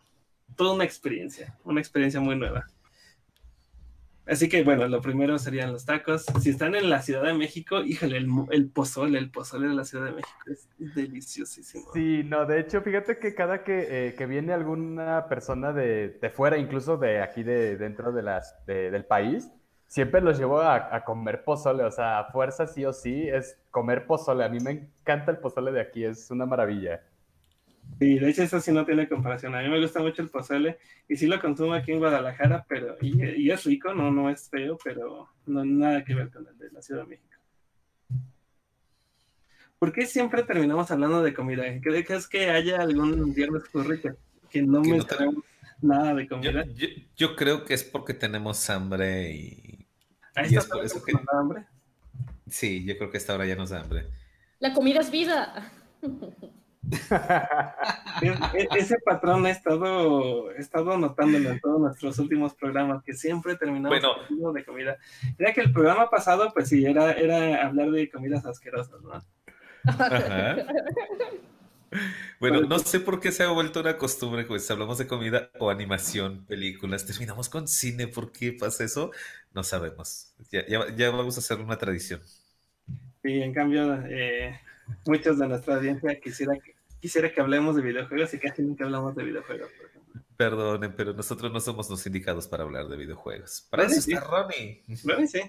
[0.57, 2.67] toda una experiencia, una experiencia muy nueva.
[4.29, 6.27] Así que bueno, lo primero serían los tacos.
[6.41, 9.85] Si están en la Ciudad de México, híjole, el, el pozole, el pozole de la
[9.85, 11.91] Ciudad de México es deliciosísimo.
[11.93, 16.31] Sí, no, de hecho, fíjate que cada que, eh, que viene alguna persona de, de
[16.31, 19.51] fuera, incluso de aquí de dentro de las, de- del país,
[19.87, 23.59] siempre los llevo a, a comer pozole, o sea, a fuerza sí o sí es
[23.71, 24.45] comer pozole.
[24.45, 27.03] A mí me encanta el pozole de aquí, es una maravilla.
[27.99, 29.55] Sí, de hecho eso sí no tiene comparación.
[29.55, 30.79] A mí me gusta mucho el pozole
[31.09, 34.49] y sí lo consumo aquí en Guadalajara, pero y, y es rico, no, no es
[34.49, 37.29] feo, pero no nada que ver con el de la Ciudad de México.
[39.79, 41.65] ¿Por qué siempre terminamos hablando de comida?
[41.81, 44.13] ¿Crees que haya algún viernes curry que,
[44.51, 45.45] que no Que no mencionemos
[45.81, 46.65] nada de Yo, comida?
[46.67, 49.87] yo- yo creo que es porque tenemos hambre y...
[50.35, 51.65] ¿A y es por eso nos que- da hambre?
[52.49, 54.07] Sí, yo creo que esta hora ya nos da hambre.
[54.61, 55.71] La comida es vida.
[58.23, 63.15] Es- e- ese patrón he estado, he estado notándolo en todos nuestros últimos programas, que
[63.15, 64.15] siempre terminamos Bueno.
[64.23, 64.99] hablando de comida.
[65.39, 69.23] Ya que el programa pasado, pues sí, era, era hablar de comidas asquerosas, ¿no?
[69.85, 70.57] Ajá.
[72.39, 75.71] Bueno, no sé por qué se ha vuelto una costumbre, pues hablamos de comida o
[75.71, 79.11] animación, películas, terminamos con cine, ¿por qué pasa eso?
[79.55, 80.35] No sabemos.
[80.51, 82.21] Ya, ya, ya vamos a hacer una tradición.
[83.25, 84.61] Y en cambio, eh,
[85.07, 89.15] muchos de nuestra audiencia quisiera que, quisiera que hablemos de videojuegos y casi nunca hablamos
[89.15, 90.23] de videojuegos, por ejemplo.
[90.37, 93.67] Perdonen, pero nosotros no somos los indicados para hablar de videojuegos.
[93.71, 94.13] Para Ronnie eso sí.
[94.13, 94.85] está Ronnie.
[95.05, 95.41] Bueno, sí.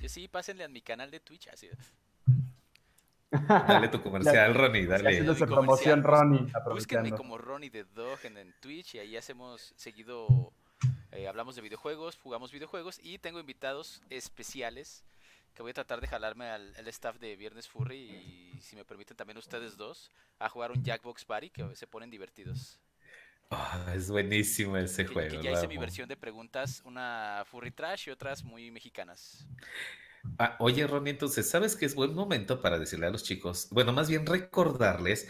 [0.00, 1.48] Yo sí, pásenle a mi canal de Twitch.
[1.48, 1.68] Así.
[3.30, 5.10] Dale tu comercial, Ronnie, dale.
[5.10, 9.16] Haciéndose Comercial, promoción, pues, Ronnie, Búsquenme como Ronnie the Dog en, en Twitch y ahí
[9.16, 10.52] hacemos seguido,
[11.12, 15.04] eh, hablamos de videojuegos, jugamos videojuegos y tengo invitados especiales
[15.54, 18.84] que voy a tratar de jalarme al, al staff de Viernes Furry y si me
[18.84, 22.80] permiten también ustedes dos a jugar un Jackbox Party que se ponen divertidos.
[23.50, 25.26] Ah, es buenísimo ese Que, juego.
[25.26, 29.48] que ya hice mi versión de preguntas, una Furry Trash y otras muy mexicanas.
[30.38, 33.68] Ah, oye, Ronnie, entonces, ¿sabes qué es buen momento para decirle a los chicos?
[33.70, 35.28] Bueno, más bien recordarles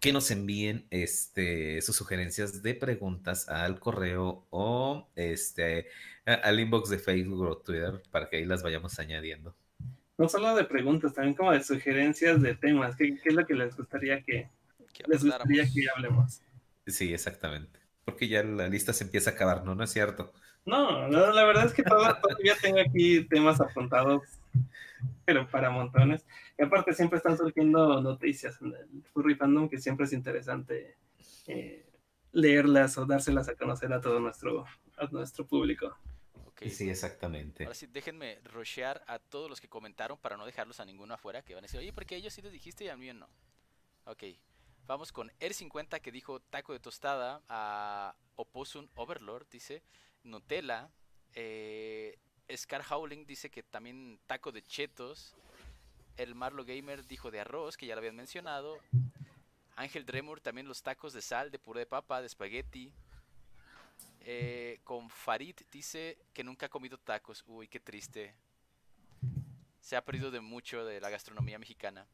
[0.00, 5.88] que nos envíen este, sus sugerencias de preguntas al correo o este,
[6.24, 9.56] al inbox de Facebook o Twitter para que ahí las vayamos añadiendo.
[10.18, 12.96] No solo de preguntas, también como de sugerencias de temas.
[12.96, 14.50] ¿Qué, qué es lo que les gustaría que,
[14.92, 16.42] Que les gustaría que hablemos?
[16.86, 17.78] Sí, exactamente.
[18.04, 19.74] Porque ya la lista se empieza a acabar, ¿no?
[19.74, 20.32] ¿No es cierto?
[20.64, 24.22] No, no, la verdad es que todo- todavía tengo aquí temas apuntados,
[25.24, 26.26] pero para montones.
[26.58, 30.96] Y aparte siempre están surgiendo noticias en el Furry Fandom que siempre es interesante
[31.46, 31.86] eh,
[32.32, 34.64] leerlas o dárselas a conocer a todo nuestro,
[34.96, 35.96] a nuestro público.
[36.58, 36.70] Ok.
[36.70, 37.64] Sí, exactamente.
[37.64, 41.42] Ahora sí, déjenme rushear a todos los que comentaron para no dejarlos a ninguno afuera,
[41.42, 43.28] que van a decir, oye, porque ellos sí les dijiste y a mí no.
[44.06, 44.24] Ok,
[44.86, 49.82] vamos con R50 que dijo taco de tostada, a Opossum Overlord dice
[50.24, 50.90] Nutella,
[51.34, 52.18] eh,
[52.56, 55.36] Scar Howling dice que también taco de chetos,
[56.16, 58.78] el Marlo Gamer dijo de arroz, que ya lo habían mencionado,
[59.76, 62.92] Ángel Dremur también los tacos de sal, de puré de papa, de espagueti,
[64.30, 67.42] eh, con Farid dice que nunca ha comido tacos.
[67.46, 68.34] Uy, qué triste.
[69.80, 72.06] Se ha perdido de mucho de la gastronomía mexicana.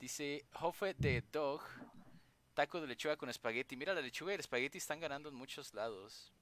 [0.00, 1.62] Dice Hofe de Dog,
[2.52, 3.76] taco de lechuga con espagueti.
[3.76, 6.32] Mira, la lechuga y el espagueti están ganando en muchos lados.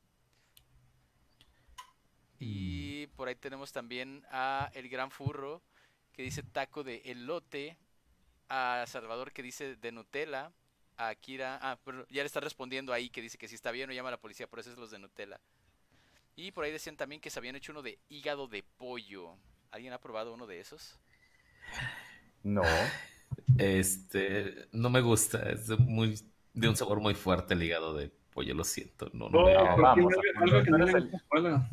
[2.39, 5.61] Y por ahí tenemos también a El Gran Furro,
[6.15, 7.77] que dice taco de elote.
[8.49, 10.51] a Salvador que dice de Nutella.
[10.97, 13.89] A Kira, ah, pero ya le está respondiendo ahí que dice que si está bien
[13.91, 15.41] o llama a la policía, por eso es los de Nutella.
[16.37, 19.37] Y por ahí decían también que se habían hecho uno de hígado de pollo.
[19.71, 20.99] ¿Alguien ha probado uno de esos?
[22.43, 22.63] No.
[23.59, 26.19] Este, no me gusta, es de muy,
[26.53, 29.11] de un sabor muy fuerte el hígado de pollo, lo siento.
[29.13, 31.29] No, no Oh, me- ¿por qué vamos, algo- algo que no le entonces- gusta a
[31.29, 31.69] Polo?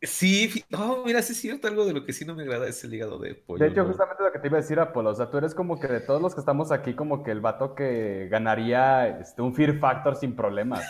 [0.00, 2.84] Sí, oh, mira, sí es cierto, algo de lo que sí no me agrada es
[2.84, 3.64] el hígado de pollo.
[3.64, 3.88] De hecho, ¿no?
[3.88, 6.00] justamente lo que te iba a decir, Apolo, o sea, tú eres como que de
[6.00, 10.14] todos los que estamos aquí, como que el vato que ganaría este, un Fear Factor
[10.14, 10.84] sin problemas.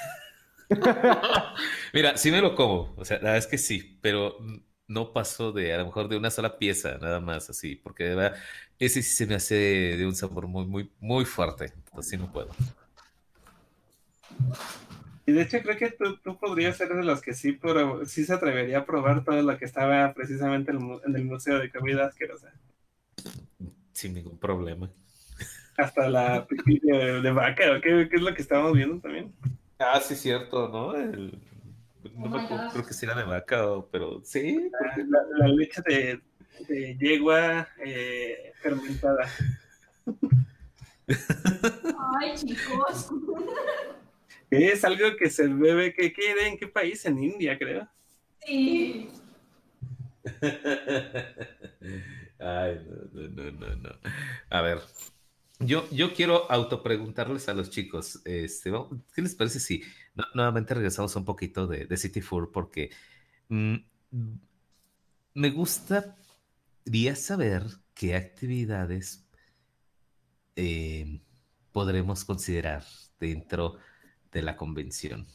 [1.94, 4.36] Mira, sí me lo como, o sea, la verdad es que sí, pero
[4.88, 8.14] no paso de a lo mejor de una sola pieza, nada más así, porque de
[8.14, 8.38] verdad,
[8.78, 12.18] ese sí se me hace de, de un sabor muy, muy, muy fuerte, entonces sí
[12.18, 12.50] no puedo.
[15.28, 18.24] Y de hecho creo que tú, tú podrías ser de los que sí, pero sí
[18.24, 20.78] se atrevería a probar todo lo que estaba precisamente en
[21.14, 22.50] el, Museo de Comida Asquerosa.
[23.92, 24.90] Sin ningún problema.
[25.76, 29.30] Hasta la pipí de, de vaca, ¿o qué, qué es lo que estábamos viendo también?
[29.78, 30.96] Ah, sí, cierto, ¿no?
[30.96, 31.38] El-
[32.16, 34.70] no Oh me my acuerdo, creo que sí era de vaca, o- pero sí.
[35.10, 36.20] La, la leche de,
[36.68, 39.28] de yegua eh, fermentada.
[42.18, 43.10] Ay, chicos.
[44.50, 47.04] Es algo que se bebe, que ¿qué, ¿en qué país?
[47.04, 47.88] En India, creo.
[48.46, 49.10] Sí.
[52.38, 53.90] Ay, no, no, no, no, no.
[54.50, 54.78] A ver,
[55.60, 58.70] yo, yo quiero autopreguntarles a los chicos, este,
[59.14, 59.82] ¿qué les parece si
[60.14, 62.52] no- nuevamente regresamos un poquito de, de City Four?
[62.52, 62.90] Porque
[63.48, 63.76] mm,
[65.34, 67.64] me gustaría saber
[67.94, 69.24] qué actividades
[70.56, 71.20] eh,
[71.72, 72.84] podremos considerar
[73.20, 73.78] dentro de
[74.32, 75.26] la convención.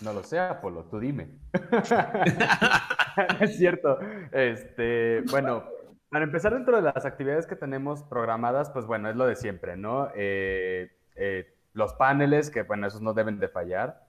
[0.00, 1.28] No lo sé, Apolo, tú dime.
[3.40, 3.98] es cierto.
[4.32, 5.64] Este, bueno,
[6.08, 9.76] para empezar dentro de las actividades que tenemos programadas, pues bueno, es lo de siempre,
[9.76, 10.08] ¿no?
[10.14, 14.06] Eh, eh, los paneles, que bueno, esos no deben de fallar.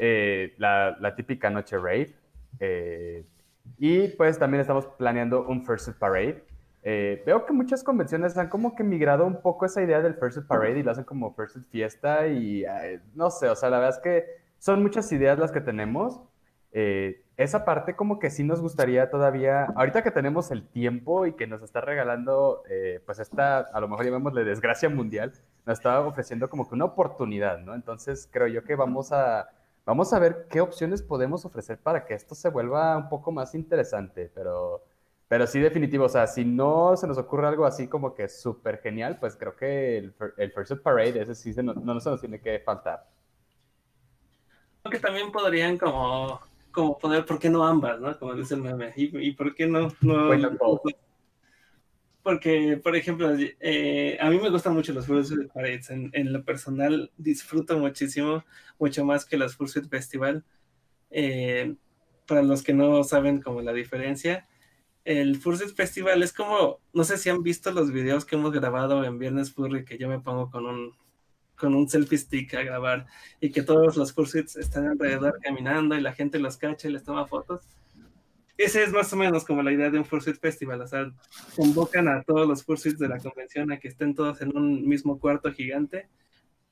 [0.00, 1.76] Eh, la, la típica noche
[2.60, 3.24] eh,
[3.78, 6.44] y pues también estamos planeando un First Parade.
[6.82, 10.46] Eh, veo que muchas convenciones han como que migrado un poco esa idea del First
[10.46, 13.96] Parade y lo hacen como First Fiesta y eh, no sé, o sea, la verdad
[13.96, 14.26] es que
[14.58, 16.20] son muchas ideas las que tenemos.
[16.72, 21.34] Eh, esa parte como que sí nos gustaría todavía, ahorita que tenemos el tiempo y
[21.34, 25.32] que nos está regalando, eh, pues esta, a lo mejor llamémosle desgracia mundial,
[25.64, 27.74] nos está ofreciendo como que una oportunidad, ¿no?
[27.74, 29.48] Entonces creo yo que vamos a,
[29.86, 33.54] vamos a ver qué opciones podemos ofrecer para que esto se vuelva un poco más
[33.54, 34.82] interesante, pero,
[35.28, 38.80] pero sí definitivo, o sea, si no se nos ocurre algo así como que súper
[38.80, 42.20] genial, pues creo que el, el First Parade, ese sí se nos- no se nos
[42.20, 43.06] tiene que faltar.
[44.82, 46.40] Creo que también podrían como,
[46.72, 48.00] como poner, ¿por qué no ambas?
[48.00, 48.18] ¿no?
[48.18, 48.92] Como dice el meme.
[48.96, 49.88] ¿Y, y por qué no?
[50.00, 50.34] no?
[52.22, 53.30] Porque, por ejemplo,
[53.60, 55.88] eh, a mí me gustan mucho los Fursuit Parades.
[55.90, 58.44] En, en lo personal, disfruto muchísimo,
[58.78, 60.44] mucho más que los Fursuit Festival.
[61.10, 61.76] Eh,
[62.26, 64.48] para los que no saben como la diferencia,
[65.08, 69.02] el Fursuit Festival es como, no sé si han visto los videos que hemos grabado
[69.04, 70.94] en Viernes Furry, que yo me pongo con un,
[71.56, 73.06] con un selfie stick a grabar
[73.40, 77.04] y que todos los Fursuits están alrededor caminando y la gente los cacha y les
[77.04, 77.62] toma fotos.
[78.58, 81.10] Ese es más o menos como la idea de un Fursuit Festival, o sea,
[81.56, 85.18] convocan a todos los Fursuits de la convención a que estén todos en un mismo
[85.18, 86.06] cuarto gigante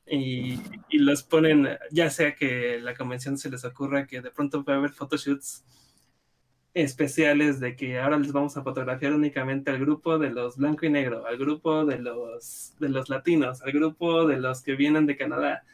[0.07, 0.61] y,
[0.91, 4.75] y los ponen, ya sea que la convención se les ocurra que de pronto va
[4.75, 5.65] a haber photoshoots
[6.77, 10.91] especiales de que ahora les vamos a fotografiar únicamente al grupo de los blanco y
[10.91, 15.17] negro, al grupo de los de los latinos, al grupo de los que vienen de
[15.19, 15.65] Canadá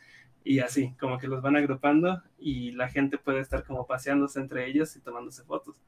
[0.44, 4.66] y así, como que los van agrupando y la gente puede estar como paseándose entre
[4.68, 5.82] ellos y tomándose fotos.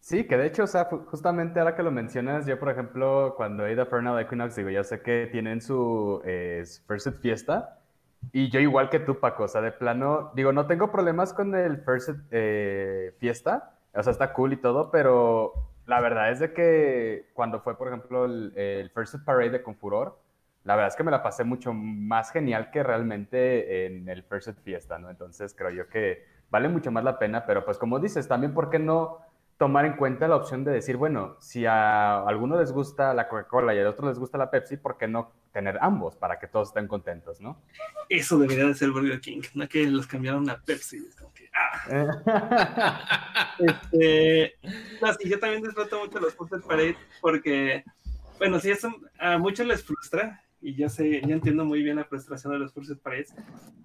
[0.00, 3.34] Sí, que de hecho, o sea, ju- justamente ahora que lo mencionas, yo, por ejemplo,
[3.36, 7.77] cuando he ido a Fernal Equinox, digo, yo sé que tienen su eh, First Fiesta,
[8.32, 11.54] y yo igual que tú, Paco, o sea, de plano, digo, no tengo problemas con
[11.54, 15.52] el First eh, Fiesta, o sea, está cool y todo, pero
[15.86, 20.18] la verdad es de que cuando fue, por ejemplo, el, el First Parade de Confuror,
[20.64, 24.60] la verdad es que me la pasé mucho más genial que realmente en el First
[24.62, 25.08] Fiesta, ¿no?
[25.08, 28.68] Entonces creo yo que vale mucho más la pena, pero pues como dices, también, ¿por
[28.68, 29.18] qué no
[29.58, 33.74] tomar en cuenta la opción de decir, bueno, si a alguno les gusta la Coca-Cola
[33.74, 36.68] y a otro les gusta la Pepsi, ¿por qué no tener ambos para que todos
[36.68, 37.60] estén contentos, ¿no?
[38.08, 40.98] Eso debería de ser Burger King, no que los cambiaron a Pepsi.
[40.98, 43.04] es como que, ah.
[43.58, 44.54] Este,
[45.02, 47.82] no, sí, yo también disfruto mucho los Puppet Parade porque,
[48.38, 52.04] bueno, sí, eso a muchos les frustra y yo sé, yo entiendo muy bien la
[52.04, 53.34] frustración de los Puppet Parades.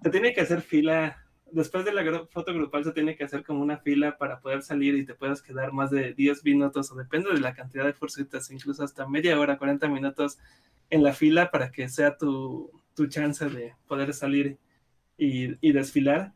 [0.04, 3.62] Se tiene que hacer fila después de la foto grupal se tiene que hacer como
[3.62, 7.32] una fila para poder salir y te puedes quedar más de 10 minutos o depende
[7.32, 10.38] de la cantidad de fursuiters, incluso hasta media hora, 40 minutos
[10.90, 14.58] en la fila para que sea tu, tu chance de poder salir
[15.16, 16.32] y, y desfilar.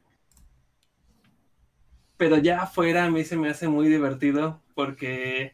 [2.16, 5.52] Pero ya afuera a mí se me hace muy divertido porque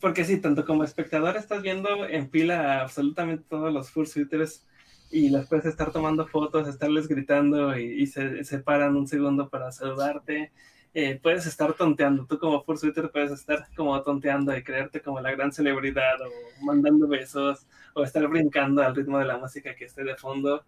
[0.00, 4.66] porque sí, tanto como espectador estás viendo en pila absolutamente todos los fursuiters
[5.12, 9.70] y les puedes estar tomando fotos, estarles gritando y, se, se, paran un segundo para
[9.72, 10.52] saludarte.
[10.94, 15.30] Eh, puedes estar tonteando, tú como fursuiter puedes estar como tonteando y creerte como la
[15.32, 20.04] gran celebridad o mandando besos o estar brincando al ritmo de la música que esté
[20.04, 20.64] de fondo.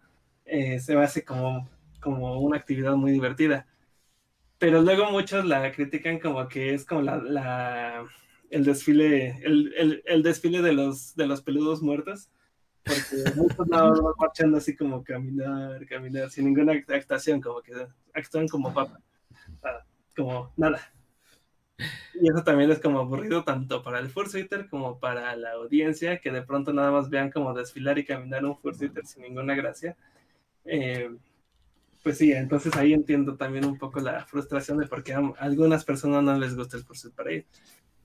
[0.47, 1.69] Eh, se me hace como,
[2.01, 3.67] como una actividad muy divertida
[4.59, 8.07] pero luego muchos la critican como que es como la, la
[8.51, 12.31] el desfile, el, el, el, desfile de los, de los peludos muertos,
[12.85, 17.73] porque muchos van marchando así como caminar, caminar, sin ninguna actuación, como que
[18.13, 19.01] actúan como papa,
[20.15, 20.93] como nada.
[22.15, 26.31] Y eso también es como aburrido tanto para el fursuiter como para la audiencia, que
[26.31, 29.97] de pronto nada más vean como desfilar y caminar un fursuiter sin ninguna gracia.
[30.65, 31.11] Eh,
[32.03, 35.85] pues sí, entonces ahí entiendo también un poco la frustración de por qué a algunas
[35.85, 37.47] personas no les gusta el Pursuit Parade.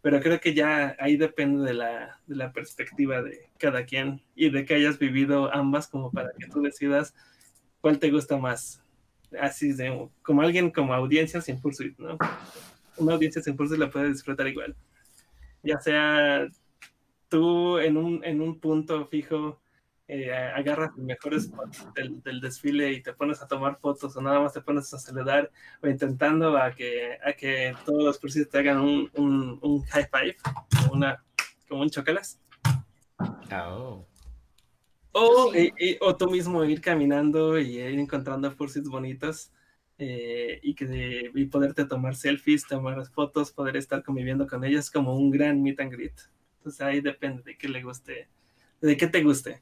[0.02, 4.50] Pero creo que ya ahí depende de la, de la perspectiva de cada quien y
[4.50, 7.14] de que hayas vivido ambas como para que tú decidas
[7.82, 8.82] cuál te gusta más.
[9.40, 12.18] Así de, como alguien como audiencia sin Pursuit, ¿no?
[12.98, 14.76] Una audiencia sin Pursuit la puede disfrutar igual.
[15.64, 16.48] Ya sea
[17.28, 19.60] tú en un, en un punto fijo
[20.11, 21.52] eh, agarras los mejores
[21.94, 24.98] del, del, desfile y te pones a tomar fotos o nada más te pones a
[24.98, 25.52] saludar
[25.84, 30.10] o intentando a que, a que todos los cursos te hagan un, un, un, high
[30.11, 30.36] five,
[30.81, 31.23] como, una,
[31.68, 32.41] como un chocalas.
[33.52, 34.07] Oh.
[35.11, 35.53] O,
[36.02, 39.52] o tú mismo ir caminando y ir encontrando fursuits bonitos
[39.99, 45.15] eh, y, que, y poderte tomar selfies, tomar fotos, poder estar conviviendo con ellos como
[45.15, 46.19] un gran meet and greet.
[46.57, 48.27] Entonces ahí depende de qué le guste,
[48.81, 49.61] de qué te guste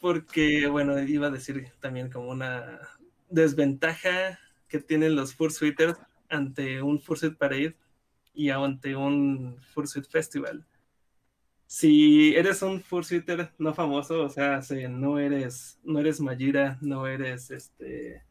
[0.00, 2.80] porque, bueno, iba a decir también como una
[3.28, 4.38] desventaja
[4.68, 5.98] que tienen los Fursuiters
[6.28, 7.76] ante un Fursuit Parade
[8.34, 10.66] y ante un Fursuit Festival.
[11.66, 17.50] Si eres un Fursuiter no famoso, o sea, no eres, no eres Majira, no eres
[17.50, 18.22] este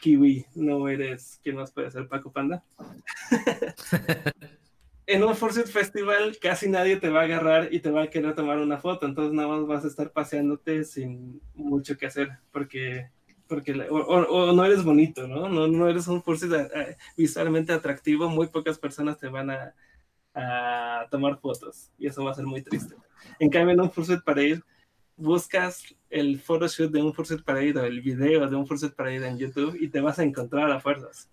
[0.00, 2.08] Kiwi, no eres, ¿quién más puede ser?
[2.08, 2.64] Paco Panda.
[5.06, 8.34] en un Fursuit Festival casi nadie te va a agarrar y te va a querer
[8.34, 13.10] tomar una foto, entonces nada más vas a estar paseándote sin mucho que hacer, porque,
[13.46, 15.48] porque o, no eres bonito, ¿no?
[15.48, 15.68] ¿no?
[15.68, 19.74] No eres un Fursuit eh, eh, visualmente atractivo, muy pocas personas te van a,
[20.34, 22.96] a, tomar fotos y eso va a ser muy triste.
[23.38, 24.60] En cambio, en un Fursuit Parade
[25.16, 29.38] buscas el photoshoot de un Fursuit Parade o el video de un Fursuit Parade en
[29.38, 31.30] YouTube y te vas a encontrar a fuerzas.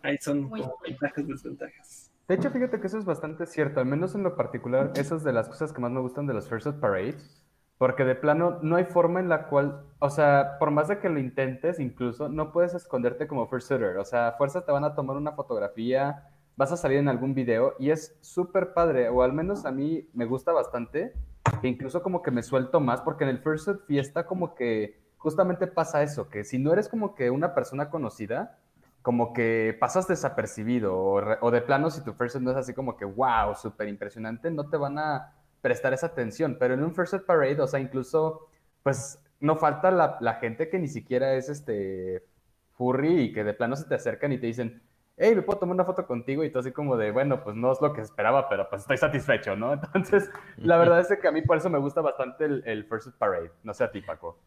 [0.00, 2.01] Ahí son como ventajas y desventajas.
[2.28, 5.24] De hecho, fíjate que eso es bastante cierto, al menos en lo particular, esas es
[5.24, 7.44] de las cosas que más me gustan de los First Parades,
[7.78, 11.08] porque de plano no hay forma en la cual, o sea, por más de que
[11.08, 14.94] lo intentes incluso, no puedes esconderte como Fursuiter, o sea, a fuerza te van a
[14.94, 19.32] tomar una fotografía, vas a salir en algún video y es súper padre, o al
[19.32, 21.12] menos a mí me gusta bastante,
[21.60, 25.66] que incluso como que me suelto más, porque en el Fursuit Fiesta como que justamente
[25.66, 28.60] pasa eso, que si no eres como que una persona conocida,
[29.02, 33.04] como que pasas desapercibido o, de plano si tu first no es así como que
[33.04, 37.60] wow, súper impresionante, no te van a prestar esa atención, pero en un first parade,
[37.60, 38.48] o sea, incluso
[38.82, 42.24] pues no falta la, la, gente que ni siquiera es este
[42.72, 44.82] furry y que de plano se te acercan y te dicen,
[45.16, 46.44] hey, ¿me puedo tomar una foto contigo?
[46.44, 48.98] Y tú así como de, bueno, pues no es lo que esperaba, pero pues estoy
[48.98, 49.72] satisfecho, ¿no?
[49.74, 53.16] Entonces, la verdad es que a mí por eso me gusta bastante el, el First
[53.18, 54.38] Parade, no sé a ti, Paco.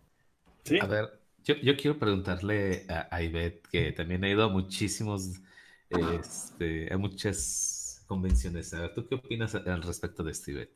[0.64, 0.80] Sí.
[0.82, 5.42] A ver, yo, yo quiero preguntarle a, a, Ivette, que también ha ido a muchísimos,
[5.90, 8.74] este, a muchas convenciones.
[8.74, 10.76] A ver, ¿tú qué opinas al respecto de esto, Ivette?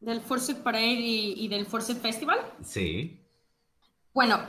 [0.00, 2.40] ¿Del Force Parade y, y del Force Festival?
[2.62, 3.20] Sí.
[4.12, 4.40] Bueno,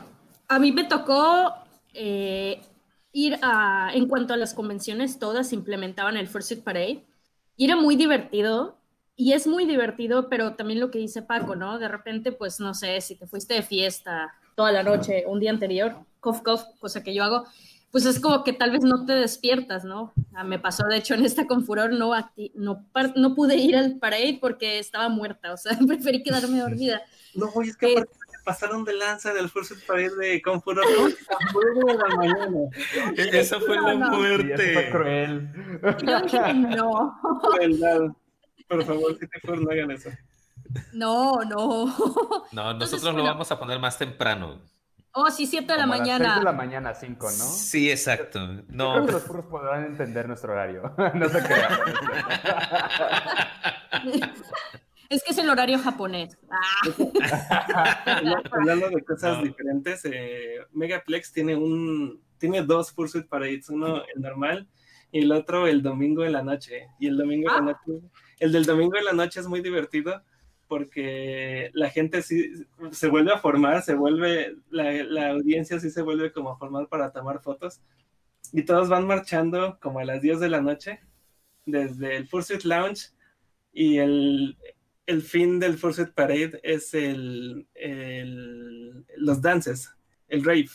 [0.48, 1.54] a mí me tocó
[1.94, 2.62] eh,
[3.12, 7.06] ir a, en cuanto a las convenciones, todas implementaban el Force Parade
[7.56, 8.80] y era muy divertido.
[9.18, 11.80] Y es muy divertido, pero también lo que dice Paco, ¿no?
[11.80, 15.52] De repente, pues no sé, si te fuiste de fiesta toda la noche, un día
[15.52, 17.46] anterior, cough, cough, cosa que yo hago,
[17.92, 20.14] pues es como que tal vez no te despiertas, ¿no?
[20.34, 22.12] Ah, me pasó, de hecho, en esta con Furor no,
[22.54, 27.02] no, no pude ir al parade porque estaba muerta, o sea, preferí quedarme dormida.
[27.36, 28.06] No, es que eh,
[28.44, 31.06] pasaron de lanza del Fursuit Parade de Confuror ¿no?
[31.06, 32.60] a de la mañana.
[33.18, 34.74] E-, esa fue la muerte.
[34.74, 35.50] fue cruel.
[36.06, 37.18] Yo dije no.
[38.68, 40.10] Por favor, si te no hagan eso.
[40.94, 41.96] No, no.
[42.52, 44.60] No, nosotros lo vamos a poner más temprano.
[45.18, 46.26] Oh, sí, 7 de la Como mañana.
[46.26, 47.32] 6 de la mañana, 5, ¿no?
[47.32, 48.40] Sí, exacto.
[48.40, 50.94] Yo creo No, que los furros podrán entender nuestro horario.
[51.14, 51.72] no se crean.
[55.08, 56.36] Es que es el horario japonés.
[56.50, 58.04] Ah,
[58.52, 59.44] Hablando- de cosas No.
[59.44, 64.68] diferentes, eh, Megaplex tiene un tiene dos Fursuit Parades, uno el normal
[65.12, 66.88] y el otro el domingo en la noche.
[67.00, 68.02] Y el domingo en la noche,
[68.40, 70.24] el del domingo en la noche es muy divertido
[70.76, 76.02] porque la gente sí se vuelve a formar, se vuelve, la, la audiencia sí se
[76.02, 77.82] vuelve como a formar para tomar fotos
[78.54, 81.02] y todos van marchando como a las 10 de la noche
[81.66, 83.12] desde el Fursuit Lounge
[83.74, 84.58] y el,
[85.08, 89.92] el fin del Fursuit Parade es el, el- los dances,
[90.30, 90.70] el rave.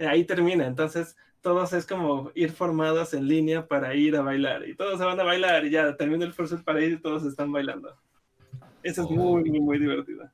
[0.00, 4.76] Ahí termina, entonces todos es como ir formados en línea para ir a bailar y
[4.76, 8.01] todos se van a bailar y ya termina el Fursuit Parade y todos están bailando.
[8.82, 10.30] Eso es muy, muy, muy divertido.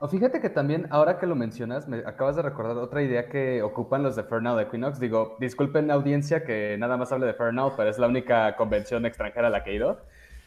[0.00, 3.62] O fíjate que también, ahora que lo mencionas, me acabas de recordar otra idea que
[3.62, 5.00] ocupan los de Fernald Equinox.
[5.00, 9.48] Digo, disculpen audiencia que nada más hable de Fernald, pero es la única convención extranjera
[9.48, 10.00] a la que he ido.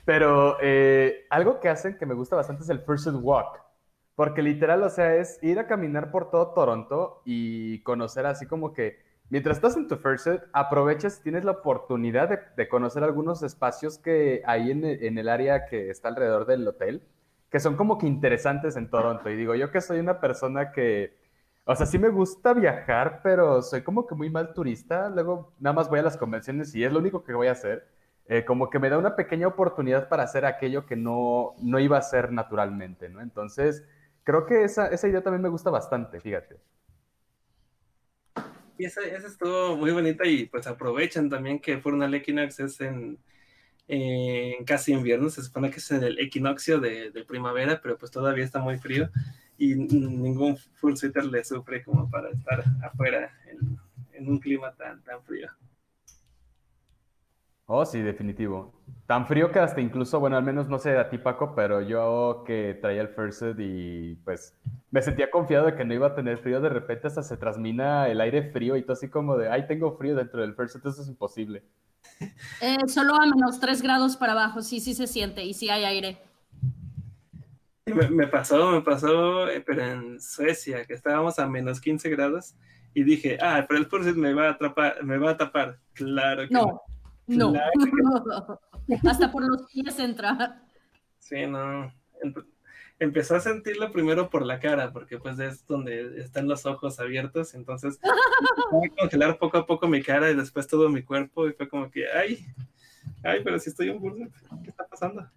[0.05, 3.61] Pero eh, algo que hacen que me gusta bastante es el Fursuit Walk.
[4.15, 8.73] Porque literal, o sea, es ir a caminar por todo Toronto y conocer así como
[8.73, 8.99] que,
[9.31, 13.97] mientras estás en tu Fursuit, aprovechas y tienes la oportunidad de, de conocer algunos espacios
[13.97, 17.01] que hay en en el área que está alrededor del hotel
[17.51, 19.29] que son como que interesantes en Toronto.
[19.29, 21.17] Y digo, yo que soy una persona que,
[21.65, 25.09] o sea, sí me gusta viajar, pero soy como que muy mal turista.
[25.09, 27.87] Luego nada más voy a las convenciones y es lo único que voy a hacer.
[28.27, 31.97] Eh, como que me da una pequeña oportunidad para hacer aquello que no, no iba
[31.97, 33.21] a hacer naturalmente, ¿no?
[33.21, 33.83] Entonces,
[34.23, 36.57] creo que esa, esa idea también me gusta bastante, fíjate.
[38.81, 43.19] Y esa, esa estuvo muy bonita y pues aprovechan también que Furnal Equinox es en,
[43.87, 48.11] en casi invierno, se supone que es en el equinoccio de, de primavera, pero pues
[48.11, 49.11] todavía está muy frío
[49.59, 53.77] y ningún Fursuiter le sufre como para estar afuera en,
[54.13, 55.47] en un clima tan, tan frío.
[57.73, 58.73] Oh, sí, definitivo.
[59.07, 62.43] Tan frío que hasta incluso, bueno, al menos no sé a ti, Paco, pero yo
[62.45, 64.57] que traía el Fursuit y pues
[64.91, 68.09] me sentía confiado de que no iba a tener frío, de repente hasta se transmina
[68.09, 71.01] el aire frío y tú así como de, ay, tengo frío dentro del Fursuit, eso
[71.01, 71.63] es imposible.
[72.61, 75.85] eh, solo a menos 3 grados para abajo, sí, sí se siente y sí hay
[75.85, 76.17] aire.
[77.85, 82.53] Me, me pasó, me pasó, eh, pero en Suecia, que estábamos a menos 15 grados
[82.93, 85.79] y dije, ah, pero el Fursuit me va a atrapar, me va a tapar.
[85.93, 86.90] Claro que No, no.
[87.35, 88.59] Claro
[89.09, 90.63] Hasta por los pies entra.
[91.19, 91.91] Sí, no.
[92.23, 92.45] Empe-
[92.99, 97.55] Empezó a sentirlo primero por la cara, porque pues es donde están los ojos abiertos,
[97.55, 97.99] entonces
[98.71, 101.67] empezó a congelar poco a poco mi cara y después todo mi cuerpo y fue
[101.67, 102.45] como que, ay,
[103.23, 104.27] ay, pero si estoy en burro,
[104.63, 105.27] ¿qué está pasando?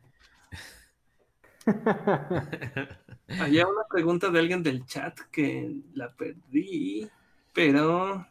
[3.40, 7.08] Había una pregunta de alguien del chat que la perdí,
[7.54, 8.26] pero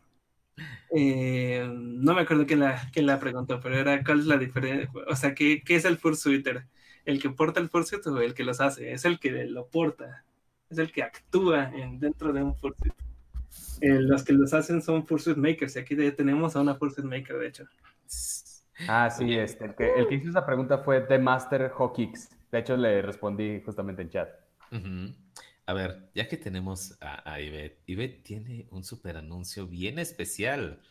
[0.92, 4.90] eh, no me acuerdo quién la, quién la preguntó, pero era cuál es la diferencia,
[5.08, 6.68] o sea, ¿qué, qué es el fursuiter?
[7.06, 8.94] ¿El que porta el fursuit o el que los hace?
[8.94, 10.26] Es el que lo porta,
[10.70, 12.94] es el que actúa en, dentro de un fursuit.
[13.82, 17.06] Eh, los que los hacen son fursuit makers, y aquí de- tenemos a una fursuit
[17.06, 17.66] maker, de hecho.
[18.88, 22.30] Ah, sí, este, el que, el que hizo esa pregunta fue The Master Hawkix.
[22.52, 24.30] De hecho, le respondí justamente en chat.
[24.72, 25.14] Ujú.
[25.66, 30.82] A ver, ya que tenemos a, a Ivette, Ivette tiene un super anuncio bien especial.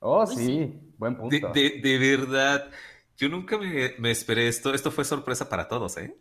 [0.00, 1.48] Oh, sí, buen De, punto.
[1.52, 2.70] de- de verdad,
[3.16, 4.74] yo nunca me, me esperé esto.
[4.74, 6.16] Esto fue sorpresa para todos, ¿eh?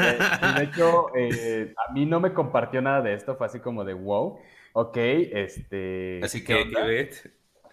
[0.00, 3.84] Eh, de hecho, eh, a mí no me compartió nada de esto, fue así como
[3.84, 4.38] de wow,
[4.72, 6.20] ok, este...
[6.20, 6.80] Así ¿qué que, onda?
[6.80, 7.30] Ivette,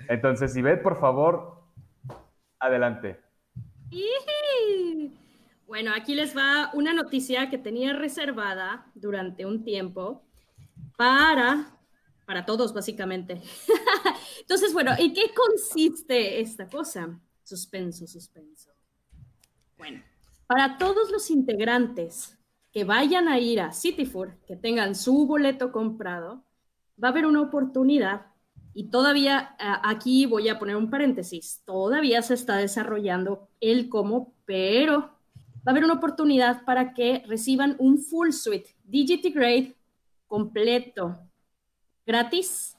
[0.08, 1.64] Entonces, Ivette, por favor,
[2.60, 3.20] adelante.
[5.70, 10.24] Bueno, aquí les va una noticia que tenía reservada durante un tiempo
[10.98, 11.78] para,
[12.26, 13.40] para todos, básicamente.
[14.42, 17.20] Entonces, bueno, ¿en qué consiste esta cosa?
[17.44, 18.72] Suspenso, suspenso.
[19.78, 20.02] Bueno,
[20.48, 22.36] para todos los integrantes
[22.74, 26.46] que vayan a ir a Cityfour, que tengan su boleto comprado,
[27.02, 28.26] va a haber una oportunidad
[28.74, 34.34] y todavía a- aquí voy a poner un paréntesis, todavía se está desarrollando el cómo,
[34.46, 35.19] pero
[35.60, 39.76] va a haber una oportunidad para que reciban un full suite DGT Grade
[40.28, 41.20] completo,
[42.06, 42.78] gratis,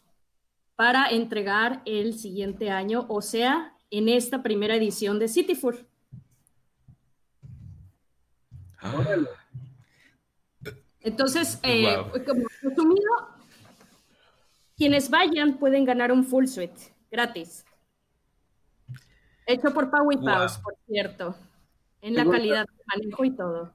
[0.77, 5.87] para entregar el siguiente año, o sea, en esta primera edición de Cityfour.
[11.01, 12.25] Entonces, eh, Wow.
[12.25, 13.11] como resumido,
[14.77, 17.65] quienes vayan pueden ganar un full suite gratis.
[19.47, 20.25] Hecho por Pau y Wow.
[20.25, 21.35] Paus, por cierto.
[22.03, 23.73] En la calidad de manejo y todo.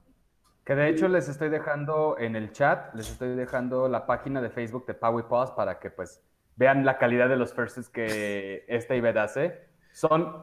[0.64, 4.50] Que de hecho les estoy dejando en el chat, les estoy dejando la página de
[4.50, 6.22] Facebook de Power Pause para que pues
[6.56, 9.60] vean la calidad de los firsts que esta Ibet hace.
[9.92, 10.42] Son,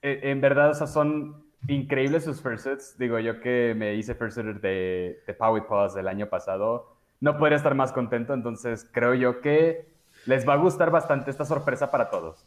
[0.00, 2.96] eh, en verdad, o sea, son increíbles sus firsts.
[2.98, 7.56] Digo, yo que me hice first de, de Power Pause el año pasado, no podría
[7.56, 8.32] estar más contento.
[8.32, 9.90] Entonces, creo yo que
[10.26, 12.46] les va a gustar bastante esta sorpresa para todos.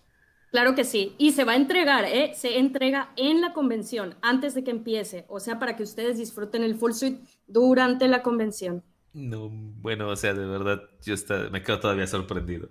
[0.54, 1.16] Claro que sí.
[1.18, 2.34] Y se va a entregar, ¿eh?
[2.36, 5.26] Se entrega en la convención antes de que empiece.
[5.28, 8.84] O sea, para que ustedes disfruten el full suite durante la convención.
[9.14, 12.68] No, bueno, o sea, de verdad, yo está, me quedo todavía sorprendido.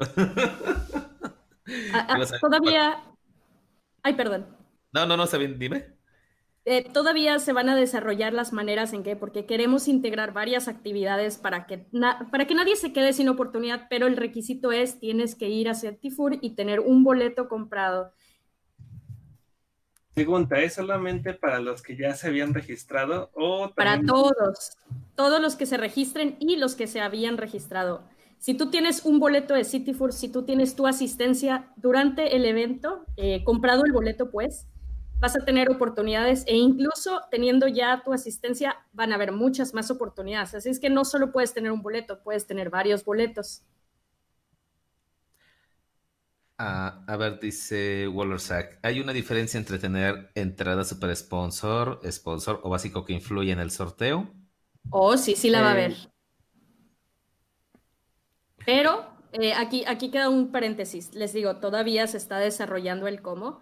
[1.92, 3.02] Ah, ah, todavía.
[4.04, 4.46] Ay, perdón.
[4.92, 5.96] No, no, no, bien, dime.
[6.64, 11.36] Eh, todavía se van a desarrollar las maneras en que, porque queremos integrar varias actividades
[11.36, 11.86] para que,
[12.30, 15.74] para que nadie se quede sin oportunidad, pero el requisito es tienes que ir a
[15.74, 18.12] Certifur y tener un boleto comprado.
[20.14, 24.76] Pregunta, ¿es solamente para los que ya se habían registrado o Para todos,
[25.16, 28.04] todos los que se registren y los que se habían registrado.
[28.38, 33.04] Si tú tienes un boleto de Cityfour, si tú tienes tu asistencia durante el evento,
[33.16, 34.66] eh, comprado el boleto, pues,
[35.22, 39.88] vas a tener oportunidades e incluso teniendo ya tu asistencia van a haber muchas más
[39.88, 40.52] oportunidades.
[40.52, 43.62] Así es que no solo puedes tener un boleto, puedes tener varios boletos.
[46.58, 52.70] Ah, a ver, dice Wallersack, ¿hay una diferencia entre tener entrada super sponsor, sponsor o
[52.70, 54.28] básico que influye en el sorteo?
[54.90, 55.92] Oh, sí, sí la va a haber.
[55.92, 56.08] Eh.
[58.66, 61.14] Pero eh, aquí, aquí queda un paréntesis.
[61.14, 63.60] Les digo, todavía se está desarrollando el cómo.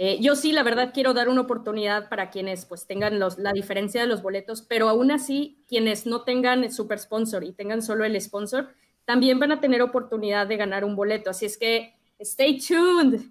[0.00, 3.52] Eh, yo sí, la verdad, quiero dar una oportunidad para quienes pues tengan los, la
[3.52, 7.82] diferencia de los boletos, pero aún así, quienes no tengan el super sponsor y tengan
[7.82, 8.68] solo el sponsor,
[9.04, 11.30] también van a tener oportunidad de ganar un boleto.
[11.30, 13.22] Así es que, stay tuned,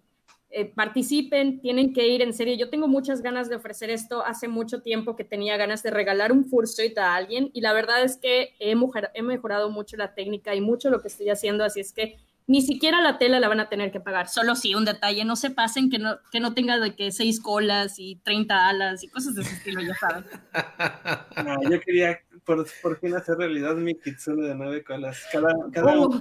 [0.49, 2.55] eh, participen, tienen que ir en serio.
[2.57, 4.25] Yo tengo muchas ganas de ofrecer esto.
[4.25, 8.03] Hace mucho tiempo que tenía ganas de regalar un Fursuit a alguien y la verdad
[8.03, 8.75] es que he,
[9.13, 11.63] he mejorado mucho la técnica y mucho lo que estoy haciendo.
[11.63, 14.29] Así es que ni siquiera la tela la van a tener que pagar.
[14.29, 17.41] Solo si un detalle, no se pasen que no, que no tenga de que seis
[17.41, 20.25] colas y 30 alas y cosas de ese estilo, ya saben.
[21.71, 25.21] yo quería por, por, fin hacer realidad mi kitsune de nueve colas.
[25.31, 26.17] Cada, cada, oh.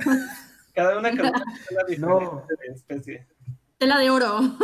[0.75, 3.27] cada una con una tela diferente de especie.
[3.79, 4.41] Tela de oro.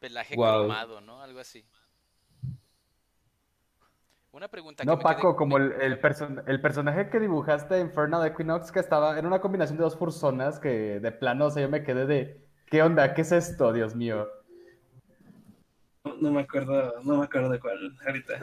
[0.00, 1.00] Pelaje wow.
[1.00, 1.22] ¿no?
[1.22, 1.64] Algo así.
[4.36, 4.84] Una pregunta.
[4.84, 5.98] No, Paco, como el, el,
[6.46, 10.58] el, personaje que dibujaste en Infernal Equinox, que estaba, en una combinación de dos personas
[10.58, 13.14] que de plano, o sea, yo me quedé de, ¿qué onda?
[13.14, 14.28] ¿Qué es esto, Dios mío?
[16.20, 18.38] No, me acuerdo, no me acuerdo de cuál ahorita.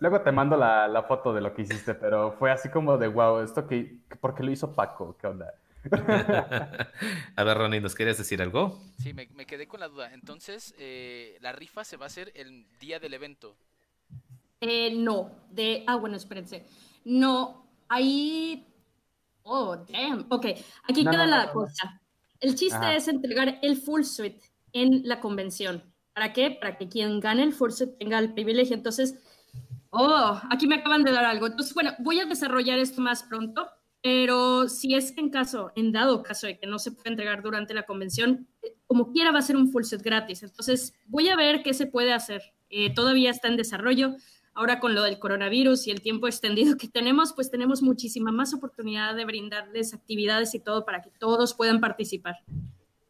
[0.00, 3.08] luego te mando la, la, foto de lo que hiciste, pero fue así como de,
[3.08, 5.16] wow, esto que, ¿por qué lo hizo Paco?
[5.18, 5.54] ¿Qué onda?
[7.36, 8.78] a ver, Ronnie, ¿nos querías decir algo?
[8.98, 10.12] Sí, me, me quedé con la duda.
[10.12, 13.56] Entonces, eh, la rifa se va a hacer el día del evento.
[14.60, 16.66] Eh, no, de, ah, bueno, espérense.
[17.04, 18.66] No, ahí,
[19.42, 20.46] oh, damn, ok,
[20.88, 22.00] aquí queda la cosa.
[22.40, 24.40] El chiste es entregar el full suite
[24.72, 25.82] en la convención.
[26.12, 26.50] ¿Para qué?
[26.50, 28.74] Para que quien gane el full suite tenga el privilegio.
[28.74, 29.18] Entonces,
[29.90, 31.46] oh, aquí me acaban de dar algo.
[31.46, 33.68] Entonces, bueno, voy a desarrollar esto más pronto,
[34.02, 37.42] pero si es que en caso, en dado caso de que no se pueda entregar
[37.42, 38.48] durante la convención,
[38.86, 40.42] como quiera va a ser un full set gratis.
[40.42, 42.42] Entonces, voy a ver qué se puede hacer.
[42.70, 44.16] Eh, todavía está en desarrollo.
[44.54, 48.52] Ahora con lo del coronavirus y el tiempo extendido que tenemos, pues tenemos muchísima más
[48.52, 52.36] oportunidad de brindarles actividades y todo para que todos puedan participar.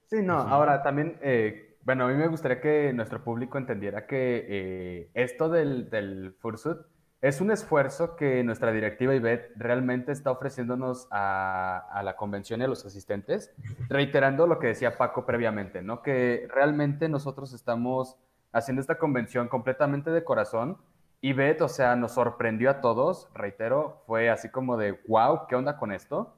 [0.07, 4.47] Sí, no, ahora también, eh, bueno, a mí me gustaría que nuestro público entendiera que
[4.49, 6.79] eh, esto del, del Fursuit
[7.23, 12.65] es un esfuerzo que nuestra directiva IBET realmente está ofreciéndonos a, a, la convención y
[12.65, 13.53] a los asistentes,
[13.89, 16.03] reiterando lo que decía Paco previamente, ¿no?
[16.03, 18.17] Que realmente nosotros estamos
[18.53, 20.79] haciendo esta convención completamente de corazón
[21.21, 25.57] y Beth, o sea, nos sorprendió a todos, reitero, fue así como de, wow, ¿qué
[25.57, 26.35] onda con esto?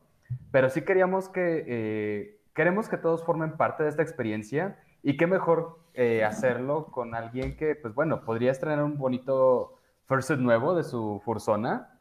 [0.50, 5.26] Pero sí queríamos que, eh, queremos que todos formen parte de esta experiencia y qué
[5.26, 10.84] mejor eh, hacerlo con alguien que, pues bueno, podría estrenar un bonito Fursuit nuevo de
[10.84, 12.00] su Fursona.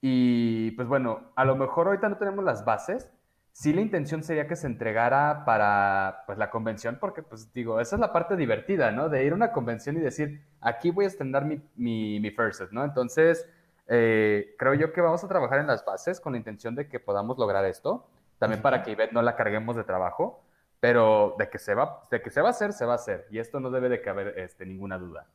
[0.00, 3.10] Y pues bueno, a lo mejor ahorita no tenemos las bases,
[3.60, 7.96] sí la intención sería que se entregara para pues, la convención, porque pues digo, esa
[7.96, 9.10] es la parte divertida, ¿no?
[9.10, 12.72] De ir a una convención y decir, aquí voy a estrenar mi, mi, mi first
[12.72, 12.82] ¿no?
[12.82, 13.46] Entonces,
[13.86, 17.00] eh, creo yo que vamos a trabajar en las bases con la intención de que
[17.00, 18.08] podamos lograr esto,
[18.38, 20.42] también para que Ivette no la carguemos de trabajo,
[20.80, 23.26] pero de que se va, de que se va a hacer, se va a hacer,
[23.30, 25.26] y esto no debe de caber este, ninguna duda.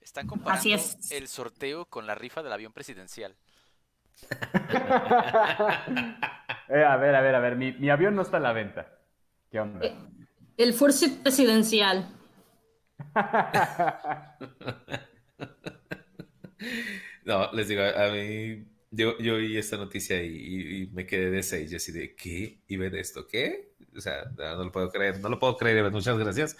[0.00, 0.70] Están comparando
[1.10, 3.36] el sorteo con la rifa del avión presidencial.
[6.66, 8.90] Eh, a ver, a ver, a ver, mi, avión no está a la venta.
[9.50, 9.84] ¿Qué onda?
[9.84, 9.94] Eh,
[10.56, 12.08] El fursuit presidencial.
[17.24, 21.70] no, les digo, a mí, yo, yo oí esta noticia y, me quedé de seis,
[21.70, 22.62] y así de, ¿qué?
[22.66, 23.28] ¿Y ven esto?
[23.28, 23.74] ¿Qué?
[23.94, 26.56] O sea, no lo puedo creer, no lo puedo creer, muchas gracias.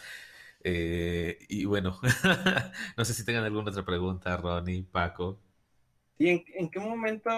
[0.62, 2.00] Eh, y bueno,
[2.96, 5.40] no sé si tengan alguna otra pregunta, Ronnie, Paco.
[6.16, 7.30] ¿Y en, qué momento,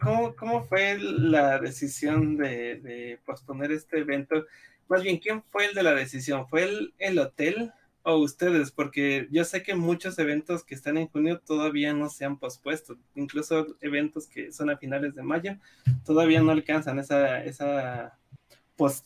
[0.00, 4.44] cómo, cómo, fue la decisión de, de, posponer este evento?
[4.88, 6.48] Más bien, ¿quién fue el de la decisión?
[6.48, 7.72] ¿Fue el, el hotel
[8.02, 8.72] o ustedes?
[8.72, 12.96] Porque yo sé que muchos eventos que están en junio todavía no se han pospuesto.
[13.14, 15.56] Incluso eventos que son a finales de mayo
[16.04, 18.18] todavía no alcanzan esa, esa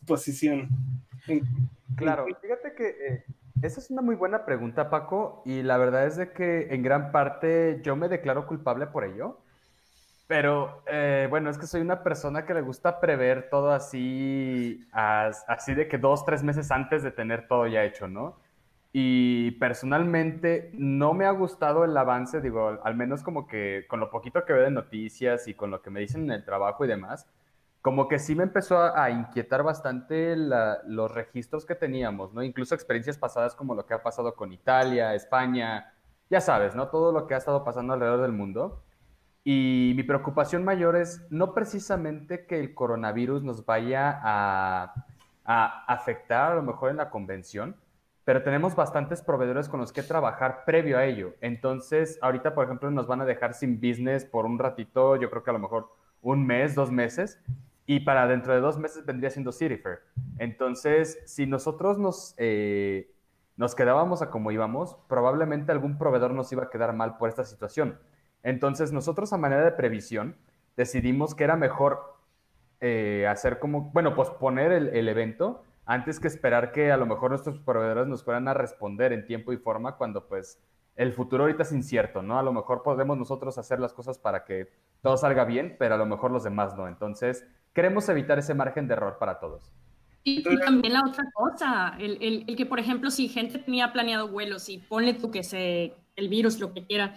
[0.07, 0.71] posición.
[1.97, 3.25] Claro, fíjate que eh,
[3.63, 7.13] esa es una muy buena pregunta, Paco, y la verdad es de que en gran
[7.13, 9.39] parte yo me declaro culpable por ello.
[10.27, 15.75] Pero eh, bueno, es que soy una persona que le gusta prever todo así, así
[15.75, 18.37] de que dos, tres meses antes de tener todo ya hecho, ¿no?
[18.93, 24.11] Y personalmente no me ha gustado el avance, digo, al menos como que con lo
[24.11, 26.89] poquito que veo de noticias y con lo que me dicen en el trabajo y
[26.89, 27.27] demás,
[27.87, 32.43] como que sí me empezó a, inquietar bastante los registros que teníamos, ¿no?
[32.43, 35.95] Incluso experiencias pasadas como lo que ha pasado con Italia, España,
[36.29, 36.89] ya sabes, ¿no?
[36.89, 38.83] Todo lo que ha estado pasando alrededor del mundo.
[39.45, 44.93] Y mi preocupación mayor es no precisamente que el coronavirus nos vaya a,
[45.45, 47.77] a afectar a lo mejor en la convención,
[48.25, 51.35] pero tenemos bastantes proveedores con los que trabajar previo a ello.
[51.41, 55.45] Entonces, ahorita, por ejemplo, nos van a dejar sin business por un ratito, yo creo
[55.45, 55.89] que a lo mejor
[56.21, 57.41] un mes, dos meses,
[57.87, 60.01] y para dentro de dos meses vendría siendo Cityfair.
[60.39, 63.13] Entonces, si nosotros nos, eh,
[63.57, 67.45] nos quedábamos a como íbamos, probablemente algún proveedor nos iba a quedar mal por esta
[67.45, 67.99] situación.
[68.43, 70.37] Entonces, nosotros a manera de previsión
[70.77, 72.17] decidimos que era mejor
[72.81, 77.31] eh, hacer como, bueno, posponer el, el evento antes que esperar que a lo mejor
[77.31, 80.61] nuestros proveedores nos fueran a responder en tiempo y forma cuando pues
[80.97, 82.39] el futuro ahorita es incierto, ¿no?
[82.39, 84.69] A lo mejor podemos nosotros hacer las cosas para que
[85.03, 86.89] todo salga bien, pero a lo mejor los demás no.
[86.89, 87.47] Entonces,
[87.77, 89.71] queremos evitar ese margen de error para todos.
[90.25, 94.71] Y, también la otra cosa, el, el, que, por ejemplo, si gente tenía planeado vuelos
[94.71, 97.15] y ponle tú que se, el virus, lo que quiera,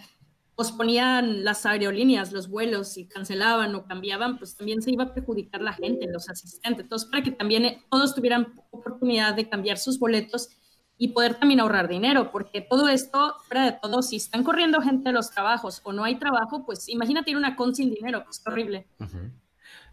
[0.54, 5.62] posponían las aerolíneas, los vuelos y cancelaban o cambiaban, pues también se iba a perjudicar
[5.62, 6.84] la gente, los asistentes.
[6.84, 10.50] Entonces, para que también todos tuvieran oportunidad de cambiar sus boletos
[10.98, 15.08] y poder también ahorrar dinero, porque todo esto, fuera de todo, si están corriendo gente
[15.08, 18.42] de los trabajos o no hay trabajo, pues imagínate ir una con sin dinero, pues
[18.46, 18.86] horrible.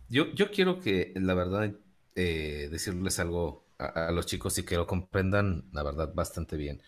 [0.10, 1.74] Yo, yo quiero que, la verdad,
[2.16, 6.82] eh, decirles algo a, los chicos y que lo comprendan, la verdad, bastante bien.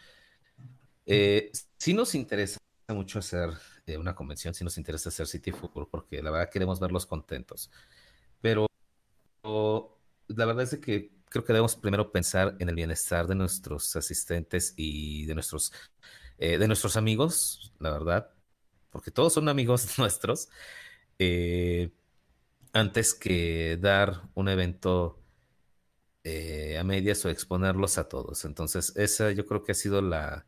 [1.05, 3.51] Eh, sí nos interesa mucho hacer
[3.85, 7.69] eh, una convención, si nos interesa hacer City Football, porque la verdad queremos verlos contentos.
[8.41, 8.67] Pero
[10.27, 14.73] la verdad es que creo que debemos primero pensar en el bienestar de nuestros asistentes
[14.77, 15.73] y de nuestros,
[16.37, 18.31] de nuestros amigos, la verdad,
[18.91, 20.49] porque todos son amigos nuestros.
[22.73, 25.19] Antes que dar un evento
[26.23, 28.45] eh, a medias o exponerlos a todos.
[28.45, 30.45] Entonces, esa yo creo que ha sido la,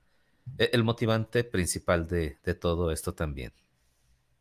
[0.57, 3.53] e, el motivante principal de, todo esto también.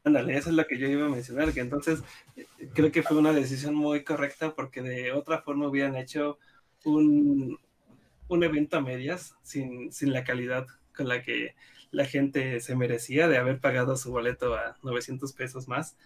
[0.05, 2.01] Ándale, eso es lo que yo iba a mencionar, que entonces
[2.37, 6.39] eh, creo que fue una decisión muy correcta porque de otra forma hubieran hecho
[6.85, 7.59] un,
[8.29, 10.67] un evento a medias sin, sin la calidad
[10.97, 11.55] con la que
[11.91, 15.97] la gente se merecía de haber pagado su boleto a 900 pesos más.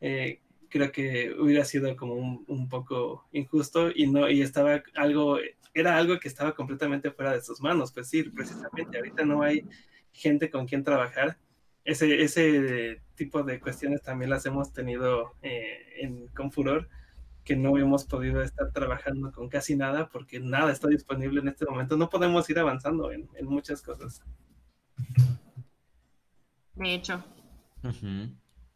[0.00, 0.40] Eh,
[0.70, 5.38] creo que hubiera sido como un, poco injusto y no, y estaba algo,
[5.74, 9.66] era algo que estaba completamente fuera de sus manos, pues sí, precisamente ahorita no hay
[10.12, 11.38] gente con quien trabajar.
[11.84, 16.88] Ese, ese tipo de cuestiones también las hemos tenido eh, en, con furor,
[17.44, 21.64] que no hemos podido estar trabajando con casi nada porque nada está disponible en este
[21.64, 21.96] momento.
[21.96, 24.22] No podemos ir avanzando en, muchas cosas.
[26.74, 27.24] De hecho.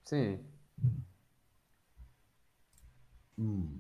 [0.05, 0.41] Sí.
[3.36, 3.78] Mm.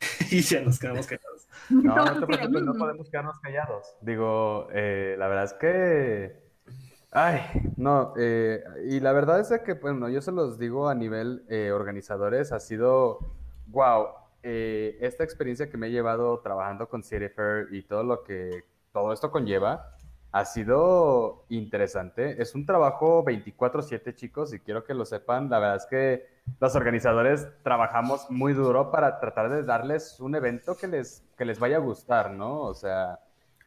[0.30, 1.48] y ya nos quedamos callados.
[1.70, 3.96] No, no te preocupes, no podemos quedarnos callados.
[4.00, 6.46] Digo, eh, la verdad es que.
[7.10, 7.40] Ay,
[7.76, 11.72] no, eh, y la verdad es que, bueno, yo se los digo a nivel eh,
[11.72, 13.18] organizadores, ha sido,
[13.68, 14.08] wow,
[14.42, 17.32] esta experiencia que me he llevado trabajando con Fair
[17.72, 19.95] y todo lo que todo esto conlleva,
[20.32, 22.40] ha sido interesante.
[22.42, 25.48] Es un trabajo 24/7, chicos, y quiero que lo sepan.
[25.48, 26.26] La verdad es que
[26.60, 31.58] los organizadores trabajamos muy duro para tratar de darles un evento que les, que les
[31.58, 32.60] vaya a gustar, ¿no?
[32.60, 33.20] O sea,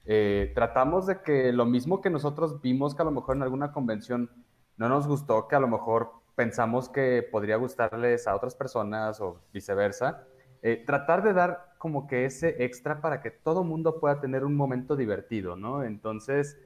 [0.05, 3.71] eh, tratamos de que lo mismo que nosotros vimos que a lo mejor en alguna
[3.71, 4.29] convención
[4.77, 9.41] no nos gustó, que a lo mejor pensamos que podría gustarles a otras personas o
[9.51, 10.23] viceversa,
[10.61, 14.55] eh, tratar de dar como que ese extra para que todo mundo pueda tener un
[14.55, 15.83] momento divertido, ¿no?
[15.83, 16.59] Entonces,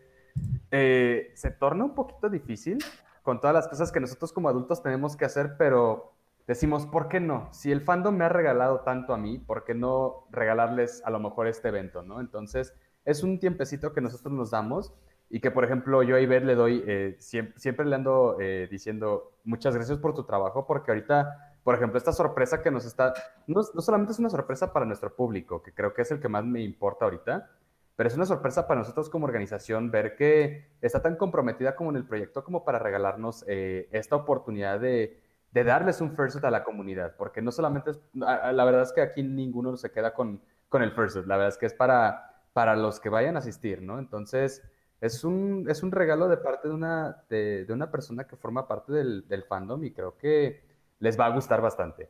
[0.72, 2.80] eh, se torna un poquito difícil
[3.22, 6.14] con todas las cosas que nosotros como adultos tenemos que hacer, pero
[6.48, 7.48] decimos, ¿por qué no?
[7.53, 11.19] Si el fandom me ha regalado tanto a mí, ¿por qué no regalarles a lo
[11.19, 12.19] mejor este evento, ¿no?
[12.19, 12.73] Entonces,
[13.06, 14.94] es un tiempecito que nosotros nos damos
[15.30, 19.31] y que, por ejemplo, yo a Iber le doy, eh, siempre, le ando eh, diciendo
[19.44, 23.14] muchas gracias por tu trabajo, porque ahorita, por ejemplo, esta sorpresa que nos está,
[23.48, 26.27] no, no solamente es una sorpresa para nuestro público, que creo que es el que
[26.27, 27.49] más me importa ahorita,
[27.95, 31.98] pero es una sorpresa para nosotros como organización ver que está tan comprometida como en
[31.98, 35.22] el proyecto como para regalarnos eh, esta oportunidad de,
[35.52, 39.02] de, darles un first a la comunidad, porque no solamente es, la verdad es que
[39.02, 42.76] aquí ninguno se queda con, con el first la verdad es que es para, para
[42.76, 43.99] los que vayan a asistir, ¿no?
[43.99, 44.64] Entonces,
[44.99, 48.68] es un, es un regalo de parte de una, de, de una persona que forma
[48.68, 50.73] parte del, del fandom y creo que
[51.04, 52.10] les va a gustar bastante.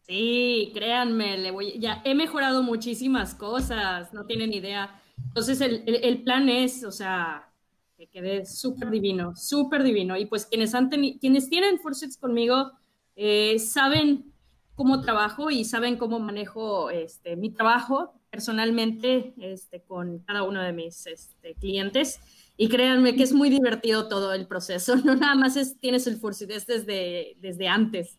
[0.00, 5.00] Sí, créanme, le voy, ya he mejorado muchísimas cosas, no tienen idea.
[5.28, 7.48] Entonces el, el, plan es, o sea,
[7.96, 10.16] que quede súper divino, súper divino.
[10.16, 12.72] Y pues quienes, han quienes tienen Fursuits conmigo
[13.14, 14.32] eh, saben
[14.74, 20.72] cómo trabajo y saben cómo manejo este, mi trabajo personalmente este, con cada uno de
[20.72, 22.20] mis este, clientes.
[22.56, 26.16] Y créanme que es muy divertido todo el proceso, no nada más es, tienes el
[26.16, 28.18] Fursuit, es desde, desde antes.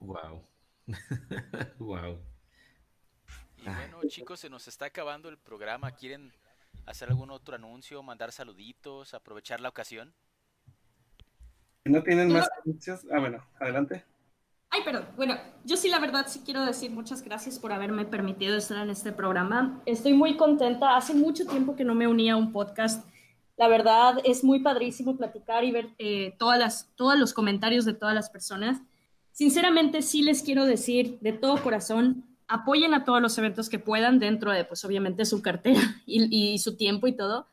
[0.00, 0.44] Wow.
[1.78, 2.18] wow.
[3.58, 5.92] Y bueno, chicos, se nos está acabando el programa.
[5.92, 6.32] ¿Quieren
[6.86, 10.12] hacer algún otro anuncio, mandar saluditos, aprovechar la ocasión?
[11.84, 13.06] ¿No tienen más anuncios?
[13.12, 14.04] Ah, bueno, adelante.
[14.74, 15.04] Ay, perdón.
[15.16, 18.88] Bueno, yo sí, la verdad, sí quiero decir muchas gracias por haberme permitido estar en
[18.88, 19.82] este programa.
[19.84, 20.96] Estoy muy contenta.
[20.96, 23.06] Hace mucho tiempo que no me unía a un podcast.
[23.58, 27.92] La verdad, es muy padrísimo platicar y ver eh, todas las, todos los comentarios de
[27.92, 28.80] todas las personas.
[29.32, 34.18] Sinceramente, sí les quiero decir de todo corazón, apoyen a todos los eventos que puedan
[34.18, 37.46] dentro de, pues obviamente, su cartera y, su tiempo y todo.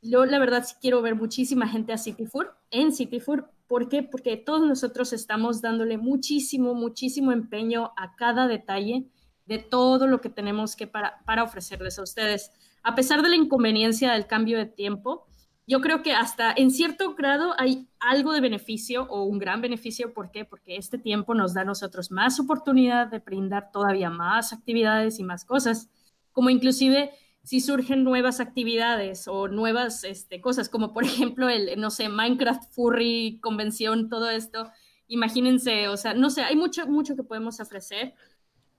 [0.00, 3.40] Yo, la verdad, sí quiero ver muchísima gente a Cityfood, en Cityfood.
[3.66, 4.02] ¿Por qué?
[4.02, 9.06] Porque todos nosotros estamos dándole muchísimo, muchísimo empeño a cada detalle
[9.46, 12.52] de todo lo que tenemos que para, para ofrecerles a ustedes.
[12.82, 15.26] A pesar de la inconveniencia del cambio de tiempo,
[15.66, 20.14] yo creo que hasta en cierto grado hay algo de beneficio o un gran beneficio.
[20.14, 20.46] ¿Por qué?
[20.46, 25.24] Porque este tiempo nos da a nosotros más oportunidad de brindar todavía más actividades y
[25.24, 25.90] más cosas,
[26.32, 27.10] como inclusive
[27.48, 32.70] si surgen nuevas actividades o nuevas este, cosas, como por ejemplo el, no sé, Minecraft
[32.74, 34.70] Furry convención, todo esto.
[35.06, 38.12] Imagínense, o sea, no sé, hay mucho, mucho que podemos ofrecer.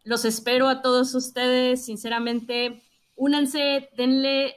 [0.04, 2.84] Los espero a todos ustedes, sinceramente,
[3.16, 4.54] únanse, denle,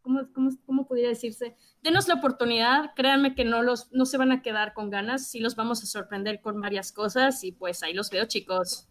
[0.00, 1.54] ¿cómo, cómo, cómo pudiera decirse?
[1.82, 5.38] denos la oportunidad, créanme que no, los, no se van a quedar con ganas, sí
[5.38, 8.89] los vamos a sorprender con varias cosas y pues ahí los veo chicos.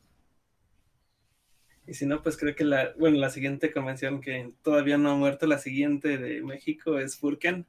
[1.90, 5.16] Y si no, pues creo que la, bueno, la siguiente convención que todavía no ha
[5.16, 7.66] muerto, la siguiente de México es Furken.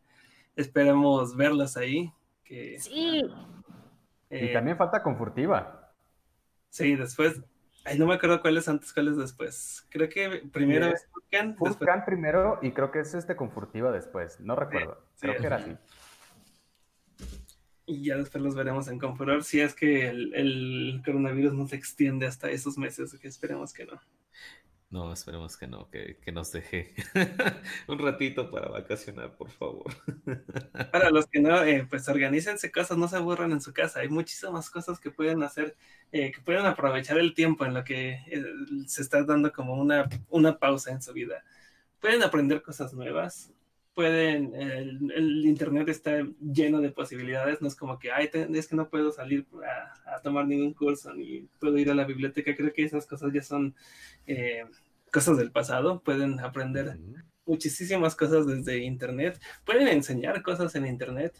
[0.56, 2.12] Esperemos verlas ahí.
[2.44, 3.22] Que, sí.
[4.28, 5.90] y también falta con Furtiva.
[6.68, 7.40] Sí, después,
[7.86, 9.86] Ay, no me acuerdo cuál es antes, cuál es después.
[9.88, 11.56] Creo que primero es Furkan.
[11.56, 14.38] Furkan primero y creo que es este con Furtiva después.
[14.40, 15.02] No recuerdo.
[15.18, 15.74] creo que era así.
[17.90, 21.74] Y ya después los veremos en Confuror si es que el, el, coronavirus no se
[21.74, 24.00] extiende hasta esos meses, que esperemos que no.
[24.90, 26.94] No, esperemos que no, que, nos deje
[27.88, 29.92] un ratito para vacacionar, por favor.
[30.92, 34.00] para los que no, eh, pues organícense cosas, no se aburran en su casa.
[34.00, 35.76] Hay muchísimas cosas que pueden hacer,
[36.12, 38.44] eh, que pueden aprovechar el tiempo en lo que eh,
[38.86, 41.42] se está dando como una, una pausa en su vida.
[42.00, 43.52] Pueden aprender cosas nuevas,
[44.00, 48.88] pueden, el, internet está lleno de posibilidades, no es como que, ay, es que no
[48.88, 52.82] puedo salir a, a, tomar ningún curso, ni puedo ir a la biblioteca, creo que
[52.82, 53.74] esas cosas ya son
[54.26, 54.64] eh,
[55.12, 56.96] cosas del pasado, pueden aprender
[57.44, 61.34] muchísimas cosas desde internet, pueden enseñar cosas en internet,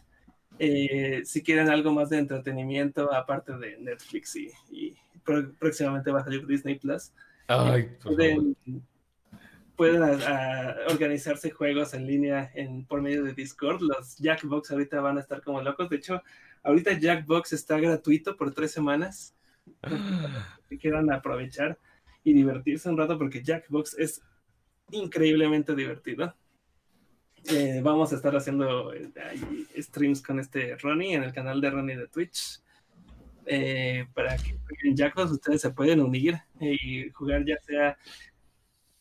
[0.59, 4.95] eh, si quieren algo más de entretenimiento, aparte de Netflix y, y
[5.57, 7.11] próximamente va a salir Disney Plus.
[7.47, 8.55] Ay, pueden,
[9.81, 10.03] pueden
[10.91, 13.81] organizarse juegos en línea en, por medio de Discord.
[13.81, 15.89] Los Jackbox ahorita van a estar como locos.
[15.89, 16.21] De hecho,
[16.61, 19.33] ahorita Jackbox está gratuito por tres semanas.
[20.69, 21.79] si quieran aprovechar
[22.23, 24.21] y divertirse un rato porque Jackbox es
[24.91, 26.35] increíblemente divertido.
[27.49, 29.11] Eh, vamos a estar haciendo eh,
[29.79, 32.61] streams con este Ronnie en el canal de Ronnie de Twitch.
[33.47, 37.97] Eh, para que en Jackbox ustedes se pueden unir y jugar ya sea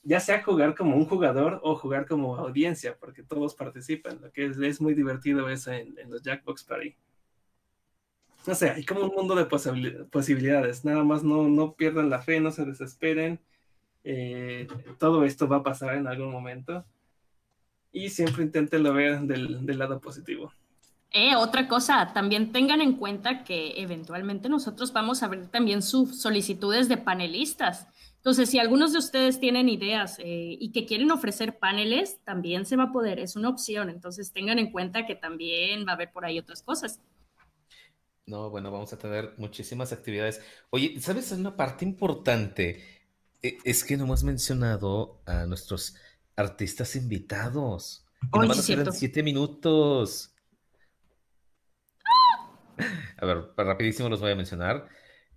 [0.02, 4.46] ya sea jugar como un jugador o jugar como audiencia, porque todos participan, lo que
[4.46, 6.96] es, muy divertido eso en, los Jackbox Party.
[8.46, 10.84] no sé, hay como un mundo de posibilidades.
[10.84, 13.40] Nada más no, no pierdan la fe, no se desesperen.
[14.04, 14.66] Eh,
[14.98, 16.84] todo esto va a pasar en algún momento.
[17.92, 20.52] Y siempre inténtenlo ver del, del lado positivo.
[21.12, 26.20] Eh, otra cosa, también tengan en cuenta que eventualmente nosotros vamos a ver también sus
[26.20, 27.88] solicitudes de panelistas.
[28.20, 32.76] Entonces, si algunos de ustedes tienen ideas eh, y que quieren ofrecer paneles, también se
[32.76, 33.88] va a poder, es una opción.
[33.88, 37.00] Entonces, tengan en cuenta que también va a haber por ahí otras cosas.
[38.26, 40.42] No, bueno, vamos a tener muchísimas actividades.
[40.68, 41.32] Oye, ¿sabes?
[41.32, 42.84] Una parte importante
[43.42, 45.96] e, es que no hemos mencionado a nuestros
[46.36, 48.06] artistas invitados.
[48.32, 48.92] Oye, nomás sí, nos quedan cierto.
[48.92, 50.34] siete minutos.
[53.16, 54.88] A ver, rapidísimo los voy a mencionar.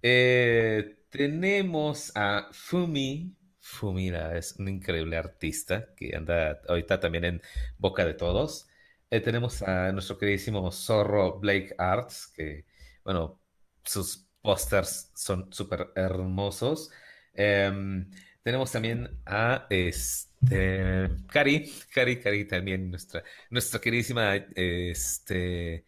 [0.02, 3.36] Eh, tenemos a Fumi.
[3.60, 7.42] Fumi es un increíble artista que anda ahorita también en
[7.78, 8.68] boca de todos.
[9.12, 12.66] Eh, tenemos a nuestro queridísimo Zorro Blake Arts, que,
[13.06, 13.40] bueno,
[13.84, 16.90] sus pósters son súper hermosos.
[17.34, 18.10] Em,
[18.42, 25.86] tenemos también a este, Cari, Cari, Cari también, nuestra, nuestra queridísima, este,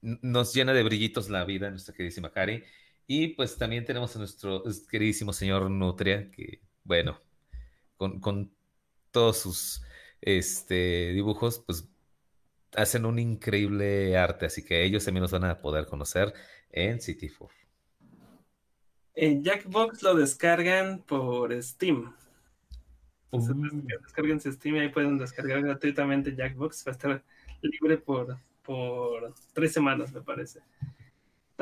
[0.00, 2.62] nos llena de brillitos la vida, nuestra queridísima Cari.
[3.06, 7.18] Y pues también tenemos a nuestro queridísimo señor Nutria, que, bueno,
[7.96, 8.52] con, con
[9.10, 9.82] todos sus
[10.20, 11.88] este, dibujos, pues
[12.76, 16.32] hacen un increíble arte, así que ellos también nos van a poder conocer
[16.70, 17.50] en City Four.
[19.14, 22.14] En Jackbox lo descargan por Steam.
[23.30, 23.56] Entonces,
[23.86, 26.86] des- descarguen su Steam y ahí pueden descargar gratuitamente Jackbox.
[26.86, 27.24] Va a estar
[27.62, 30.60] libre por, por tres semanas, me parece.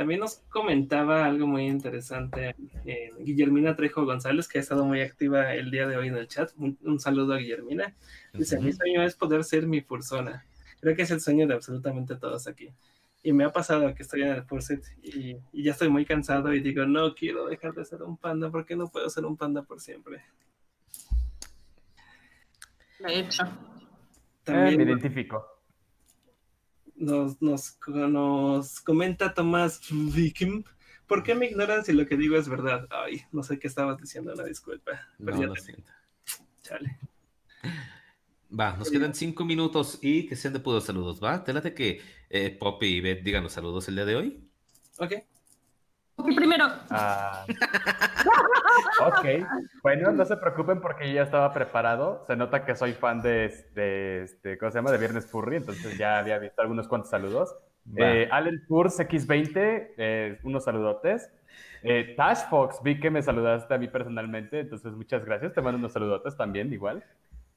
[0.00, 2.54] También nos comentaba algo muy interesante
[2.86, 6.26] eh, Guillermina Trejo González, que ha estado muy activa el día de hoy en el
[6.26, 6.50] chat.
[6.56, 7.94] Un, un saludo a Guillermina.
[8.32, 10.46] Dice, mi sueño es poder ser mi fursona.
[10.80, 12.70] Creo que es el sueño de absolutamente todos aquí.
[13.22, 16.54] Y me ha pasado que estoy en el Fursuit y, y ya estoy muy cansado
[16.54, 19.64] y digo, no quiero dejar de ser un panda porque no puedo ser un panda
[19.64, 20.22] por siempre.
[23.00, 23.42] De hecho.
[23.42, 25.59] Eh, me También identifico.
[27.00, 30.64] Nos, nos, nos comenta Tomás Vikim,
[31.06, 32.86] ¿por qué me ignoran si lo que digo es verdad?
[32.90, 34.92] Ay, no sé qué estabas diciendo, una disculpa.
[35.24, 35.90] Pero No, ya lo te- siento.
[36.62, 36.98] chale.
[38.58, 41.42] Va, nos quedan cinco minutos y que sean de puros saludos, ¿va?
[41.44, 44.50] Te late que eh, Poppy y Beth digan los saludos el día de hoy.
[44.98, 45.12] Ok.
[46.24, 47.44] Primero, Ah.
[49.06, 49.26] ok,
[49.82, 52.24] bueno, no se preocupen porque yo ya estaba preparado.
[52.26, 54.90] Se nota que soy fan de, de, este, ¿cómo se llama?
[54.90, 57.54] De Viernes Furry, entonces ya había visto algunos cuantos saludos.
[57.96, 59.52] Eh, Allen Tours X20,
[59.96, 61.30] eh, unos saludotes.
[61.82, 65.54] Eh, Tash Fox, vi que me saludaste a mí personalmente, entonces muchas gracias.
[65.54, 67.02] Te mando unos saludotes también, igual.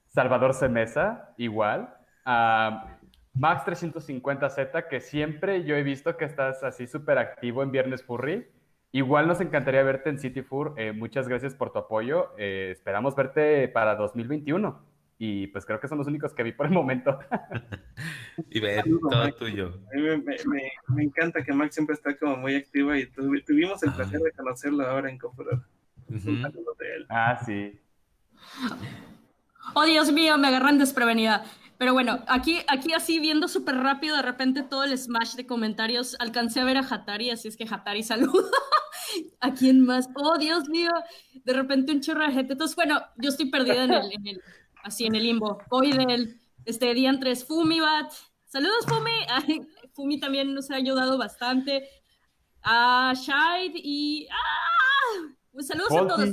[0.07, 1.93] Salvador Semesa, igual.
[2.25, 2.97] Ah,
[3.37, 8.47] Max350Z, que siempre yo he visto que estás así súper activo en Viernes Furry.
[8.95, 10.75] Igual nos encantaría verte en City Fur.
[10.77, 12.29] Eh, muchas gracias por tu apoyo.
[12.37, 14.85] Eh, esperamos verte para 2021.
[15.17, 17.19] Y pues creo que son los únicos que vi por el momento.
[18.49, 19.79] Y Saludo, todo tuyo.
[19.91, 23.03] A mí me, me- me- me encanta que Max siempre está como muy activa y
[23.05, 24.23] tuvi- tuvimos el placer Ay.
[24.23, 25.17] de conocerlo ahora en
[26.95, 27.05] él.
[27.09, 27.79] ah, sí.
[29.75, 31.43] oh Dios mío, me agarran desprevenida.
[31.83, 36.15] Pero bueno, aquí, aquí así viendo súper rápido, de repente todo el smash de comentarios,
[36.17, 38.49] alcancé a ver a Hatari, así es que Hatari saluda.
[39.41, 40.07] ¿A quién más?
[40.15, 40.91] Oh, Dios mío,
[41.43, 42.53] de repente un chorro de gente.
[42.53, 44.41] Entonces, bueno, yo estoy perdida en el, en el-
[44.81, 45.57] así en el limbo.
[45.71, 48.13] Hoy del, este, Diantres Fumibat.
[48.45, 49.11] Saludos, Fumi.
[49.27, 49.59] Ay,
[49.91, 51.85] Fumi también nos ha ayudado bastante.
[52.61, 54.29] A Shide y...
[54.31, 55.33] ¡Ah!
[55.51, 56.29] Pues saludos a todos.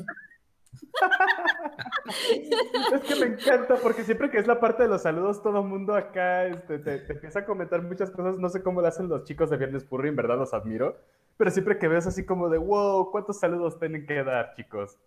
[2.92, 5.66] Es que me encanta porque siempre que es la parte de los saludos, todo el
[5.68, 8.38] mundo acá este, te, te empieza a comentar muchas cosas.
[8.38, 10.98] No sé cómo lo hacen los chicos de Viernes Furry, en verdad los admiro.
[11.36, 14.98] Pero siempre que ves así como de, wow, ¿cuántos saludos tienen que dar, chicos?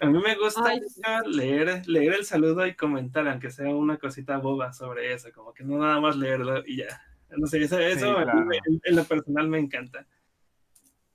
[0.00, 0.80] A mí me gusta Ay,
[1.26, 5.64] leer, leer el saludo y comentar, aunque sea una cosita boba sobre eso, como que
[5.64, 7.00] no nada más leerlo y ya.
[7.36, 8.46] No sé, eso, eso a mí claro.
[8.46, 10.06] me- en, en lo personal me encanta.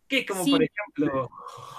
[0.10, 0.52] Que como Sí.
[0.52, 1.30] por ejemplo,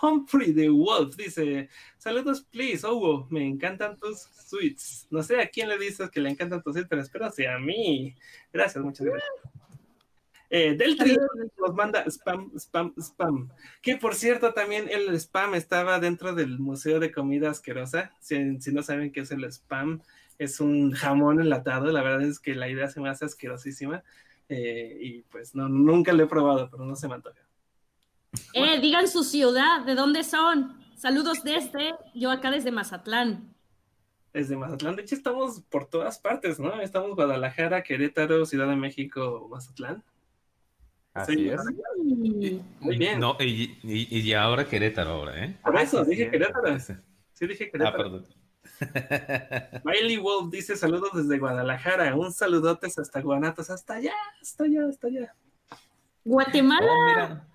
[0.01, 5.09] Humphrey the Wolf dice, saludos please, Hugo, me encantan tus suites.
[5.11, 7.59] No sé a quién le dices que le encantan tus suites, pero espero sea a
[7.59, 8.15] mí.
[8.53, 9.31] Gracias, muchas gracias.
[10.49, 10.97] Eh, del
[11.59, 13.51] nos manda spam, spam, spam.
[13.83, 18.13] Que por cierto, también el spam estaba dentro del Museo de Comida Asquerosa.
[18.21, 20.03] Si, si no saben qué es el spam,
[20.39, 21.93] es un jamón enlatado.
[21.93, 24.03] La verdad es que la idea se me hace asquerosísima.
[24.49, 27.41] Eh, y pues no, nunca lo he probado, pero no se me antoja.
[28.53, 30.79] Eh, digan su ciudad, ¿de dónde son?
[30.97, 33.55] Saludos desde, yo acá desde Mazatlán.
[34.33, 36.81] Desde Mazatlán, de hecho, estamos por todas partes, ¿no?
[36.81, 40.05] Estamos Guadalajara, Querétaro, Ciudad de México, Mazatlán.
[41.13, 41.49] Así Sí.
[41.49, 41.61] es.
[41.99, 43.19] Y- Muy bien.
[43.19, 45.59] No, y, y, y ahora Querétaro, ahora, ¿eh?
[45.65, 46.31] Por eso, Ah, sí, dije sí.
[46.31, 46.79] Querétaro.
[47.33, 47.97] Sí, dije Ah, Querétaro.
[47.97, 48.27] perdón.
[49.85, 52.15] Miley Wolf dice saludos desde Guadalajara.
[52.15, 53.71] Un saludotes hasta Guanatos.
[53.71, 55.35] Hasta allá, hasta allá, hasta allá.
[56.25, 56.87] Guatemala.
[56.93, 57.47] Oh, mira.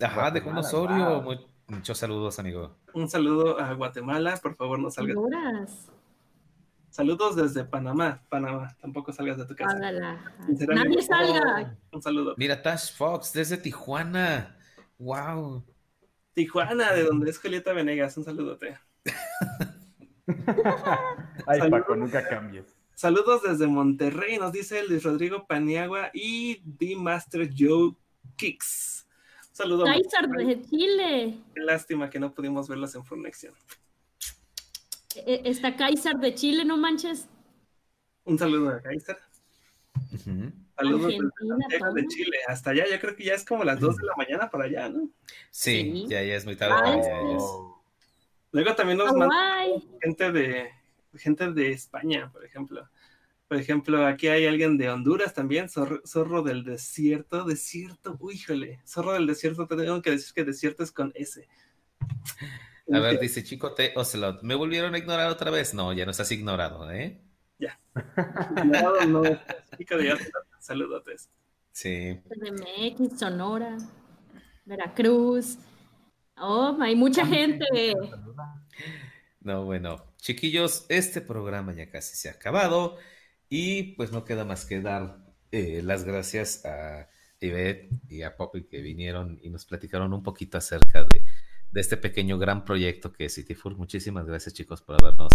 [0.00, 1.20] Ajá, de Juan Osorio.
[1.22, 1.38] wow.
[1.68, 2.76] Muchos saludos, amigo.
[2.94, 4.38] Un saludo a Guatemala.
[4.42, 5.16] Por favor, no salgas.
[5.16, 5.90] Honduras.
[6.90, 8.22] Saludos desde Panamá.
[8.30, 8.74] Panamá.
[8.80, 9.74] Tampoco salgas de tu casa.
[9.78, 11.76] Nadie salga.
[11.92, 12.34] Un saludo.
[12.38, 14.56] Mira, Tash Fox, desde Tijuana.
[14.98, 15.62] Wow.
[16.34, 18.16] Tijuana, de donde es Julieta Venegas.
[18.16, 18.78] Un saludote.
[21.46, 21.70] Ay, Saludos.
[21.80, 22.64] Paco, nunca cambies.
[22.94, 27.94] Saludos desde Monterrey, nos dice Luis Rodrigo Paniagua y The Master Joe
[28.36, 29.07] Kicks.
[29.58, 29.82] Un saludo.
[29.86, 30.54] a Kaiser Monterrey.
[30.54, 31.38] de Chile.
[31.54, 33.52] Qué lástima que no pudimos verlos en Furnexion.
[35.16, 37.26] E- Está Kaiser de Chile, no manches.
[38.24, 39.18] Un saludo a Kaiser.
[40.76, 42.06] Saludos Argentina, desde Santiago de.
[42.06, 42.36] Chile.
[42.46, 44.88] Hasta allá, yo creo que ya es como las 2 de la mañana para allá,
[44.88, 45.08] ¿no?
[45.50, 46.06] Sí, Sí.
[46.08, 47.02] ya, ya es muy tarde.
[48.52, 49.88] Luego también nos mandan Hawái.
[50.00, 50.70] gente de
[51.16, 52.88] gente de España, por ejemplo.
[53.48, 58.80] Por ejemplo, aquí hay alguien de Honduras también, zorro, zorro del desierto, desierto, uy, híjole,
[58.86, 61.48] zorro del desierto, te tengo que decir que desierto es con S.
[62.92, 63.92] A ver, dice Chico T.
[63.96, 64.42] Ocelot.
[64.42, 65.72] ¿Me volvieron a ignorar otra vez?
[65.72, 67.20] No, ya no estás ignorado, ¿eh?
[68.64, 69.22] No, no,
[69.76, 70.30] chico de Atlas,
[70.60, 71.30] saludotes.
[71.72, 72.20] Sí.
[73.18, 73.76] Sonora,
[74.64, 75.58] Veracruz.
[76.36, 77.94] Oh, hay mucha gente.
[79.40, 82.98] No, bueno, chiquillos, este programa ya casi se ha acabado
[83.48, 85.18] y pues no queda más que dar
[85.50, 87.08] eh, las gracias a
[87.40, 91.24] Ivette y a Poppy que vinieron y nos platicaron un poquito acerca de,
[91.74, 93.76] este pequeño gran proyecto que es Cityfur.
[93.76, 95.30] Muchísimas gracias chicos por habernos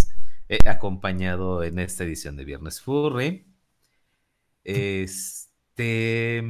[0.49, 3.45] eh, acompañado en esta edición de Viernes Furry.
[4.64, 6.44] Este,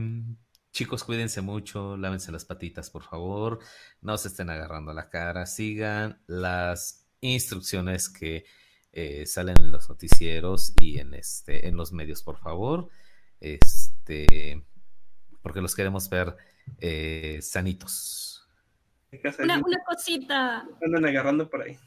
[0.72, 3.60] chicos, cuídense mucho, lávense las patitas, por favor,
[4.02, 8.46] no se estén agarrando la cara, sigan las instrucciones que
[8.94, 12.90] eh, salen en los noticieros y en este, en los medios, por favor,
[13.40, 14.64] este,
[15.42, 16.36] porque los queremos ver
[16.78, 18.48] eh, sanitos.
[19.10, 21.78] ¿Qué casa Una, cosita, Andan agarrando por ahí.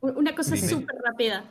[0.00, 1.44] una cosa súper rápida.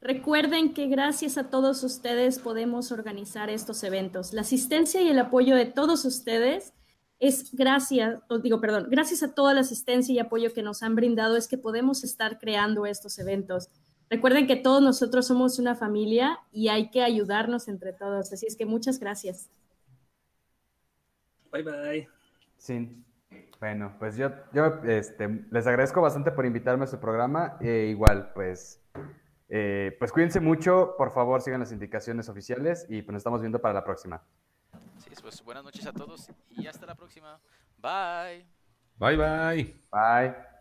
[0.00, 4.32] Recuerden que gracias a todos ustedes podemos organizar estos eventos.
[4.32, 6.72] La asistencia y el apoyo de todos ustedes
[7.18, 10.94] es gracias, os digo, perdón, gracias a toda la asistencia y apoyo que nos han
[10.94, 13.70] brindado es que podemos estar creando estos eventos.
[14.10, 18.32] Recuerden que todos nosotros somos una familia y hay que ayudarnos entre todos.
[18.32, 19.50] Así es que muchas gracias.
[21.52, 22.08] Bye bye.
[22.56, 23.04] Sí.
[23.60, 27.56] Bueno, pues yo, yo este, les agradezco bastante por invitarme a su programa.
[27.60, 28.80] E igual, pues,
[29.48, 33.60] eh, pues cuídense mucho, por favor sigan las indicaciones oficiales y pues nos estamos viendo
[33.60, 34.22] para la próxima.
[34.98, 37.40] Sí, pues buenas noches a todos y hasta la próxima.
[37.78, 38.46] Bye.
[38.98, 39.80] Bye bye.
[39.90, 40.57] Bye.